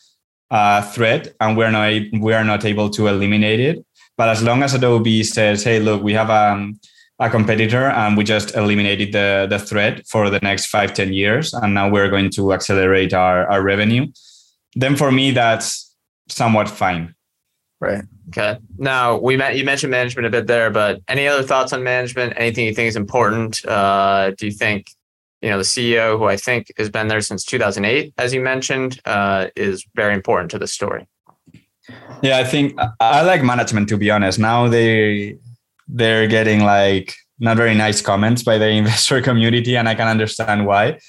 a 0.51 0.83
threat 0.83 1.33
and 1.39 1.57
we're 1.57 1.71
not 1.71 1.91
we 2.19 2.33
are 2.33 2.43
not 2.43 2.65
able 2.65 2.89
to 2.91 3.07
eliminate 3.07 3.59
it." 3.59 3.85
But 4.17 4.29
as 4.29 4.43
long 4.43 4.61
as 4.61 4.73
Adobe 4.73 5.23
says, 5.23 5.63
"Hey, 5.63 5.79
look, 5.79 6.03
we 6.03 6.13
have 6.13 6.29
a 6.29 6.71
a 7.19 7.29
competitor 7.29 7.89
and 7.89 8.17
we 8.17 8.23
just 8.23 8.55
eliminated 8.55 9.11
the 9.11 9.47
the 9.49 9.59
threat 9.59 10.05
for 10.07 10.29
the 10.29 10.39
next 10.39 10.67
five 10.67 10.93
ten 10.93 11.13
years, 11.13 11.53
and 11.53 11.73
now 11.73 11.89
we're 11.89 12.09
going 12.09 12.29
to 12.31 12.53
accelerate 12.53 13.13
our 13.13 13.47
our 13.47 13.61
revenue," 13.61 14.07
then 14.75 14.95
for 14.95 15.11
me 15.11 15.31
that's 15.31 15.95
somewhat 16.27 16.69
fine. 16.69 17.13
Right. 17.79 18.03
Okay. 18.29 18.57
Now 18.77 19.17
we 19.17 19.37
met. 19.37 19.57
You 19.57 19.65
mentioned 19.65 19.91
management 19.91 20.25
a 20.25 20.29
bit 20.29 20.47
there, 20.47 20.69
but 20.69 21.01
any 21.07 21.27
other 21.27 21.43
thoughts 21.43 21.73
on 21.73 21.83
management? 21.83 22.33
Anything 22.37 22.65
you 22.65 22.73
think 22.73 22.87
is 22.87 22.95
important? 22.95 23.63
Uh, 23.65 24.31
do 24.37 24.45
you 24.45 24.51
think 24.53 24.89
you 25.41 25.49
know 25.49 25.57
the 25.57 25.63
CEO, 25.63 26.17
who 26.17 26.25
I 26.25 26.37
think 26.37 26.71
has 26.77 26.89
been 26.89 27.09
there 27.09 27.21
since 27.21 27.43
2008, 27.43 28.13
as 28.17 28.33
you 28.33 28.41
mentioned, 28.41 29.01
uh, 29.05 29.47
is 29.55 29.85
very 29.95 30.13
important 30.13 30.49
to 30.51 30.59
the 30.59 30.67
story? 30.67 31.07
Yeah, 32.21 32.37
I 32.37 32.45
think 32.45 32.79
I 33.01 33.23
like 33.23 33.43
management 33.43 33.89
to 33.89 33.97
be 33.97 34.09
honest. 34.09 34.39
Now 34.39 34.69
they 34.69 35.37
they're 35.93 36.27
getting 36.27 36.63
like 36.63 37.15
not 37.39 37.55
very 37.57 37.75
nice 37.75 38.01
comments 38.01 38.43
by 38.43 38.57
the 38.57 38.67
investor 38.81 39.21
community, 39.21 39.77
and 39.77 39.87
I 39.87 39.95
can 39.95 40.07
understand 40.07 40.65
why. 40.65 40.99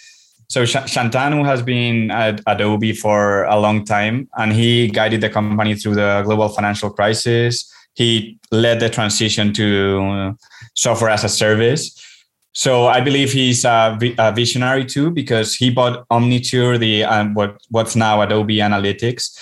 So 0.48 0.62
Shantanu 0.64 1.44
has 1.44 1.62
been 1.62 2.10
at 2.10 2.40
Adobe 2.46 2.92
for 2.92 3.44
a 3.44 3.58
long 3.58 3.84
time, 3.84 4.28
and 4.36 4.52
he 4.52 4.88
guided 4.88 5.20
the 5.22 5.30
company 5.30 5.74
through 5.74 5.94
the 5.94 6.22
global 6.24 6.48
financial 6.48 6.90
crisis. 6.90 7.70
He 7.94 8.38
led 8.52 8.80
the 8.80 8.90
transition 8.90 9.52
to 9.54 10.36
software 10.74 11.10
as 11.10 11.24
a 11.24 11.28
service. 11.28 12.00
So 12.52 12.86
I 12.86 13.00
believe 13.00 13.32
he's 13.32 13.64
a, 13.64 13.98
a 14.18 14.32
visionary 14.32 14.84
too, 14.84 15.10
because 15.10 15.56
he 15.56 15.70
bought 15.70 16.06
Omniture, 16.08 16.78
the 16.78 17.02
um, 17.02 17.34
what 17.34 17.56
what's 17.70 17.96
now 17.96 18.22
Adobe 18.22 18.58
Analytics, 18.58 19.36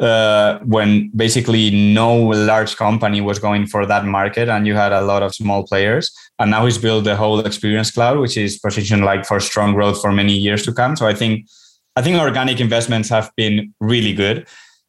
uh, 0.00 0.58
when 0.60 1.10
basically 1.14 1.70
no 1.70 2.16
large 2.16 2.74
company 2.76 3.20
was 3.20 3.38
going 3.38 3.66
for 3.66 3.84
that 3.84 4.06
market 4.06 4.48
and 4.48 4.66
you 4.66 4.74
had 4.74 4.92
a 4.92 5.02
lot 5.02 5.22
of 5.22 5.34
small 5.34 5.66
players. 5.66 6.10
And 6.38 6.50
now 6.50 6.64
he's 6.64 6.78
built 6.78 7.04
the 7.04 7.16
whole 7.16 7.40
experience 7.40 7.90
cloud 7.90 8.18
which 8.18 8.36
is 8.36 8.58
positioned 8.58 9.04
like 9.04 9.26
for 9.26 9.40
strong 9.40 9.74
growth 9.74 10.00
for 10.00 10.10
many 10.10 10.32
years 10.32 10.64
to 10.64 10.72
come. 10.72 10.96
So 10.96 11.06
i 11.06 11.14
think 11.14 11.46
i 11.96 12.02
think 12.02 12.18
organic 12.18 12.60
investments 12.60 13.08
have 13.10 13.30
been 13.36 13.74
really 13.80 14.14
good. 14.14 14.46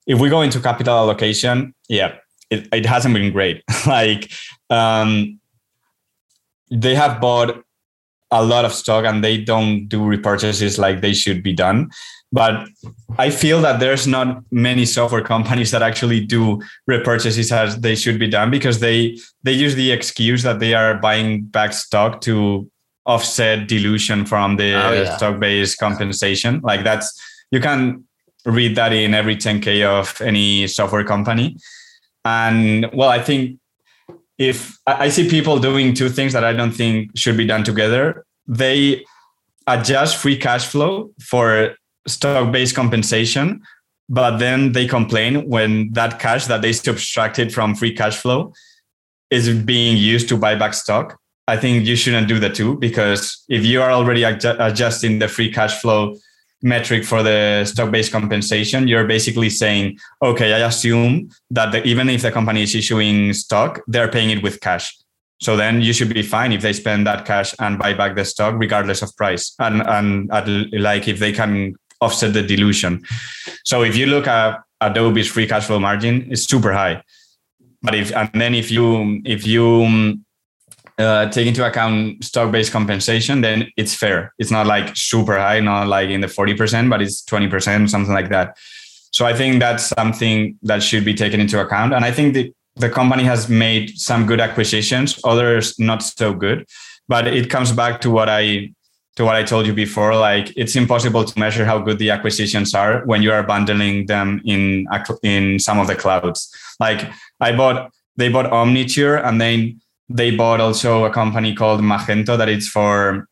If 0.07 0.19
we 0.19 0.29
go 0.29 0.41
into 0.41 0.59
capital 0.59 0.97
allocation 0.97 1.73
yeah 1.89 2.15
it, 2.49 2.67
it 2.71 2.85
hasn't 2.85 3.13
been 3.13 3.31
great. 3.31 3.63
Like 3.87 4.31
um, 4.69 5.39
they 6.69 6.95
have 6.95 7.19
bought 7.19 7.63
a 8.29 8.43
lot 8.43 8.63
of 8.63 8.73
stock 8.73 9.03
and 9.03 9.21
they 9.21 9.37
don't 9.37 9.87
do 9.87 9.99
repurchases 9.99 10.77
like 10.77 11.01
they 11.01 11.13
should 11.13 11.43
be 11.43 11.51
done 11.51 11.89
but 12.31 12.67
I 13.17 13.29
feel 13.29 13.61
that 13.61 13.79
there's 13.79 14.07
not 14.07 14.43
many 14.51 14.85
software 14.85 15.21
companies 15.21 15.71
that 15.71 15.81
actually 15.81 16.25
do 16.25 16.61
repurchases 16.89 17.51
as 17.51 17.79
they 17.81 17.95
should 17.95 18.19
be 18.19 18.27
done 18.27 18.49
because 18.49 18.79
they 18.79 19.17
they 19.43 19.51
use 19.51 19.75
the 19.75 19.91
excuse 19.91 20.43
that 20.43 20.59
they 20.59 20.73
are 20.73 20.95
buying 20.95 21.43
back 21.43 21.73
stock 21.73 22.21
to 22.21 22.69
offset 23.05 23.67
dilution 23.67 24.25
from 24.25 24.57
the 24.57 24.73
oh, 24.73 24.93
yeah. 24.93 25.17
stock-based 25.17 25.77
compensation. 25.79 26.61
Like 26.63 26.83
that's 26.83 27.19
you 27.51 27.59
can 27.59 28.05
read 28.45 28.75
that 28.75 28.93
in 28.93 29.13
every 29.13 29.35
10k 29.35 29.85
of 29.85 30.21
any 30.21 30.67
software 30.67 31.03
company. 31.03 31.57
And 32.23 32.89
well, 32.93 33.09
I 33.09 33.21
think 33.21 33.59
if 34.37 34.77
I 34.87 35.09
see 35.09 35.29
people 35.29 35.59
doing 35.59 35.93
two 35.93 36.09
things 36.09 36.33
that 36.33 36.43
I 36.43 36.53
don't 36.53 36.71
think 36.71 37.11
should 37.15 37.37
be 37.37 37.45
done 37.45 37.63
together, 37.63 38.25
they 38.47 39.05
adjust 39.67 40.17
free 40.17 40.37
cash 40.37 40.65
flow 40.65 41.11
for 41.21 41.75
stock 42.07 42.51
based 42.51 42.75
compensation, 42.75 43.61
but 44.09 44.37
then 44.37 44.71
they 44.73 44.87
complain 44.87 45.49
when 45.49 45.91
that 45.93 46.19
cash 46.19 46.45
that 46.47 46.61
they 46.61 46.73
subtracted 46.73 47.53
from 47.53 47.75
free 47.75 47.95
cash 47.95 48.17
flow 48.17 48.53
is 49.29 49.49
being 49.49 49.97
used 49.97 50.27
to 50.29 50.37
buy 50.37 50.55
back 50.55 50.73
stock. 50.73 51.17
I 51.47 51.57
think 51.57 51.85
you 51.85 51.95
shouldn't 51.95 52.27
do 52.27 52.39
the 52.39 52.49
two 52.49 52.77
because 52.77 53.43
if 53.49 53.65
you 53.65 53.81
are 53.81 53.91
already 53.91 54.21
adju- 54.21 54.57
adjusting 54.59 55.19
the 55.19 55.27
free 55.27 55.51
cash 55.51 55.81
flow 55.81 56.15
metric 56.61 57.03
for 57.03 57.23
the 57.23 57.65
stock 57.65 57.91
based 57.91 58.11
compensation, 58.11 58.87
you're 58.87 59.07
basically 59.07 59.49
saying, 59.49 59.97
okay, 60.21 60.53
I 60.53 60.67
assume 60.67 61.29
that 61.49 61.71
the, 61.71 61.83
even 61.83 62.09
if 62.09 62.21
the 62.21 62.31
company 62.31 62.63
is 62.63 62.75
issuing 62.75 63.33
stock, 63.33 63.81
they're 63.87 64.11
paying 64.11 64.29
it 64.29 64.43
with 64.43 64.59
cash. 64.61 64.95
So 65.39 65.55
then 65.55 65.81
you 65.81 65.91
should 65.91 66.13
be 66.13 66.21
fine 66.21 66.51
if 66.51 66.61
they 66.61 66.73
spend 66.73 67.07
that 67.07 67.25
cash 67.25 67.55
and 67.59 67.79
buy 67.79 67.93
back 67.93 68.15
the 68.15 68.25
stock 68.25 68.55
regardless 68.57 69.01
of 69.01 69.15
price. 69.17 69.55
And 69.57 69.81
and 69.81 70.31
at, 70.31 70.47
like 70.71 71.07
if 71.07 71.17
they 71.17 71.31
can 71.31 71.75
offset 72.01 72.33
the 72.33 72.41
dilution. 72.41 73.03
So 73.63 73.83
if 73.83 73.95
you 73.95 74.07
look 74.07 74.27
at 74.27 74.59
Adobe's 74.81 75.27
free 75.27 75.47
cash 75.47 75.65
flow 75.65 75.79
margin, 75.79 76.27
it's 76.31 76.43
super 76.49 76.73
high. 76.73 77.03
But 77.83 77.95
if 77.95 78.15
and 78.15 78.29
then 78.33 78.53
if 78.55 78.69
you 78.71 79.21
if 79.25 79.45
you 79.47 80.17
uh, 80.97 81.29
take 81.29 81.47
into 81.47 81.65
account 81.65 82.23
stock-based 82.23 82.71
compensation, 82.71 83.41
then 83.41 83.71
it's 83.77 83.95
fair. 83.95 84.33
It's 84.37 84.51
not 84.51 84.67
like 84.67 84.95
super 84.95 85.37
high, 85.37 85.59
not 85.59 85.87
like 85.87 86.09
in 86.09 86.21
the 86.21 86.27
forty 86.27 86.53
percent, 86.53 86.89
but 86.89 87.01
it's 87.01 87.23
twenty 87.23 87.47
percent, 87.47 87.89
something 87.89 88.13
like 88.13 88.29
that. 88.29 88.57
So 89.11 89.25
I 89.25 89.33
think 89.33 89.59
that's 89.59 89.85
something 89.97 90.57
that 90.63 90.83
should 90.83 91.03
be 91.03 91.13
taken 91.13 91.39
into 91.39 91.59
account. 91.59 91.93
And 91.93 92.05
I 92.05 92.11
think 92.11 92.33
the 92.33 92.53
the 92.75 92.89
company 92.89 93.23
has 93.23 93.49
made 93.49 93.97
some 93.97 94.25
good 94.25 94.39
acquisitions, 94.39 95.19
others 95.23 95.77
not 95.79 96.01
so 96.03 96.33
good. 96.33 96.65
But 97.07 97.27
it 97.27 97.49
comes 97.49 97.71
back 97.71 97.99
to 98.01 98.11
what 98.11 98.29
I 98.29 98.73
to 99.17 99.25
what 99.25 99.35
I 99.35 99.43
told 99.43 99.67
you 99.67 99.73
before, 99.73 100.15
like 100.15 100.53
it's 100.55 100.75
impossible 100.75 101.25
to 101.25 101.39
measure 101.39 101.65
how 101.65 101.79
good 101.79 101.99
the 101.99 102.09
acquisitions 102.11 102.73
are 102.73 103.05
when 103.05 103.21
you 103.21 103.31
are 103.31 103.43
bundling 103.43 104.05
them 104.05 104.41
in 104.45 104.87
in 105.23 105.59
some 105.59 105.79
of 105.79 105.87
the 105.87 105.95
clouds. 105.95 106.49
Like 106.79 107.09
I 107.39 107.51
bought, 107.51 107.91
they 108.15 108.29
bought 108.29 108.49
Omniture, 108.51 109.23
and 109.23 109.39
then 109.39 109.81
they 110.07 110.31
bought 110.31 110.61
also 110.61 111.05
a 111.05 111.11
company 111.11 111.53
called 111.53 111.81
Magento 111.81 112.37
that 112.37 112.49
it's 112.49 112.67
for 112.67 113.27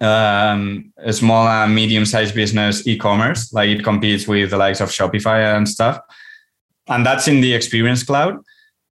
um, 0.00 0.92
a 0.98 1.12
small 1.12 1.46
and 1.46 1.74
medium-sized 1.74 2.34
business 2.34 2.86
e-commerce. 2.86 3.52
Like 3.52 3.68
it 3.68 3.84
competes 3.84 4.26
with 4.26 4.50
the 4.50 4.56
likes 4.56 4.80
of 4.80 4.90
Shopify 4.90 5.56
and 5.56 5.68
stuff, 5.68 6.00
and 6.88 7.06
that's 7.06 7.28
in 7.28 7.40
the 7.40 7.54
Experience 7.54 8.02
Cloud. 8.02 8.38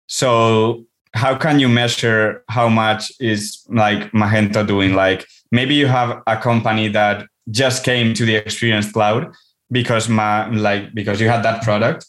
So 0.07 0.85
how 1.13 1.37
can 1.37 1.59
you 1.59 1.69
measure 1.69 2.43
how 2.47 2.69
much 2.69 3.11
is 3.19 3.65
like 3.69 4.11
Magento 4.11 4.65
doing? 4.65 4.95
Like 4.95 5.27
maybe 5.53 5.75
you 5.75 5.85
have 5.85 6.21
a 6.25 6.35
company 6.35 6.87
that 6.89 7.27
just 7.51 7.85
came 7.85 8.13
to 8.15 8.25
the 8.25 8.35
experience 8.35 8.91
cloud 8.91 9.31
because 9.71 10.09
my 10.09 10.49
like 10.49 10.93
because 10.93 11.21
you 11.21 11.29
had 11.29 11.43
that 11.43 11.63
product 11.63 12.05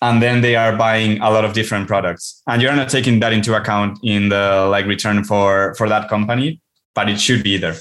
and 0.00 0.20
then 0.20 0.40
they 0.40 0.56
are 0.56 0.74
buying 0.74 1.20
a 1.20 1.30
lot 1.30 1.44
of 1.44 1.52
different 1.52 1.86
products. 1.86 2.42
And 2.48 2.60
you're 2.60 2.74
not 2.74 2.88
taking 2.88 3.20
that 3.20 3.32
into 3.32 3.54
account 3.54 3.98
in 4.02 4.30
the 4.30 4.66
like 4.70 4.86
return 4.86 5.22
for 5.22 5.74
for 5.76 5.88
that 5.88 6.08
company 6.08 6.60
but 6.94 7.08
it 7.08 7.20
should 7.20 7.42
be 7.42 7.56
there. 7.58 7.76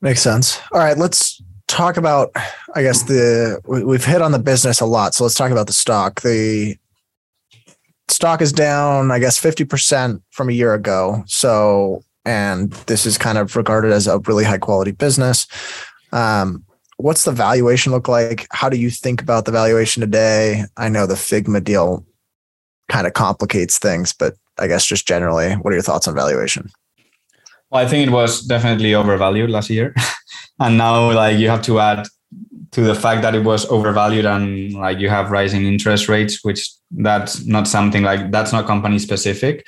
Makes 0.00 0.22
sense. 0.22 0.58
All 0.72 0.80
right 0.80 0.96
let's 0.96 1.42
talk 1.68 1.96
about 1.96 2.32
i 2.74 2.82
guess 2.82 3.04
the 3.04 3.60
we've 3.64 4.04
hit 4.04 4.20
on 4.20 4.32
the 4.32 4.40
business 4.40 4.80
a 4.80 4.84
lot 4.84 5.14
so 5.14 5.22
let's 5.22 5.36
talk 5.36 5.52
about 5.52 5.66
the 5.66 5.72
stock. 5.84 6.22
The 6.22 6.76
stock 8.08 8.40
is 8.40 8.52
down 8.52 9.10
i 9.12 9.18
guess 9.18 9.38
50% 9.38 10.22
from 10.30 10.48
a 10.48 10.52
year 10.52 10.72
ago. 10.74 11.22
So 11.26 12.02
and 12.30 12.70
this 12.86 13.06
is 13.06 13.18
kind 13.18 13.38
of 13.38 13.56
regarded 13.56 13.90
as 13.90 14.06
a 14.06 14.20
really 14.20 14.44
high 14.44 14.58
quality 14.58 14.92
business. 14.92 15.48
Um, 16.12 16.64
what's 16.96 17.24
the 17.24 17.32
valuation 17.32 17.90
look 17.90 18.06
like? 18.06 18.46
How 18.52 18.68
do 18.68 18.76
you 18.76 18.88
think 18.88 19.20
about 19.20 19.46
the 19.46 19.50
valuation 19.50 20.00
today? 20.00 20.62
I 20.76 20.88
know 20.88 21.06
the 21.06 21.14
Figma 21.14 21.62
deal 21.64 22.06
kind 22.88 23.08
of 23.08 23.14
complicates 23.14 23.80
things, 23.80 24.12
but 24.12 24.34
I 24.60 24.68
guess 24.68 24.86
just 24.86 25.08
generally, 25.08 25.54
what 25.54 25.72
are 25.72 25.74
your 25.74 25.82
thoughts 25.82 26.06
on 26.06 26.14
valuation? 26.14 26.70
Well, 27.70 27.84
I 27.84 27.88
think 27.88 28.06
it 28.06 28.12
was 28.12 28.42
definitely 28.42 28.94
overvalued 28.94 29.50
last 29.50 29.68
year. 29.68 29.92
and 30.60 30.78
now 30.78 31.10
like 31.10 31.36
you 31.36 31.48
have 31.48 31.62
to 31.62 31.80
add 31.80 32.06
to 32.70 32.80
the 32.82 32.94
fact 32.94 33.22
that 33.22 33.34
it 33.34 33.42
was 33.42 33.68
overvalued 33.70 34.24
and 34.24 34.72
like 34.74 35.00
you 35.00 35.08
have 35.08 35.32
rising 35.32 35.66
interest 35.66 36.08
rates, 36.08 36.44
which 36.44 36.70
that's 36.92 37.44
not 37.44 37.66
something 37.66 38.04
like 38.04 38.30
that's 38.30 38.52
not 38.52 38.68
company 38.68 39.00
specific 39.00 39.66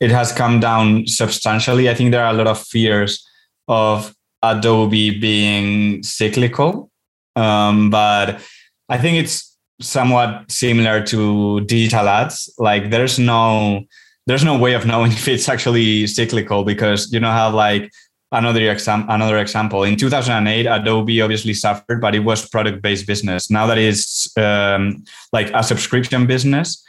it 0.00 0.10
has 0.10 0.32
come 0.32 0.60
down 0.60 1.06
substantially. 1.06 1.88
I 1.88 1.94
think 1.94 2.10
there 2.10 2.24
are 2.24 2.32
a 2.32 2.36
lot 2.36 2.46
of 2.46 2.60
fears 2.60 3.26
of 3.68 4.14
Adobe 4.42 5.18
being 5.18 6.02
cyclical, 6.02 6.90
um, 7.36 7.90
but 7.90 8.40
I 8.88 8.98
think 8.98 9.18
it's 9.18 9.56
somewhat 9.80 10.50
similar 10.50 11.04
to 11.06 11.60
digital 11.62 12.08
ads. 12.08 12.52
Like 12.58 12.90
there's 12.90 13.18
no 13.18 13.84
there's 14.26 14.44
no 14.44 14.56
way 14.58 14.74
of 14.74 14.86
knowing 14.86 15.12
if 15.18 15.28
it's 15.28 15.48
actually 15.48 16.06
cyclical 16.06 16.64
because 16.64 17.12
you 17.12 17.20
know 17.20 17.30
how 17.30 17.50
like 17.50 17.90
another 18.32 18.70
exam 18.70 19.04
another 19.10 19.38
example 19.38 19.84
in 19.84 19.94
2008 19.94 20.66
adobe 20.66 21.20
obviously 21.20 21.52
suffered 21.52 22.00
but 22.00 22.14
it 22.14 22.20
was 22.20 22.48
product 22.48 22.80
based 22.80 23.06
business 23.06 23.50
now 23.50 23.66
that 23.66 23.76
it's 23.76 24.34
um, 24.38 25.04
like 25.34 25.50
a 25.52 25.62
subscription 25.62 26.26
business 26.26 26.82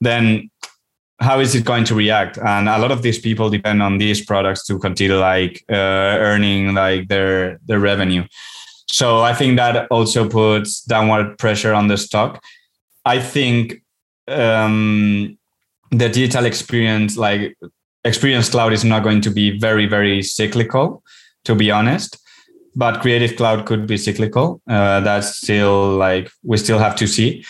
then 0.00 0.50
how 1.20 1.40
is 1.40 1.54
it 1.54 1.64
going 1.64 1.84
to 1.84 1.94
react? 1.94 2.38
And 2.38 2.68
a 2.68 2.78
lot 2.78 2.92
of 2.92 3.02
these 3.02 3.18
people 3.18 3.50
depend 3.50 3.82
on 3.82 3.98
these 3.98 4.24
products 4.24 4.64
to 4.66 4.78
continue 4.78 5.18
like 5.18 5.64
uh, 5.70 5.74
earning 5.74 6.74
like 6.74 7.08
their 7.08 7.58
their 7.66 7.80
revenue. 7.80 8.24
So 8.90 9.20
i 9.20 9.34
think 9.34 9.56
that 9.56 9.86
also 9.90 10.28
puts 10.28 10.82
downward 10.82 11.38
pressure 11.38 11.74
on 11.74 11.88
the 11.88 11.96
stock. 11.96 12.42
I 13.04 13.20
think 13.20 13.82
um, 14.28 15.36
the 15.90 16.08
digital 16.08 16.44
experience 16.44 17.16
like 17.16 17.56
experience 18.04 18.50
cloud 18.50 18.72
is 18.72 18.84
not 18.84 19.02
going 19.02 19.20
to 19.22 19.30
be 19.30 19.58
very 19.58 19.86
very 19.86 20.22
cyclical 20.22 21.02
to 21.44 21.54
be 21.54 21.70
honest. 21.70 22.18
But 22.76 23.00
creative 23.00 23.34
cloud 23.36 23.66
could 23.66 23.88
be 23.88 23.96
cyclical. 23.96 24.60
Uh, 24.70 25.00
that's 25.00 25.38
still 25.38 25.96
like 25.96 26.30
we 26.44 26.58
still 26.58 26.78
have 26.78 26.94
to 26.96 27.06
see. 27.08 27.44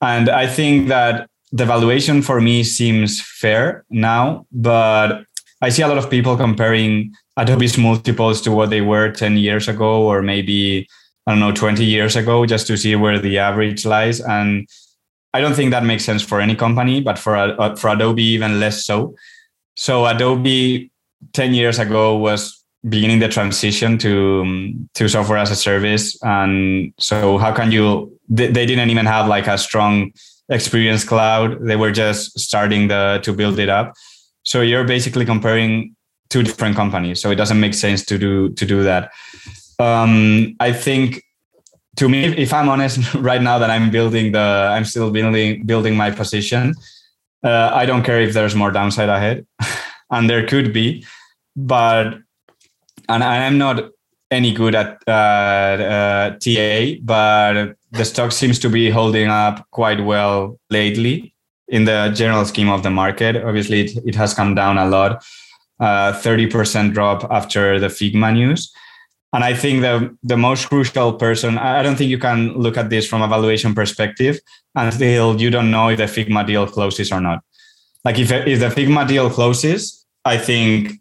And 0.00 0.28
i 0.28 0.46
think 0.46 0.88
that 0.88 1.29
the 1.52 1.64
valuation 1.64 2.22
for 2.22 2.40
me 2.40 2.62
seems 2.62 3.20
fair 3.20 3.84
now 3.90 4.46
but 4.52 5.24
i 5.62 5.68
see 5.68 5.82
a 5.82 5.88
lot 5.88 5.98
of 5.98 6.10
people 6.10 6.36
comparing 6.36 7.12
adobe's 7.36 7.76
multiples 7.76 8.40
to 8.40 8.52
what 8.52 8.70
they 8.70 8.80
were 8.80 9.10
10 9.10 9.36
years 9.36 9.68
ago 9.68 10.02
or 10.02 10.22
maybe 10.22 10.86
i 11.26 11.32
don't 11.32 11.40
know 11.40 11.52
20 11.52 11.84
years 11.84 12.16
ago 12.16 12.46
just 12.46 12.66
to 12.66 12.76
see 12.76 12.94
where 12.94 13.18
the 13.18 13.38
average 13.38 13.84
lies 13.84 14.20
and 14.20 14.68
I 15.32 15.40
don't 15.40 15.54
think 15.54 15.70
that 15.70 15.84
makes 15.84 16.04
sense 16.04 16.22
for 16.22 16.40
any 16.40 16.56
company, 16.56 17.00
but 17.00 17.18
for 17.18 17.36
uh, 17.36 17.76
for 17.76 17.90
Adobe 17.90 18.22
even 18.22 18.58
less 18.58 18.84
so. 18.84 19.14
So 19.76 20.06
Adobe 20.06 20.90
ten 21.32 21.54
years 21.54 21.78
ago 21.78 22.16
was 22.16 22.56
beginning 22.88 23.20
the 23.20 23.28
transition 23.28 23.98
to 23.98 24.40
um, 24.42 24.88
to 24.94 25.08
software 25.08 25.38
as 25.38 25.50
a 25.50 25.56
service, 25.56 26.20
and 26.22 26.92
so 26.98 27.38
how 27.38 27.52
can 27.52 27.70
you? 27.70 28.18
They, 28.28 28.48
they 28.48 28.66
didn't 28.66 28.90
even 28.90 29.06
have 29.06 29.28
like 29.28 29.46
a 29.46 29.56
strong 29.56 30.12
experience 30.50 31.04
cloud. 31.04 31.64
They 31.64 31.76
were 31.76 31.92
just 31.92 32.38
starting 32.38 32.88
the 32.88 33.20
to 33.22 33.32
build 33.32 33.58
it 33.58 33.68
up. 33.68 33.94
So 34.42 34.60
you're 34.60 34.84
basically 34.84 35.24
comparing 35.24 35.94
two 36.28 36.42
different 36.42 36.76
companies. 36.76 37.20
So 37.20 37.30
it 37.30 37.36
doesn't 37.36 37.60
make 37.60 37.74
sense 37.74 38.04
to 38.06 38.18
do 38.18 38.50
to 38.50 38.66
do 38.66 38.82
that. 38.82 39.10
Um, 39.78 40.56
I 40.60 40.72
think 40.72 41.22
to 41.96 42.08
me, 42.08 42.24
if 42.24 42.52
I'm 42.52 42.68
honest, 42.68 43.14
right 43.30 43.42
now 43.42 43.58
that 43.58 43.70
I'm 43.70 43.90
building 43.90 44.32
the, 44.32 44.70
I'm 44.74 44.84
still 44.84 45.10
building 45.10 45.64
building 45.66 45.96
my 45.96 46.10
position. 46.10 46.74
Uh, 47.42 47.70
I 47.72 47.86
don't 47.86 48.02
care 48.02 48.20
if 48.20 48.34
there's 48.34 48.54
more 48.54 48.70
downside 48.70 49.08
ahead, 49.08 49.46
and 50.10 50.28
there 50.28 50.46
could 50.46 50.72
be, 50.72 51.06
but 51.56 52.18
and 53.08 53.24
I'm 53.24 53.58
not 53.58 53.90
any 54.30 54.52
good 54.52 54.74
at 54.74 55.02
uh, 55.08 55.10
uh, 55.10 56.30
TA, 56.38 57.00
but 57.02 57.74
the 57.92 58.04
stock 58.04 58.32
seems 58.32 58.58
to 58.60 58.68
be 58.68 58.90
holding 58.90 59.28
up 59.28 59.66
quite 59.70 60.04
well 60.04 60.58
lately 60.70 61.34
in 61.68 61.84
the 61.84 62.12
general 62.14 62.44
scheme 62.44 62.68
of 62.68 62.82
the 62.82 62.90
market. 62.90 63.36
Obviously, 63.36 63.80
it, 63.82 63.96
it 64.04 64.14
has 64.14 64.34
come 64.34 64.54
down 64.54 64.78
a 64.78 64.88
lot, 64.88 65.24
uh, 65.80 66.12
30% 66.12 66.92
drop 66.92 67.26
after 67.30 67.78
the 67.78 67.88
Figma 67.88 68.32
news. 68.32 68.72
And 69.32 69.44
I 69.44 69.54
think 69.54 69.82
the 69.82 70.16
the 70.24 70.36
most 70.36 70.68
crucial 70.68 71.12
person, 71.12 71.56
I 71.56 71.84
don't 71.84 71.96
think 71.96 72.10
you 72.10 72.18
can 72.18 72.52
look 72.54 72.76
at 72.76 72.90
this 72.90 73.06
from 73.06 73.22
a 73.22 73.28
valuation 73.28 73.74
perspective 73.74 74.40
until 74.74 75.40
you 75.40 75.50
don't 75.50 75.70
know 75.70 75.88
if 75.88 75.98
the 75.98 76.06
Figma 76.06 76.44
deal 76.44 76.66
closes 76.66 77.12
or 77.12 77.20
not. 77.20 77.40
Like 78.04 78.18
if 78.18 78.32
if 78.32 78.58
the 78.58 78.70
Figma 78.70 79.06
deal 79.06 79.30
closes, 79.30 80.04
I 80.24 80.36
think 80.36 80.94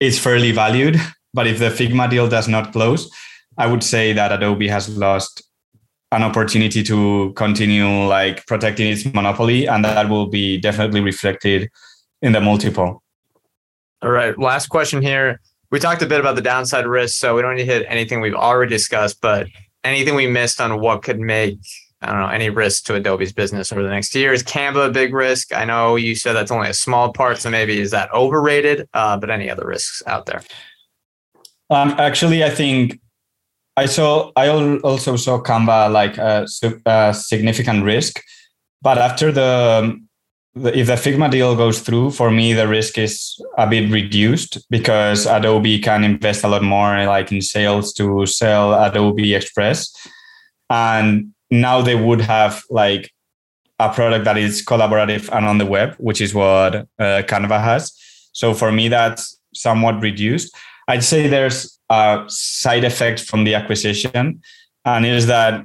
it's 0.00 0.18
fairly 0.18 0.52
valued. 0.52 1.00
But 1.34 1.46
if 1.46 1.58
the 1.58 1.68
Figma 1.68 2.08
deal 2.08 2.28
does 2.28 2.48
not 2.48 2.72
close, 2.72 3.10
I 3.58 3.66
would 3.66 3.84
say 3.84 4.14
that 4.14 4.32
Adobe 4.32 4.68
has 4.68 4.88
lost 4.88 5.42
an 6.12 6.22
opportunity 6.22 6.82
to 6.84 7.32
continue 7.34 8.06
like 8.06 8.46
protecting 8.46 8.88
its 8.88 9.04
monopoly, 9.12 9.66
and 9.66 9.84
that 9.84 10.08
will 10.08 10.26
be 10.26 10.58
definitely 10.58 11.00
reflected 11.00 11.70
in 12.22 12.32
the 12.32 12.40
multiple. 12.40 13.02
All 14.02 14.10
right. 14.10 14.38
Last 14.38 14.68
question 14.68 15.02
here 15.02 15.40
we 15.70 15.80
talked 15.80 16.02
a 16.02 16.06
bit 16.06 16.20
about 16.20 16.36
the 16.36 16.42
downside 16.42 16.86
risk, 16.86 17.18
so 17.18 17.34
we 17.34 17.42
don't 17.42 17.56
need 17.56 17.66
to 17.66 17.72
hit 17.72 17.86
anything 17.88 18.20
we've 18.20 18.34
already 18.34 18.70
discussed, 18.70 19.20
but 19.20 19.48
anything 19.84 20.14
we 20.14 20.26
missed 20.26 20.60
on 20.60 20.80
what 20.80 21.02
could 21.02 21.18
make 21.18 21.58
I 22.02 22.12
don't 22.12 22.20
know 22.20 22.28
any 22.28 22.50
risk 22.50 22.84
to 22.84 22.94
Adobe's 22.94 23.32
business 23.32 23.72
over 23.72 23.82
the 23.82 23.88
next 23.88 24.14
year. 24.14 24.32
Is 24.32 24.42
Canva 24.42 24.88
a 24.88 24.90
big 24.90 25.14
risk? 25.14 25.54
I 25.54 25.64
know 25.64 25.96
you 25.96 26.14
said 26.14 26.34
that's 26.34 26.50
only 26.50 26.68
a 26.68 26.74
small 26.74 27.12
part, 27.12 27.38
so 27.38 27.48
maybe 27.48 27.80
is 27.80 27.90
that 27.90 28.12
overrated? 28.12 28.86
Uh, 28.92 29.16
but 29.16 29.30
any 29.30 29.48
other 29.48 29.66
risks 29.66 30.02
out 30.06 30.26
there? 30.26 30.42
Um, 31.70 31.94
actually, 31.98 32.44
I 32.44 32.50
think 32.50 33.00
I 33.76 33.86
saw. 33.86 34.32
I 34.36 34.48
also 34.48 35.16
saw 35.16 35.42
Canva 35.42 35.92
like 35.92 36.16
a, 36.18 36.46
a 36.86 37.14
significant 37.14 37.84
risk, 37.84 38.22
but 38.82 38.98
after 38.98 39.30
the 39.30 40.00
if 40.56 40.86
the 40.86 40.94
Figma 40.94 41.30
deal 41.30 41.54
goes 41.54 41.80
through, 41.80 42.12
for 42.12 42.30
me 42.30 42.54
the 42.54 42.66
risk 42.66 42.96
is 42.96 43.38
a 43.58 43.66
bit 43.66 43.90
reduced 43.90 44.66
because 44.70 45.26
Adobe 45.26 45.78
can 45.78 46.02
invest 46.02 46.44
a 46.44 46.48
lot 46.48 46.62
more, 46.62 47.04
like 47.04 47.30
in 47.30 47.42
sales 47.42 47.92
to 47.94 48.24
sell 48.24 48.72
Adobe 48.72 49.34
Express, 49.34 49.92
and 50.70 51.34
now 51.50 51.82
they 51.82 51.94
would 51.94 52.22
have 52.22 52.62
like 52.70 53.12
a 53.78 53.92
product 53.92 54.24
that 54.24 54.38
is 54.38 54.64
collaborative 54.64 55.28
and 55.36 55.44
on 55.44 55.58
the 55.58 55.66
web, 55.66 55.94
which 55.98 56.22
is 56.22 56.32
what 56.32 56.74
uh, 56.74 57.22
Canva 57.28 57.62
has. 57.62 57.92
So 58.32 58.54
for 58.54 58.72
me, 58.72 58.88
that's 58.88 59.38
somewhat 59.54 60.00
reduced. 60.00 60.54
I'd 60.88 61.04
say 61.04 61.26
there's 61.26 61.78
a 61.90 62.24
side 62.28 62.84
effect 62.84 63.20
from 63.20 63.44
the 63.44 63.54
acquisition, 63.54 64.42
and 64.84 65.06
is 65.06 65.26
that 65.26 65.64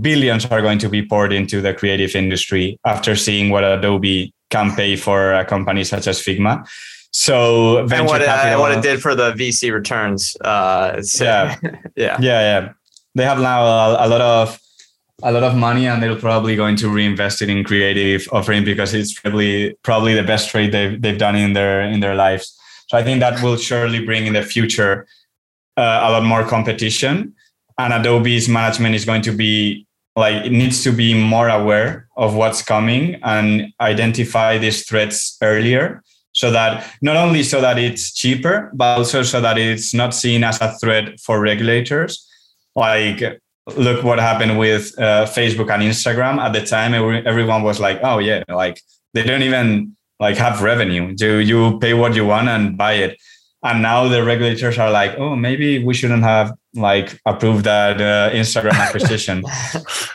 billions 0.00 0.46
are 0.46 0.62
going 0.62 0.78
to 0.78 0.88
be 0.88 1.04
poured 1.04 1.32
into 1.32 1.60
the 1.60 1.74
creative 1.74 2.14
industry 2.14 2.78
after 2.84 3.16
seeing 3.16 3.50
what 3.50 3.64
Adobe 3.64 4.32
can 4.50 4.74
pay 4.74 4.96
for 4.96 5.32
a 5.34 5.44
company 5.44 5.84
such 5.84 6.06
as 6.06 6.20
Figma. 6.20 6.68
So 7.12 7.78
and 7.78 8.06
what, 8.06 8.22
uh, 8.22 8.56
what 8.58 8.72
it 8.72 8.82
did 8.82 9.02
for 9.02 9.14
the 9.14 9.32
VC 9.32 9.72
returns. 9.72 10.36
Uh, 10.40 11.02
yeah, 11.20 11.56
yeah, 11.96 12.16
yeah, 12.20 12.20
yeah. 12.20 12.72
They 13.16 13.24
have 13.24 13.40
now 13.40 13.64
a, 13.64 14.06
a, 14.06 14.08
lot 14.08 14.20
of 14.20 14.60
a 15.22 15.32
lot 15.32 15.42
of 15.42 15.56
money, 15.56 15.88
and 15.88 16.00
they're 16.00 16.14
probably 16.14 16.54
going 16.54 16.76
to 16.76 16.88
reinvest 16.88 17.42
it 17.42 17.50
in 17.50 17.64
creative 17.64 18.28
offering 18.30 18.64
because 18.64 18.94
it's 18.94 19.18
probably 19.18 19.74
probably 19.82 20.14
the 20.14 20.22
best 20.22 20.50
trade 20.50 20.70
they've 20.70 21.00
they've 21.02 21.18
done 21.18 21.34
in 21.34 21.52
their 21.52 21.82
in 21.82 21.98
their 21.98 22.14
lives. 22.14 22.56
So 22.90 22.98
I 22.98 23.04
think 23.04 23.20
that 23.20 23.40
will 23.40 23.56
surely 23.56 24.04
bring 24.04 24.26
in 24.26 24.32
the 24.32 24.42
future 24.42 25.06
uh, 25.76 26.00
a 26.02 26.10
lot 26.10 26.24
more 26.24 26.42
competition. 26.42 27.34
And 27.78 27.92
Adobe's 27.92 28.48
management 28.48 28.96
is 28.96 29.04
going 29.04 29.22
to 29.22 29.32
be 29.32 29.86
like 30.16 30.44
it 30.44 30.50
needs 30.50 30.82
to 30.82 30.90
be 30.90 31.14
more 31.14 31.48
aware 31.48 32.08
of 32.16 32.34
what's 32.34 32.62
coming 32.62 33.20
and 33.22 33.72
identify 33.80 34.58
these 34.58 34.84
threats 34.88 35.38
earlier 35.40 36.02
so 36.32 36.50
that 36.50 36.92
not 37.00 37.14
only 37.14 37.44
so 37.44 37.60
that 37.60 37.78
it's 37.78 38.12
cheaper 38.12 38.72
but 38.74 38.98
also 38.98 39.22
so 39.22 39.40
that 39.40 39.56
it's 39.56 39.94
not 39.94 40.12
seen 40.12 40.42
as 40.42 40.60
a 40.60 40.76
threat 40.78 41.20
for 41.20 41.40
regulators. 41.40 42.28
Like 42.74 43.40
look 43.76 44.02
what 44.02 44.18
happened 44.18 44.58
with 44.58 44.98
uh, 44.98 45.26
facebook 45.26 45.70
and 45.70 45.84
instagram. 45.84 46.38
At 46.40 46.54
the 46.54 46.66
time 46.66 46.92
everyone 46.92 47.62
was 47.62 47.78
like 47.78 48.00
oh 48.02 48.18
yeah 48.18 48.42
like 48.48 48.80
they 49.14 49.22
don't 49.22 49.42
even 49.42 49.96
like 50.20 50.36
have 50.36 50.62
revenue. 50.62 51.14
Do 51.14 51.38
you 51.38 51.78
pay 51.80 51.94
what 51.94 52.14
you 52.14 52.26
want 52.26 52.48
and 52.48 52.76
buy 52.76 52.92
it. 52.92 53.20
And 53.62 53.82
now 53.82 54.08
the 54.08 54.22
regulators 54.22 54.78
are 54.78 54.90
like 54.90 55.18
oh 55.18 55.34
maybe 55.34 55.84
we 55.84 55.92
shouldn't 55.92 56.22
have 56.22 56.52
like 56.74 57.20
approved 57.26 57.64
that 57.64 58.00
uh, 58.00 58.30
instagram 58.32 58.74
acquisition. 58.74 59.42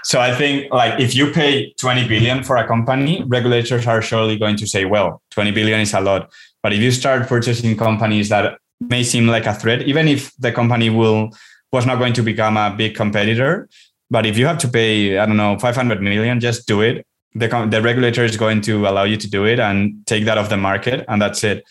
So 0.03 0.21
i 0.21 0.33
think 0.33 0.71
like 0.71 0.99
if 0.99 1.15
you 1.15 1.31
pay 1.31 1.73
20 1.79 2.07
billion 2.07 2.43
for 2.43 2.57
a 2.57 2.67
company 2.67 3.23
regulators 3.25 3.87
are 3.87 4.01
surely 4.03 4.37
going 4.37 4.55
to 4.57 4.67
say 4.67 4.85
well 4.85 5.21
20 5.31 5.51
billion 5.51 5.79
is 5.79 5.93
a 5.93 5.99
lot. 5.99 6.31
But 6.63 6.73
if 6.73 6.79
you 6.79 6.91
start 6.91 7.27
purchasing 7.27 7.75
companies 7.75 8.29
that 8.29 8.59
may 8.79 9.03
seem 9.03 9.27
like 9.27 9.45
a 9.45 9.53
threat 9.53 9.81
even 9.83 10.07
if 10.07 10.31
the 10.37 10.51
company 10.51 10.89
will 10.89 11.29
was 11.71 11.85
not 11.85 11.97
going 11.97 12.13
to 12.13 12.23
become 12.23 12.57
a 12.57 12.73
big 12.75 12.95
competitor 12.95 13.67
but 14.09 14.25
if 14.25 14.37
you 14.37 14.45
have 14.45 14.57
to 14.57 14.67
pay 14.67 15.17
i 15.17 15.25
don't 15.25 15.37
know 15.37 15.57
500 15.57 16.01
million 16.01 16.39
just 16.39 16.67
do 16.67 16.81
it 16.81 17.05
the, 17.35 17.67
the 17.69 17.81
regulator 17.81 18.23
is 18.23 18.37
going 18.37 18.61
to 18.61 18.87
allow 18.87 19.03
you 19.03 19.17
to 19.17 19.29
do 19.29 19.45
it 19.45 19.59
and 19.59 20.05
take 20.07 20.25
that 20.25 20.37
off 20.37 20.49
the 20.49 20.57
market 20.57 21.05
and 21.07 21.21
that's 21.21 21.43
it 21.43 21.63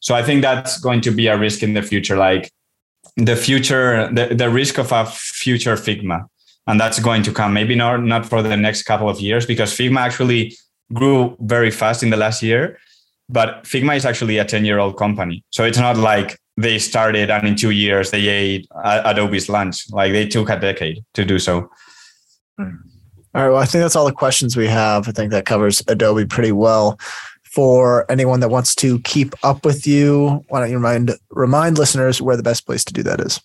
so 0.00 0.14
I 0.14 0.22
think 0.22 0.42
that's 0.42 0.78
going 0.78 1.00
to 1.02 1.10
be 1.10 1.26
a 1.26 1.36
risk 1.36 1.62
in 1.62 1.74
the 1.74 1.82
future, 1.82 2.16
like 2.16 2.52
the 3.16 3.36
future, 3.36 4.12
the, 4.12 4.34
the 4.34 4.48
risk 4.48 4.78
of 4.78 4.92
a 4.92 5.06
future 5.06 5.74
Figma. 5.74 6.26
And 6.66 6.78
that's 6.78 7.00
going 7.00 7.22
to 7.22 7.32
come, 7.32 7.54
maybe 7.54 7.74
not, 7.74 8.02
not 8.02 8.26
for 8.26 8.42
the 8.42 8.56
next 8.56 8.82
couple 8.82 9.08
of 9.08 9.20
years, 9.20 9.46
because 9.46 9.72
Figma 9.72 9.98
actually 10.00 10.54
grew 10.92 11.36
very 11.40 11.70
fast 11.70 12.02
in 12.02 12.10
the 12.10 12.16
last 12.16 12.42
year. 12.42 12.78
But 13.28 13.64
Figma 13.64 13.96
is 13.96 14.04
actually 14.04 14.38
a 14.38 14.44
10 14.44 14.64
year 14.64 14.78
old 14.78 14.96
company. 14.96 15.44
So 15.50 15.64
it's 15.64 15.78
not 15.78 15.96
like 15.96 16.38
they 16.56 16.78
started 16.78 17.30
and 17.30 17.46
in 17.46 17.56
two 17.56 17.70
years 17.70 18.10
they 18.10 18.28
ate 18.28 18.68
Adobe's 18.84 19.48
lunch. 19.48 19.90
Like 19.90 20.12
they 20.12 20.26
took 20.26 20.50
a 20.50 20.58
decade 20.58 21.04
to 21.14 21.24
do 21.24 21.38
so. 21.38 21.70
Hmm. 22.58 22.76
All 23.38 23.44
right. 23.44 23.50
Well, 23.52 23.62
I 23.62 23.66
think 23.66 23.82
that's 23.82 23.94
all 23.94 24.04
the 24.04 24.10
questions 24.10 24.56
we 24.56 24.66
have. 24.66 25.08
I 25.08 25.12
think 25.12 25.30
that 25.30 25.46
covers 25.46 25.80
Adobe 25.86 26.26
pretty 26.26 26.50
well. 26.50 26.98
For 27.44 28.04
anyone 28.10 28.40
that 28.40 28.48
wants 28.48 28.74
to 28.74 28.98
keep 29.02 29.32
up 29.44 29.64
with 29.64 29.86
you, 29.86 30.44
why 30.48 30.58
don't 30.58 30.70
you 30.70 30.76
remind 30.76 31.12
remind 31.30 31.78
listeners 31.78 32.20
where 32.20 32.36
the 32.36 32.42
best 32.42 32.66
place 32.66 32.84
to 32.86 32.92
do 32.92 33.04
that 33.04 33.20
is? 33.20 33.40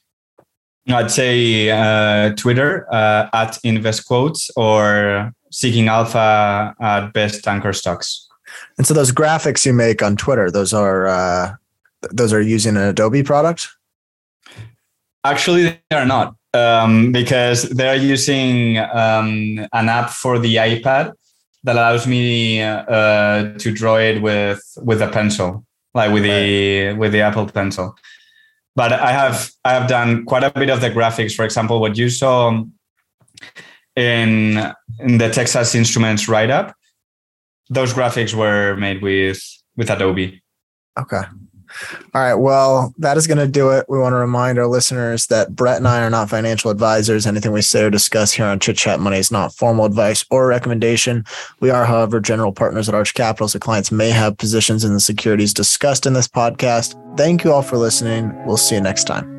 I'd 0.89 1.11
say 1.11 1.69
uh, 1.69 2.33
Twitter 2.33 2.87
uh, 2.91 3.29
at 3.33 3.59
InvestQuotes 3.63 4.49
or 4.57 5.31
Seeking 5.51 5.89
Alpha 5.89 6.73
at 6.81 7.13
Best 7.13 7.47
Anchor 7.47 7.71
Stocks. 7.71 8.27
And 8.79 8.87
so 8.87 8.95
those 8.95 9.11
graphics 9.11 9.63
you 9.63 9.73
make 9.73 10.01
on 10.01 10.17
Twitter, 10.17 10.49
those 10.49 10.73
are 10.73 11.05
uh, 11.05 11.53
those 12.09 12.33
are 12.33 12.41
using 12.41 12.77
an 12.77 12.83
Adobe 12.83 13.21
product. 13.21 13.67
Actually, 15.23 15.79
they 15.91 15.95
are 15.95 16.07
not 16.07 16.35
um, 16.53 17.11
because 17.11 17.63
they're 17.69 17.95
using 17.95 18.77
um, 18.77 19.67
an 19.73 19.89
app 19.89 20.09
for 20.09 20.39
the 20.39 20.55
iPad 20.55 21.13
that 21.63 21.75
allows 21.75 22.05
me 22.05 22.61
uh, 22.61 23.57
to 23.57 23.71
draw 23.71 23.97
it 23.97 24.21
with 24.21 24.61
with 24.77 25.01
a 25.01 25.07
pencil, 25.07 25.65
like 25.93 26.11
with 26.11 26.23
the 26.23 26.93
with 26.93 27.11
the 27.11 27.21
Apple 27.21 27.47
Pencil. 27.47 27.95
But 28.75 28.91
I 28.91 29.11
have 29.11 29.51
I 29.63 29.73
have 29.73 29.87
done 29.87 30.25
quite 30.25 30.43
a 30.43 30.51
bit 30.51 30.69
of 30.69 30.81
the 30.81 30.89
graphics. 30.89 31.35
For 31.35 31.45
example, 31.45 31.79
what 31.79 31.97
you 31.97 32.09
saw 32.09 32.63
in 33.95 34.73
in 34.99 35.17
the 35.17 35.29
Texas 35.29 35.75
Instruments 35.75 36.27
write 36.27 36.49
up, 36.49 36.75
those 37.69 37.93
graphics 37.93 38.33
were 38.33 38.75
made 38.75 39.01
with 39.01 39.41
with 39.77 39.89
Adobe. 39.89 40.41
Okay. 40.99 41.21
All 42.13 42.21
right. 42.21 42.35
Well, 42.35 42.93
that 42.97 43.17
is 43.17 43.27
going 43.27 43.37
to 43.37 43.47
do 43.47 43.69
it. 43.71 43.85
We 43.89 43.97
want 43.97 44.13
to 44.13 44.17
remind 44.17 44.59
our 44.59 44.67
listeners 44.67 45.27
that 45.27 45.55
Brett 45.55 45.77
and 45.77 45.87
I 45.87 46.03
are 46.03 46.09
not 46.09 46.29
financial 46.29 46.71
advisors. 46.71 47.25
Anything 47.25 47.51
we 47.51 47.61
say 47.61 47.83
or 47.83 47.89
discuss 47.89 48.31
here 48.31 48.45
on 48.45 48.59
Chit 48.59 48.77
Chat 48.77 48.99
Money 48.99 49.17
is 49.17 49.31
not 49.31 49.53
formal 49.53 49.85
advice 49.85 50.25
or 50.29 50.47
recommendation. 50.47 51.25
We 51.59 51.69
are, 51.69 51.85
however, 51.85 52.19
general 52.19 52.51
partners 52.51 52.87
at 52.87 52.95
Arch 52.95 53.13
Capital, 53.13 53.47
so 53.47 53.59
clients 53.59 53.91
may 53.91 54.09
have 54.09 54.37
positions 54.37 54.83
in 54.83 54.93
the 54.93 54.99
securities 54.99 55.53
discussed 55.53 56.05
in 56.05 56.13
this 56.13 56.27
podcast. 56.27 56.99
Thank 57.17 57.43
you 57.43 57.51
all 57.51 57.61
for 57.61 57.77
listening. 57.77 58.33
We'll 58.45 58.57
see 58.57 58.75
you 58.75 58.81
next 58.81 59.05
time. 59.05 59.33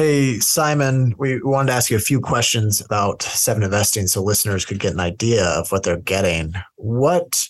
Hey, 0.00 0.38
Simon, 0.38 1.14
we 1.18 1.42
wanted 1.42 1.66
to 1.66 1.74
ask 1.74 1.90
you 1.90 1.96
a 1.98 2.00
few 2.00 2.22
questions 2.22 2.80
about 2.80 3.20
Seven 3.22 3.62
Investing 3.62 4.06
so 4.06 4.22
listeners 4.22 4.64
could 4.64 4.78
get 4.78 4.94
an 4.94 4.98
idea 4.98 5.44
of 5.44 5.70
what 5.70 5.82
they're 5.82 5.98
getting. 5.98 6.54
What 6.76 7.46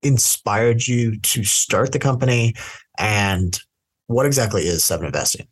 inspired 0.00 0.86
you 0.86 1.18
to 1.18 1.42
start 1.42 1.90
the 1.90 1.98
company 1.98 2.54
and 3.00 3.58
what 4.06 4.26
exactly 4.26 4.62
is 4.62 4.84
Seven 4.84 5.06
Investing? 5.06 5.48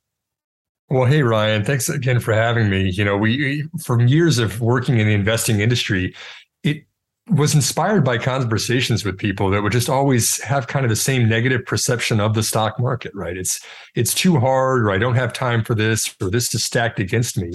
Well, 0.88 1.04
hey, 1.04 1.22
Ryan, 1.22 1.64
thanks 1.64 1.88
again 1.88 2.20
for 2.20 2.32
having 2.32 2.70
me. 2.70 2.90
You 2.90 3.04
know, 3.04 3.16
we, 3.16 3.64
from 3.82 4.06
years 4.06 4.38
of 4.38 4.60
working 4.60 4.98
in 4.98 5.08
the 5.08 5.14
investing 5.14 5.58
industry, 5.58 6.14
was 7.30 7.54
inspired 7.54 8.04
by 8.04 8.18
conversations 8.18 9.04
with 9.04 9.16
people 9.16 9.50
that 9.50 9.62
would 9.62 9.72
just 9.72 9.88
always 9.88 10.40
have 10.42 10.66
kind 10.66 10.84
of 10.84 10.90
the 10.90 10.96
same 10.96 11.28
negative 11.28 11.64
perception 11.64 12.20
of 12.20 12.34
the 12.34 12.42
stock 12.42 12.78
market, 12.80 13.12
right? 13.14 13.36
It's 13.36 13.60
it's 13.94 14.14
too 14.14 14.38
hard, 14.38 14.82
or 14.82 14.90
I 14.90 14.98
don't 14.98 15.14
have 15.14 15.32
time 15.32 15.64
for 15.64 15.74
this, 15.74 16.14
or 16.20 16.30
this 16.30 16.54
is 16.54 16.64
stacked 16.64 17.00
against 17.00 17.38
me. 17.38 17.52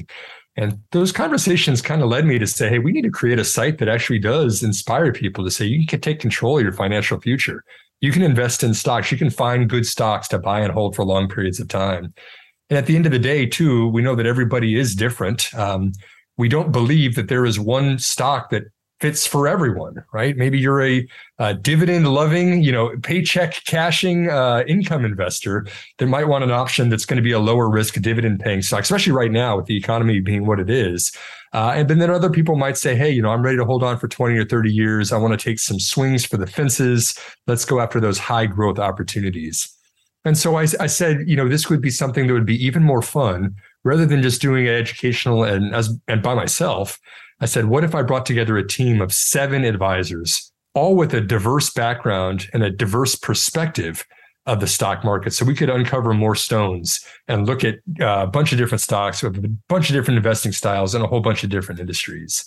And 0.57 0.79
those 0.91 1.11
conversations 1.11 1.81
kind 1.81 2.01
of 2.01 2.07
led 2.07 2.25
me 2.25 2.39
to 2.39 2.47
say, 2.47 2.69
hey, 2.69 2.79
we 2.79 2.93
need 2.93 3.03
to 3.03 3.11
create 3.11 3.39
a 3.39 3.43
site 3.43 3.77
that 3.79 3.89
actually 3.89 4.19
does 4.19 4.63
inspire 4.63 5.11
people 5.11 5.43
to 5.43 5.51
say 5.51 5.65
you 5.65 5.85
can 5.85 5.99
take 5.99 6.19
control 6.19 6.57
of 6.57 6.63
your 6.63 6.71
financial 6.71 7.19
future. 7.19 7.61
You 7.99 8.11
can 8.11 8.21
invest 8.21 8.63
in 8.63 8.73
stocks. 8.73 9.11
You 9.11 9.17
can 9.17 9.29
find 9.29 9.69
good 9.69 9.85
stocks 9.85 10.29
to 10.29 10.39
buy 10.39 10.61
and 10.61 10.71
hold 10.71 10.95
for 10.95 11.03
long 11.03 11.27
periods 11.27 11.59
of 11.59 11.67
time. 11.67 12.13
And 12.69 12.77
at 12.77 12.85
the 12.85 12.95
end 12.95 13.05
of 13.05 13.11
the 13.11 13.19
day, 13.19 13.45
too, 13.45 13.89
we 13.89 14.01
know 14.01 14.15
that 14.15 14.25
everybody 14.25 14.79
is 14.79 14.95
different. 14.95 15.53
Um, 15.53 15.91
we 16.37 16.47
don't 16.47 16.71
believe 16.71 17.15
that 17.15 17.27
there 17.27 17.45
is 17.45 17.59
one 17.59 17.99
stock 17.99 18.49
that 18.51 18.63
fits 19.05 19.27
for 19.27 19.47
everyone, 19.47 20.03
right? 20.13 20.35
Maybe 20.35 20.57
you're 20.57 20.81
a, 20.81 21.07
a 21.37 21.53
dividend 21.53 22.11
loving, 22.11 22.63
you 22.63 22.71
know, 22.71 22.97
paycheck 23.03 23.53
cashing 23.65 24.31
uh, 24.31 24.63
income 24.67 25.05
investor 25.05 25.67
that 25.99 26.07
might 26.07 26.27
want 26.27 26.43
an 26.43 26.49
option 26.49 26.89
that's 26.89 27.05
going 27.05 27.17
to 27.17 27.21
be 27.21 27.31
a 27.31 27.37
lower 27.37 27.69
risk 27.69 28.01
dividend 28.01 28.39
paying 28.39 28.63
stock, 28.63 28.79
especially 28.79 29.13
right 29.13 29.31
now 29.31 29.57
with 29.57 29.67
the 29.67 29.77
economy 29.77 30.21
being 30.21 30.47
what 30.47 30.59
it 30.59 30.71
is. 30.71 31.15
Uh, 31.53 31.73
and 31.75 31.87
then 31.87 32.09
other 32.09 32.31
people 32.31 32.55
might 32.55 32.79
say, 32.79 32.95
hey, 32.95 33.11
you 33.11 33.21
know, 33.21 33.29
I'm 33.29 33.43
ready 33.43 33.57
to 33.57 33.63
hold 33.63 33.83
on 33.83 33.99
for 33.99 34.07
20 34.07 34.35
or 34.39 34.43
30 34.43 34.73
years. 34.73 35.11
I 35.11 35.19
want 35.19 35.39
to 35.39 35.43
take 35.49 35.59
some 35.59 35.79
swings 35.79 36.25
for 36.25 36.37
the 36.37 36.47
fences. 36.47 37.15
Let's 37.45 37.63
go 37.63 37.79
after 37.79 37.99
those 37.99 38.17
high 38.17 38.47
growth 38.47 38.79
opportunities. 38.79 39.71
And 40.25 40.35
so 40.35 40.55
I, 40.55 40.65
I 40.79 40.87
said, 40.87 41.25
you 41.27 41.35
know, 41.35 41.47
this 41.47 41.69
would 41.69 41.79
be 41.79 41.91
something 41.91 42.25
that 42.25 42.33
would 42.33 42.47
be 42.47 42.65
even 42.65 42.81
more 42.81 43.03
fun 43.03 43.53
rather 43.83 44.07
than 44.07 44.23
just 44.23 44.41
doing 44.41 44.65
it 44.65 44.71
educational 44.71 45.43
and 45.43 45.75
as 45.75 45.95
and 46.07 46.23
by 46.23 46.33
myself 46.33 46.99
I 47.39 47.45
said, 47.45 47.65
what 47.65 47.83
if 47.83 47.93
I 47.93 48.01
brought 48.01 48.25
together 48.25 48.57
a 48.57 48.67
team 48.67 49.01
of 49.01 49.13
seven 49.13 49.63
advisors, 49.65 50.51
all 50.73 50.95
with 50.95 51.13
a 51.13 51.21
diverse 51.21 51.69
background 51.69 52.47
and 52.53 52.63
a 52.63 52.69
diverse 52.69 53.15
perspective 53.15 54.05
of 54.45 54.59
the 54.59 54.67
stock 54.67 55.03
market 55.03 55.33
so 55.33 55.43
we 55.43 55.55
could 55.55 55.69
uncover 55.69 56.13
more 56.13 56.35
stones 56.35 57.03
and 57.27 57.47
look 57.47 57.63
at 57.63 57.75
uh, 57.99 58.23
a 58.23 58.27
bunch 58.27 58.51
of 58.51 58.57
different 58.57 58.81
stocks 58.81 59.23
with 59.23 59.43
a 59.43 59.57
bunch 59.67 59.89
of 59.89 59.95
different 59.95 60.17
investing 60.17 60.51
styles 60.51 60.93
and 60.93 61.03
a 61.03 61.07
whole 61.07 61.21
bunch 61.21 61.43
of 61.43 61.49
different 61.49 61.79
industries. 61.79 62.45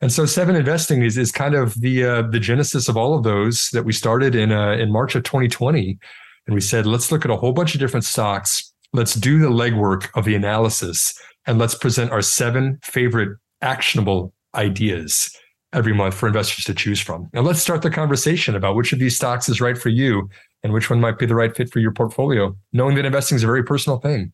And 0.00 0.10
so 0.12 0.26
Seven 0.26 0.56
Investing 0.56 1.02
is, 1.02 1.16
is 1.16 1.30
kind 1.30 1.54
of 1.54 1.80
the 1.80 2.04
uh, 2.04 2.22
the 2.22 2.40
genesis 2.40 2.88
of 2.88 2.96
all 2.96 3.14
of 3.14 3.22
those 3.22 3.68
that 3.72 3.84
we 3.84 3.92
started 3.92 4.34
in 4.34 4.52
uh, 4.52 4.72
in 4.72 4.92
March 4.92 5.14
of 5.14 5.22
2020. 5.22 5.98
And 6.46 6.54
we 6.54 6.60
said, 6.60 6.86
let's 6.86 7.10
look 7.10 7.24
at 7.24 7.30
a 7.30 7.36
whole 7.36 7.52
bunch 7.52 7.74
of 7.74 7.80
different 7.80 8.04
stocks. 8.04 8.72
Let's 8.92 9.14
do 9.14 9.38
the 9.38 9.48
legwork 9.48 10.08
of 10.14 10.24
the 10.24 10.34
analysis 10.34 11.18
and 11.46 11.58
let's 11.58 11.74
present 11.74 12.10
our 12.10 12.22
seven 12.22 12.78
favorite 12.82 13.38
actionable 13.64 14.32
ideas 14.54 15.36
every 15.72 15.92
month 15.92 16.14
for 16.14 16.28
investors 16.28 16.64
to 16.66 16.74
choose 16.74 17.00
from. 17.00 17.28
Now 17.32 17.40
let's 17.40 17.60
start 17.60 17.82
the 17.82 17.90
conversation 17.90 18.54
about 18.54 18.76
which 18.76 18.92
of 18.92 19.00
these 19.00 19.16
stocks 19.16 19.48
is 19.48 19.60
right 19.60 19.76
for 19.76 19.88
you 19.88 20.28
and 20.62 20.72
which 20.72 20.88
one 20.88 21.00
might 21.00 21.18
be 21.18 21.26
the 21.26 21.34
right 21.34 21.54
fit 21.54 21.72
for 21.72 21.80
your 21.80 21.92
portfolio, 21.92 22.56
knowing 22.72 22.94
that 22.94 23.04
investing 23.04 23.36
is 23.36 23.42
a 23.42 23.46
very 23.46 23.64
personal 23.64 23.98
thing. 23.98 24.32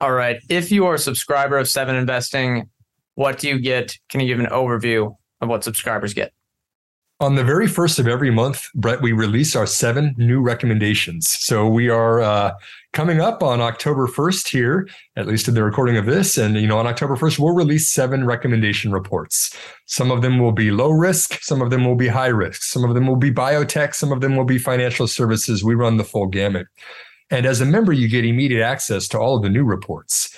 All 0.00 0.12
right. 0.12 0.38
If 0.50 0.72
you 0.72 0.86
are 0.86 0.94
a 0.94 0.98
subscriber 0.98 1.56
of 1.56 1.68
Seven 1.68 1.94
Investing, 1.94 2.68
what 3.14 3.38
do 3.38 3.48
you 3.48 3.58
get? 3.58 3.96
Can 4.08 4.20
you 4.20 4.26
give 4.26 4.40
an 4.40 4.50
overview 4.50 5.16
of 5.40 5.48
what 5.48 5.64
subscribers 5.64 6.12
get? 6.12 6.32
On 7.20 7.34
the 7.34 7.44
very 7.44 7.66
first 7.66 7.98
of 7.98 8.06
every 8.06 8.30
month, 8.30 8.66
Brett, 8.74 9.00
we 9.00 9.12
release 9.12 9.56
our 9.56 9.66
seven 9.66 10.14
new 10.18 10.42
recommendations. 10.42 11.30
So 11.30 11.66
we 11.66 11.88
are 11.88 12.20
uh, 12.20 12.52
coming 12.96 13.20
up 13.20 13.42
on 13.42 13.60
October 13.60 14.06
1st 14.06 14.48
here, 14.48 14.88
at 15.16 15.26
least 15.26 15.48
in 15.48 15.52
the 15.52 15.62
recording 15.62 15.98
of 15.98 16.06
this. 16.06 16.38
And, 16.38 16.56
you 16.56 16.66
know, 16.66 16.78
on 16.78 16.86
October 16.86 17.14
1st, 17.14 17.38
we'll 17.38 17.52
release 17.52 17.90
seven 17.90 18.24
recommendation 18.24 18.90
reports. 18.90 19.54
Some 19.84 20.10
of 20.10 20.22
them 20.22 20.38
will 20.38 20.52
be 20.52 20.70
low 20.70 20.88
risk, 20.88 21.42
some 21.42 21.60
of 21.60 21.68
them 21.68 21.84
will 21.84 21.94
be 21.94 22.08
high 22.08 22.28
risk, 22.28 22.62
some 22.62 22.84
of 22.84 22.94
them 22.94 23.06
will 23.06 23.16
be 23.16 23.30
biotech, 23.30 23.94
some 23.94 24.12
of 24.12 24.22
them 24.22 24.34
will 24.34 24.46
be 24.46 24.56
financial 24.56 25.06
services. 25.06 25.62
We 25.62 25.74
run 25.74 25.98
the 25.98 26.04
full 26.04 26.26
gamut. 26.26 26.68
And 27.28 27.44
as 27.44 27.60
a 27.60 27.66
member, 27.66 27.92
you 27.92 28.08
get 28.08 28.24
immediate 28.24 28.64
access 28.64 29.08
to 29.08 29.18
all 29.18 29.36
of 29.36 29.42
the 29.42 29.50
new 29.50 29.64
reports. 29.64 30.34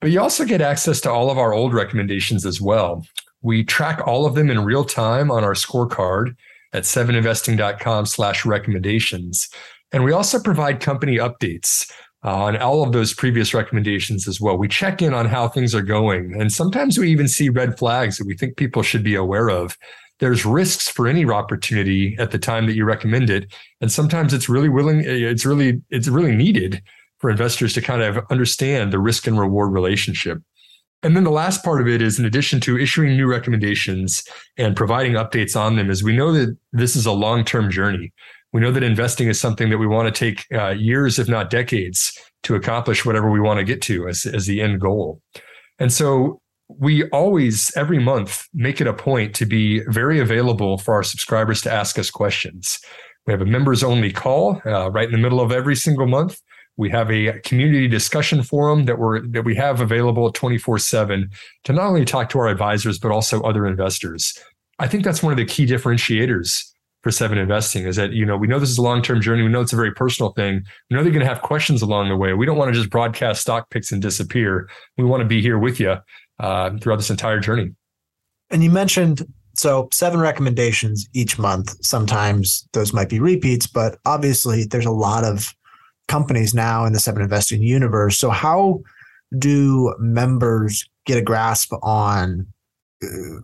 But 0.00 0.10
you 0.10 0.20
also 0.20 0.44
get 0.44 0.60
access 0.60 1.00
to 1.02 1.12
all 1.12 1.30
of 1.30 1.38
our 1.38 1.52
old 1.52 1.72
recommendations 1.72 2.44
as 2.44 2.60
well. 2.60 3.06
We 3.42 3.62
track 3.62 4.04
all 4.04 4.26
of 4.26 4.34
them 4.34 4.50
in 4.50 4.64
real 4.64 4.84
time 4.84 5.30
on 5.30 5.44
our 5.44 5.54
scorecard 5.54 6.34
at 6.72 6.82
seveninvesting.com 6.82 8.06
slash 8.06 8.44
recommendations. 8.44 9.48
And 9.92 10.04
we 10.04 10.12
also 10.12 10.40
provide 10.40 10.80
company 10.80 11.16
updates 11.16 11.90
uh, 12.24 12.44
on 12.44 12.56
all 12.58 12.82
of 12.82 12.92
those 12.92 13.14
previous 13.14 13.54
recommendations 13.54 14.28
as 14.28 14.40
well. 14.40 14.56
We 14.56 14.68
check 14.68 15.02
in 15.02 15.14
on 15.14 15.26
how 15.26 15.48
things 15.48 15.74
are 15.74 15.82
going. 15.82 16.40
And 16.40 16.52
sometimes 16.52 16.98
we 16.98 17.10
even 17.10 17.28
see 17.28 17.48
red 17.48 17.78
flags 17.78 18.18
that 18.18 18.26
we 18.26 18.36
think 18.36 18.56
people 18.56 18.82
should 18.82 19.02
be 19.02 19.14
aware 19.14 19.48
of. 19.48 19.76
There's 20.18 20.44
risks 20.44 20.88
for 20.88 21.08
any 21.08 21.24
opportunity 21.24 22.14
at 22.18 22.30
the 22.30 22.38
time 22.38 22.66
that 22.66 22.74
you 22.74 22.84
recommend 22.84 23.30
it. 23.30 23.52
And 23.80 23.90
sometimes 23.90 24.34
it's 24.34 24.50
really 24.50 24.68
willing, 24.68 25.02
it's 25.04 25.46
really, 25.46 25.80
it's 25.88 26.08
really 26.08 26.36
needed 26.36 26.82
for 27.18 27.30
investors 27.30 27.72
to 27.74 27.80
kind 27.80 28.02
of 28.02 28.24
understand 28.30 28.92
the 28.92 28.98
risk 28.98 29.26
and 29.26 29.38
reward 29.38 29.72
relationship. 29.72 30.42
And 31.02 31.16
then 31.16 31.24
the 31.24 31.30
last 31.30 31.64
part 31.64 31.80
of 31.80 31.88
it 31.88 32.02
is 32.02 32.18
in 32.18 32.26
addition 32.26 32.60
to 32.60 32.78
issuing 32.78 33.16
new 33.16 33.26
recommendations 33.26 34.22
and 34.58 34.76
providing 34.76 35.14
updates 35.14 35.58
on 35.58 35.76
them 35.76 35.90
is 35.90 36.02
we 36.02 36.16
know 36.16 36.32
that 36.32 36.54
this 36.72 36.96
is 36.96 37.06
a 37.06 37.12
long-term 37.12 37.70
journey. 37.70 38.12
We 38.52 38.60
know 38.60 38.72
that 38.72 38.82
investing 38.82 39.28
is 39.28 39.40
something 39.40 39.70
that 39.70 39.78
we 39.78 39.86
want 39.86 40.12
to 40.12 40.18
take 40.18 40.46
uh, 40.52 40.70
years, 40.70 41.18
if 41.18 41.28
not 41.28 41.50
decades, 41.50 42.18
to 42.42 42.54
accomplish 42.54 43.04
whatever 43.04 43.30
we 43.30 43.40
want 43.40 43.58
to 43.58 43.64
get 43.64 43.82
to 43.82 44.08
as, 44.08 44.26
as 44.26 44.46
the 44.46 44.60
end 44.60 44.80
goal. 44.80 45.20
And 45.78 45.92
so 45.92 46.40
we 46.68 47.04
always, 47.10 47.72
every 47.76 47.98
month, 47.98 48.46
make 48.52 48.80
it 48.80 48.86
a 48.86 48.92
point 48.92 49.34
to 49.36 49.46
be 49.46 49.80
very 49.88 50.20
available 50.20 50.78
for 50.78 50.94
our 50.94 51.02
subscribers 51.02 51.60
to 51.62 51.72
ask 51.72 51.98
us 51.98 52.10
questions. 52.10 52.80
We 53.26 53.32
have 53.32 53.42
a 53.42 53.46
members 53.46 53.84
only 53.84 54.12
call 54.12 54.60
uh, 54.66 54.90
right 54.90 55.06
in 55.06 55.12
the 55.12 55.18
middle 55.18 55.40
of 55.40 55.52
every 55.52 55.76
single 55.76 56.06
month 56.06 56.40
we 56.80 56.88
have 56.88 57.10
a 57.10 57.38
community 57.40 57.88
discussion 57.88 58.42
forum 58.42 58.86
that 58.86 58.98
we're 58.98 59.20
that 59.28 59.44
we 59.44 59.54
have 59.54 59.82
available 59.82 60.32
24/7 60.32 61.30
to 61.64 61.72
not 61.74 61.86
only 61.86 62.06
talk 62.06 62.30
to 62.30 62.38
our 62.38 62.48
advisors 62.48 62.98
but 62.98 63.12
also 63.12 63.42
other 63.42 63.66
investors. 63.66 64.38
I 64.78 64.88
think 64.88 65.04
that's 65.04 65.22
one 65.22 65.30
of 65.30 65.36
the 65.36 65.44
key 65.44 65.66
differentiators 65.66 66.69
for 67.02 67.10
Seven 67.10 67.38
Investing 67.38 67.86
is 67.86 67.96
that, 67.96 68.12
you 68.12 68.26
know, 68.26 68.36
we 68.36 68.46
know 68.46 68.58
this 68.58 68.70
is 68.70 68.78
a 68.78 68.82
long 68.82 69.02
term 69.02 69.20
journey. 69.20 69.42
We 69.42 69.48
know 69.48 69.60
it's 69.60 69.72
a 69.72 69.76
very 69.76 69.92
personal 69.92 70.32
thing. 70.32 70.62
We 70.90 70.96
know 70.96 71.02
they're 71.02 71.12
going 71.12 71.24
to 71.24 71.32
have 71.32 71.42
questions 71.42 71.82
along 71.82 72.08
the 72.08 72.16
way. 72.16 72.34
We 72.34 72.46
don't 72.46 72.58
want 72.58 72.72
to 72.72 72.78
just 72.78 72.90
broadcast 72.90 73.40
stock 73.40 73.70
picks 73.70 73.90
and 73.92 74.02
disappear. 74.02 74.68
We 74.98 75.04
want 75.04 75.22
to 75.22 75.26
be 75.26 75.40
here 75.40 75.58
with 75.58 75.80
you 75.80 75.96
uh, 76.38 76.70
throughout 76.78 76.96
this 76.96 77.10
entire 77.10 77.40
journey. 77.40 77.70
And 78.50 78.62
you 78.62 78.70
mentioned 78.70 79.26
so 79.54 79.88
seven 79.92 80.20
recommendations 80.20 81.08
each 81.12 81.38
month. 81.38 81.74
Sometimes 81.84 82.68
those 82.72 82.92
might 82.92 83.08
be 83.08 83.20
repeats, 83.20 83.66
but 83.66 83.98
obviously 84.04 84.64
there's 84.64 84.86
a 84.86 84.90
lot 84.90 85.24
of 85.24 85.54
companies 86.08 86.54
now 86.54 86.84
in 86.84 86.92
the 86.92 87.00
seven 87.00 87.22
investing 87.22 87.62
universe. 87.62 88.18
So 88.18 88.30
how 88.30 88.80
do 89.38 89.94
members 89.98 90.88
get 91.06 91.18
a 91.18 91.22
grasp 91.22 91.72
on 91.82 92.46
uh, 93.02 93.40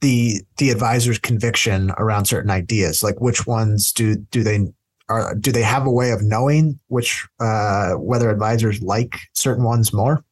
the 0.00 0.40
the 0.58 0.70
advisor's 0.70 1.18
conviction 1.18 1.92
around 1.98 2.26
certain 2.26 2.50
ideas? 2.50 3.02
Like 3.02 3.20
which 3.20 3.46
ones 3.46 3.92
do 3.92 4.16
do 4.16 4.42
they 4.42 4.66
are 5.08 5.34
do 5.34 5.52
they 5.52 5.62
have 5.62 5.86
a 5.86 5.90
way 5.90 6.10
of 6.10 6.22
knowing 6.22 6.78
which 6.88 7.26
uh, 7.40 7.92
whether 7.92 8.30
advisors 8.30 8.80
like 8.82 9.16
certain 9.32 9.64
ones 9.64 9.92
more? 9.92 10.24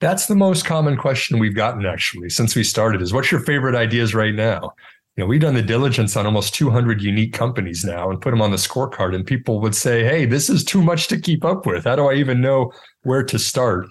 That's 0.00 0.26
the 0.26 0.34
most 0.34 0.64
common 0.64 0.96
question 0.96 1.38
we've 1.38 1.54
gotten 1.54 1.84
actually 1.84 2.30
since 2.30 2.56
we 2.56 2.64
started 2.64 3.02
is 3.02 3.12
what's 3.12 3.30
your 3.30 3.40
favorite 3.40 3.74
ideas 3.74 4.14
right 4.14 4.34
now? 4.34 4.72
You 5.16 5.24
know, 5.24 5.26
we've 5.26 5.40
done 5.40 5.54
the 5.54 5.62
diligence 5.62 6.16
on 6.16 6.24
almost 6.24 6.54
200 6.54 7.02
unique 7.02 7.34
companies 7.34 7.84
now 7.84 8.10
and 8.10 8.20
put 8.20 8.30
them 8.30 8.40
on 8.40 8.52
the 8.52 8.56
scorecard 8.56 9.14
and 9.14 9.26
people 9.26 9.60
would 9.60 9.74
say, 9.74 10.04
"Hey, 10.04 10.24
this 10.24 10.48
is 10.48 10.64
too 10.64 10.82
much 10.82 11.08
to 11.08 11.20
keep 11.20 11.44
up 11.44 11.66
with. 11.66 11.84
How 11.84 11.96
do 11.96 12.06
I 12.06 12.14
even 12.14 12.40
know 12.40 12.72
where 13.02 13.22
to 13.24 13.38
start?" 13.38 13.86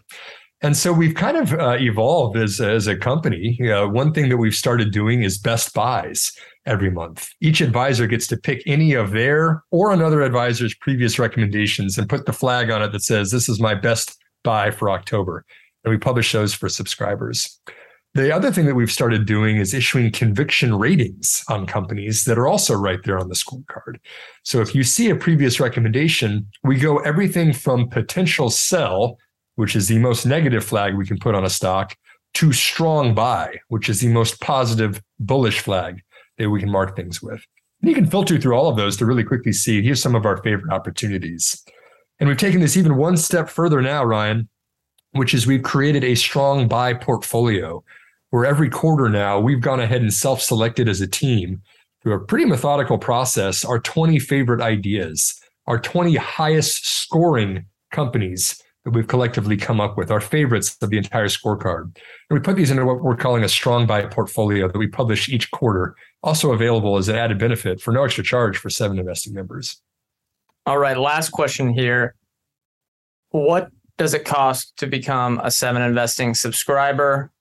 And 0.62 0.76
so 0.76 0.92
we've 0.92 1.16
kind 1.16 1.38
of 1.38 1.54
uh, 1.54 1.78
evolved 1.80 2.36
as, 2.36 2.60
as 2.60 2.88
a 2.88 2.98
company. 2.98 3.58
Uh, 3.62 3.88
one 3.88 4.14
thing 4.14 4.28
that 4.30 4.38
we've 4.38 4.56
started 4.56 4.92
doing 4.92 5.24
is 5.24 5.38
best 5.38 5.74
buys 5.74 6.34
every 6.66 6.92
month. 6.92 7.30
Each 7.40 7.62
advisor 7.62 8.08
gets 8.08 8.28
to 8.28 8.38
pick 8.38 8.62
any 8.66 8.94
of 8.94 9.12
their 9.12 9.64
or 9.72 9.92
another 9.92 10.22
advisor's 10.22 10.76
previous 10.76 11.18
recommendations 11.18 11.98
and 11.98 12.10
put 12.10 12.26
the 12.26 12.34
flag 12.34 12.70
on 12.70 12.82
it 12.82 12.92
that 12.92 13.04
says, 13.04 13.32
This 13.32 13.48
is 13.48 13.60
my 13.62 13.74
best 13.74 14.18
buy 14.44 14.70
for 14.72 14.90
October. 14.90 15.46
And 15.86 15.92
we 15.92 15.98
publish 15.98 16.34
those 16.34 16.54
for 16.54 16.68
subscribers. 16.68 17.60
The 18.16 18.36
other 18.36 18.52
thing 18.52 18.66
that 18.66 18.76
we've 18.76 18.92
started 18.92 19.26
doing 19.26 19.58
is 19.58 19.74
issuing 19.74 20.12
conviction 20.12 20.76
ratings 20.76 21.44
on 21.48 21.68
companies 21.68 22.26
that 22.26 22.40
are 22.40 22.48
also 22.48 22.74
right 22.74 23.00
there 23.06 23.20
on 23.20 23.30
the 23.30 23.36
scorecard. 23.36 23.98
So 24.44 24.62
if 24.62 24.74
you 24.74 24.84
see 24.84 25.10
a 25.10 25.16
previous 25.16 25.60
recommendation, 25.60 26.48
we 26.64 26.78
go 26.78 26.98
everything 27.00 27.54
from 27.54 27.88
potential 27.88 28.50
sell 28.50 29.20
which 29.60 29.76
is 29.76 29.90
the 29.90 30.00
most 30.00 30.26
negative 30.26 30.64
flag 30.64 30.96
we 30.96 31.06
can 31.06 31.20
put 31.20 31.36
on 31.36 31.44
a 31.44 31.50
stock, 31.50 31.94
to 32.34 32.54
strong 32.54 33.14
buy, 33.14 33.54
which 33.68 33.90
is 33.90 34.00
the 34.00 34.08
most 34.08 34.40
positive 34.40 35.02
bullish 35.20 35.60
flag 35.60 36.00
that 36.38 36.50
we 36.50 36.62
can 36.62 36.72
mark 36.72 36.96
things 36.96 37.22
with. 37.22 37.46
And 37.82 37.90
you 37.90 37.94
can 37.94 38.06
filter 38.06 38.40
through 38.40 38.56
all 38.56 38.70
of 38.70 38.78
those 38.78 38.96
to 38.96 39.06
really 39.06 39.26
quickly 39.26 39.52
see 39.52 39.82
here's 39.82 40.02
some 40.02 40.16
of 40.16 40.26
our 40.26 40.38
favorite 40.44 40.72
opportunities. 40.72 41.62
And 42.22 42.30
we've 42.30 42.38
taken 42.38 42.62
this 42.62 42.78
even 42.78 42.96
one 42.96 43.18
step 43.18 43.50
further 43.50 43.82
now, 43.82 44.02
Ryan, 44.06 44.48
which 45.12 45.34
is 45.34 45.46
we've 45.46 45.62
created 45.62 46.06
a 46.06 46.16
strong 46.16 46.70
buy 46.70 46.94
portfolio 46.94 47.84
where 48.30 48.46
every 48.46 48.70
quarter 48.70 49.10
now 49.10 49.42
we've 49.42 49.60
gone 49.60 49.82
ahead 49.82 50.00
and 50.00 50.14
self 50.14 50.42
selected 50.42 50.88
as 50.88 51.02
a 51.02 51.08
team 51.08 51.62
through 52.02 52.14
a 52.14 52.26
pretty 52.26 52.46
methodical 52.46 52.98
process 52.98 53.66
our 53.66 53.80
20 53.80 54.20
favorite 54.20 54.62
ideas, 54.62 55.38
our 55.68 55.78
20 55.78 56.16
highest 56.16 56.88
scoring 56.88 57.66
companies 57.92 58.64
that 58.86 58.92
we've 58.92 59.08
collectively 59.08 59.58
come 59.58 59.82
up 59.82 59.98
with, 59.98 60.10
our 60.12 60.22
favorites 60.22 60.78
of 60.82 60.90
the 60.90 60.98
entire 60.98 61.28
scorecard. 61.28 61.84
And 61.84 61.94
we 62.32 62.40
put 62.40 62.56
these 62.56 62.72
into 62.72 62.86
what 62.86 63.02
we're 63.02 63.16
calling 63.16 63.44
a 63.44 63.50
strong 63.50 63.86
buy 63.86 64.06
portfolio 64.06 64.68
that 64.68 64.78
we 64.78 64.88
publish 64.88 65.30
each 65.30 65.52
quarter, 65.52 65.96
also 66.24 66.52
available 66.54 66.98
as 66.98 67.10
an 67.10 67.16
added 67.16 67.38
benefit 67.38 67.82
for 67.82 67.92
no 67.92 68.04
extra 68.04 68.24
charge 68.24 68.58
for 68.58 68.70
seven 68.70 68.98
investing 68.98 69.34
members. 69.34 69.82
All 70.66 70.78
right, 70.78 70.98
last 70.98 71.30
question 71.30 71.74
here. 71.74 72.16
What 73.32 73.70
does 73.98 74.14
it 74.14 74.26
cost 74.26 74.78
to 74.78 74.88
become 74.88 75.40
a 75.44 75.52
seven 75.52 75.82
investing 75.82 76.34
subscriber? 76.34 77.32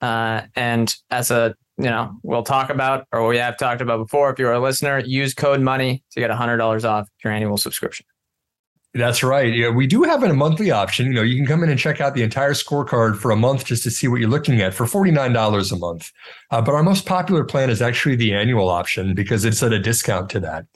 Uh, 0.00 0.42
and 0.56 0.94
as 1.10 1.30
a 1.30 1.54
you 1.78 1.84
know, 1.84 2.16
we'll 2.22 2.42
talk 2.42 2.70
about, 2.70 3.06
or 3.12 3.26
we 3.26 3.38
have 3.38 3.56
talked 3.56 3.80
about 3.80 3.98
before. 3.98 4.30
If 4.30 4.38
you're 4.38 4.52
a 4.52 4.60
listener, 4.60 4.98
use 5.00 5.34
code 5.34 5.60
money 5.60 6.04
to 6.12 6.20
get 6.20 6.30
$100 6.30 6.84
off 6.84 7.08
your 7.24 7.32
annual 7.32 7.56
subscription. 7.56 8.06
That's 8.94 9.22
right. 9.22 9.52
Yeah, 9.54 9.70
we 9.70 9.86
do 9.86 10.02
have 10.02 10.22
a 10.22 10.34
monthly 10.34 10.70
option. 10.70 11.06
You 11.06 11.14
know, 11.14 11.22
you 11.22 11.36
can 11.36 11.46
come 11.46 11.62
in 11.62 11.70
and 11.70 11.78
check 11.78 12.02
out 12.02 12.14
the 12.14 12.22
entire 12.22 12.52
scorecard 12.52 13.16
for 13.16 13.30
a 13.30 13.36
month 13.36 13.64
just 13.64 13.82
to 13.84 13.90
see 13.90 14.06
what 14.06 14.20
you're 14.20 14.28
looking 14.28 14.60
at 14.60 14.74
for 14.74 14.84
$49 14.84 15.72
a 15.72 15.76
month. 15.76 16.12
Uh, 16.50 16.60
but 16.60 16.74
our 16.74 16.82
most 16.82 17.06
popular 17.06 17.42
plan 17.42 17.70
is 17.70 17.80
actually 17.80 18.16
the 18.16 18.34
annual 18.34 18.68
option 18.68 19.14
because 19.14 19.46
it's 19.46 19.62
at 19.62 19.72
a 19.72 19.78
discount 19.78 20.28
to 20.30 20.40
that. 20.40 20.66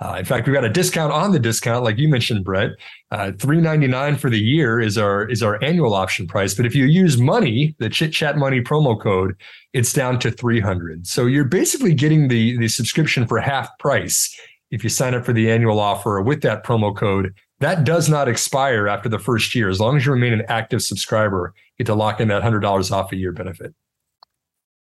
Uh, 0.00 0.16
in 0.18 0.24
fact, 0.24 0.46
we've 0.46 0.54
got 0.54 0.64
a 0.64 0.68
discount 0.68 1.12
on 1.12 1.30
the 1.30 1.38
discount, 1.38 1.84
like 1.84 1.96
you 1.96 2.08
mentioned, 2.08 2.44
Brett. 2.44 2.72
Uh, 3.10 3.30
Three 3.38 3.60
ninety 3.60 3.86
nine 3.86 4.16
for 4.16 4.28
the 4.28 4.40
year 4.40 4.80
is 4.80 4.98
our 4.98 5.28
is 5.28 5.44
our 5.44 5.62
annual 5.62 5.94
option 5.94 6.26
price. 6.26 6.54
But 6.54 6.66
if 6.66 6.74
you 6.74 6.86
use 6.86 7.18
money, 7.18 7.76
the 7.78 7.88
Chit 7.88 8.12
Chat 8.12 8.36
Money 8.36 8.60
promo 8.60 9.00
code, 9.00 9.36
it's 9.72 9.92
down 9.92 10.18
to 10.18 10.32
three 10.32 10.58
hundred. 10.58 11.06
So 11.06 11.26
you're 11.26 11.44
basically 11.44 11.94
getting 11.94 12.26
the 12.26 12.58
the 12.58 12.66
subscription 12.66 13.28
for 13.28 13.38
half 13.38 13.70
price 13.78 14.36
if 14.72 14.82
you 14.82 14.90
sign 14.90 15.14
up 15.14 15.24
for 15.24 15.32
the 15.32 15.48
annual 15.52 15.78
offer 15.78 16.20
with 16.20 16.42
that 16.42 16.64
promo 16.64 16.96
code 16.96 17.32
that 17.62 17.84
does 17.84 18.08
not 18.08 18.28
expire 18.28 18.88
after 18.88 19.08
the 19.08 19.18
first 19.18 19.54
year. 19.54 19.68
As 19.68 19.80
long 19.80 19.96
as 19.96 20.04
you 20.04 20.12
remain 20.12 20.32
an 20.32 20.42
active 20.48 20.82
subscriber, 20.82 21.54
you 21.78 21.84
get 21.84 21.92
to 21.92 21.94
lock 21.94 22.20
in 22.20 22.28
that 22.28 22.42
$100 22.42 22.90
off 22.90 23.12
a 23.12 23.16
year 23.16 23.32
benefit. 23.32 23.74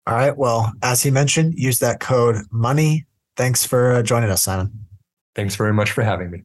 All 0.07 0.15
right. 0.15 0.37
Well, 0.37 0.73
as 0.83 1.03
he 1.03 1.11
mentioned, 1.11 1.55
use 1.57 1.79
that 1.81 2.01
code 2.01 2.37
MONEY. 2.51 3.07
Thanks 3.37 3.65
for 3.65 3.93
uh, 3.93 4.03
joining 4.03 4.31
us, 4.31 4.43
Simon. 4.43 4.87
Thanks 5.35 5.57
very 5.57 5.73
much 5.73 5.93
for 5.93 6.03
having 6.03 6.31
me. 6.31 6.43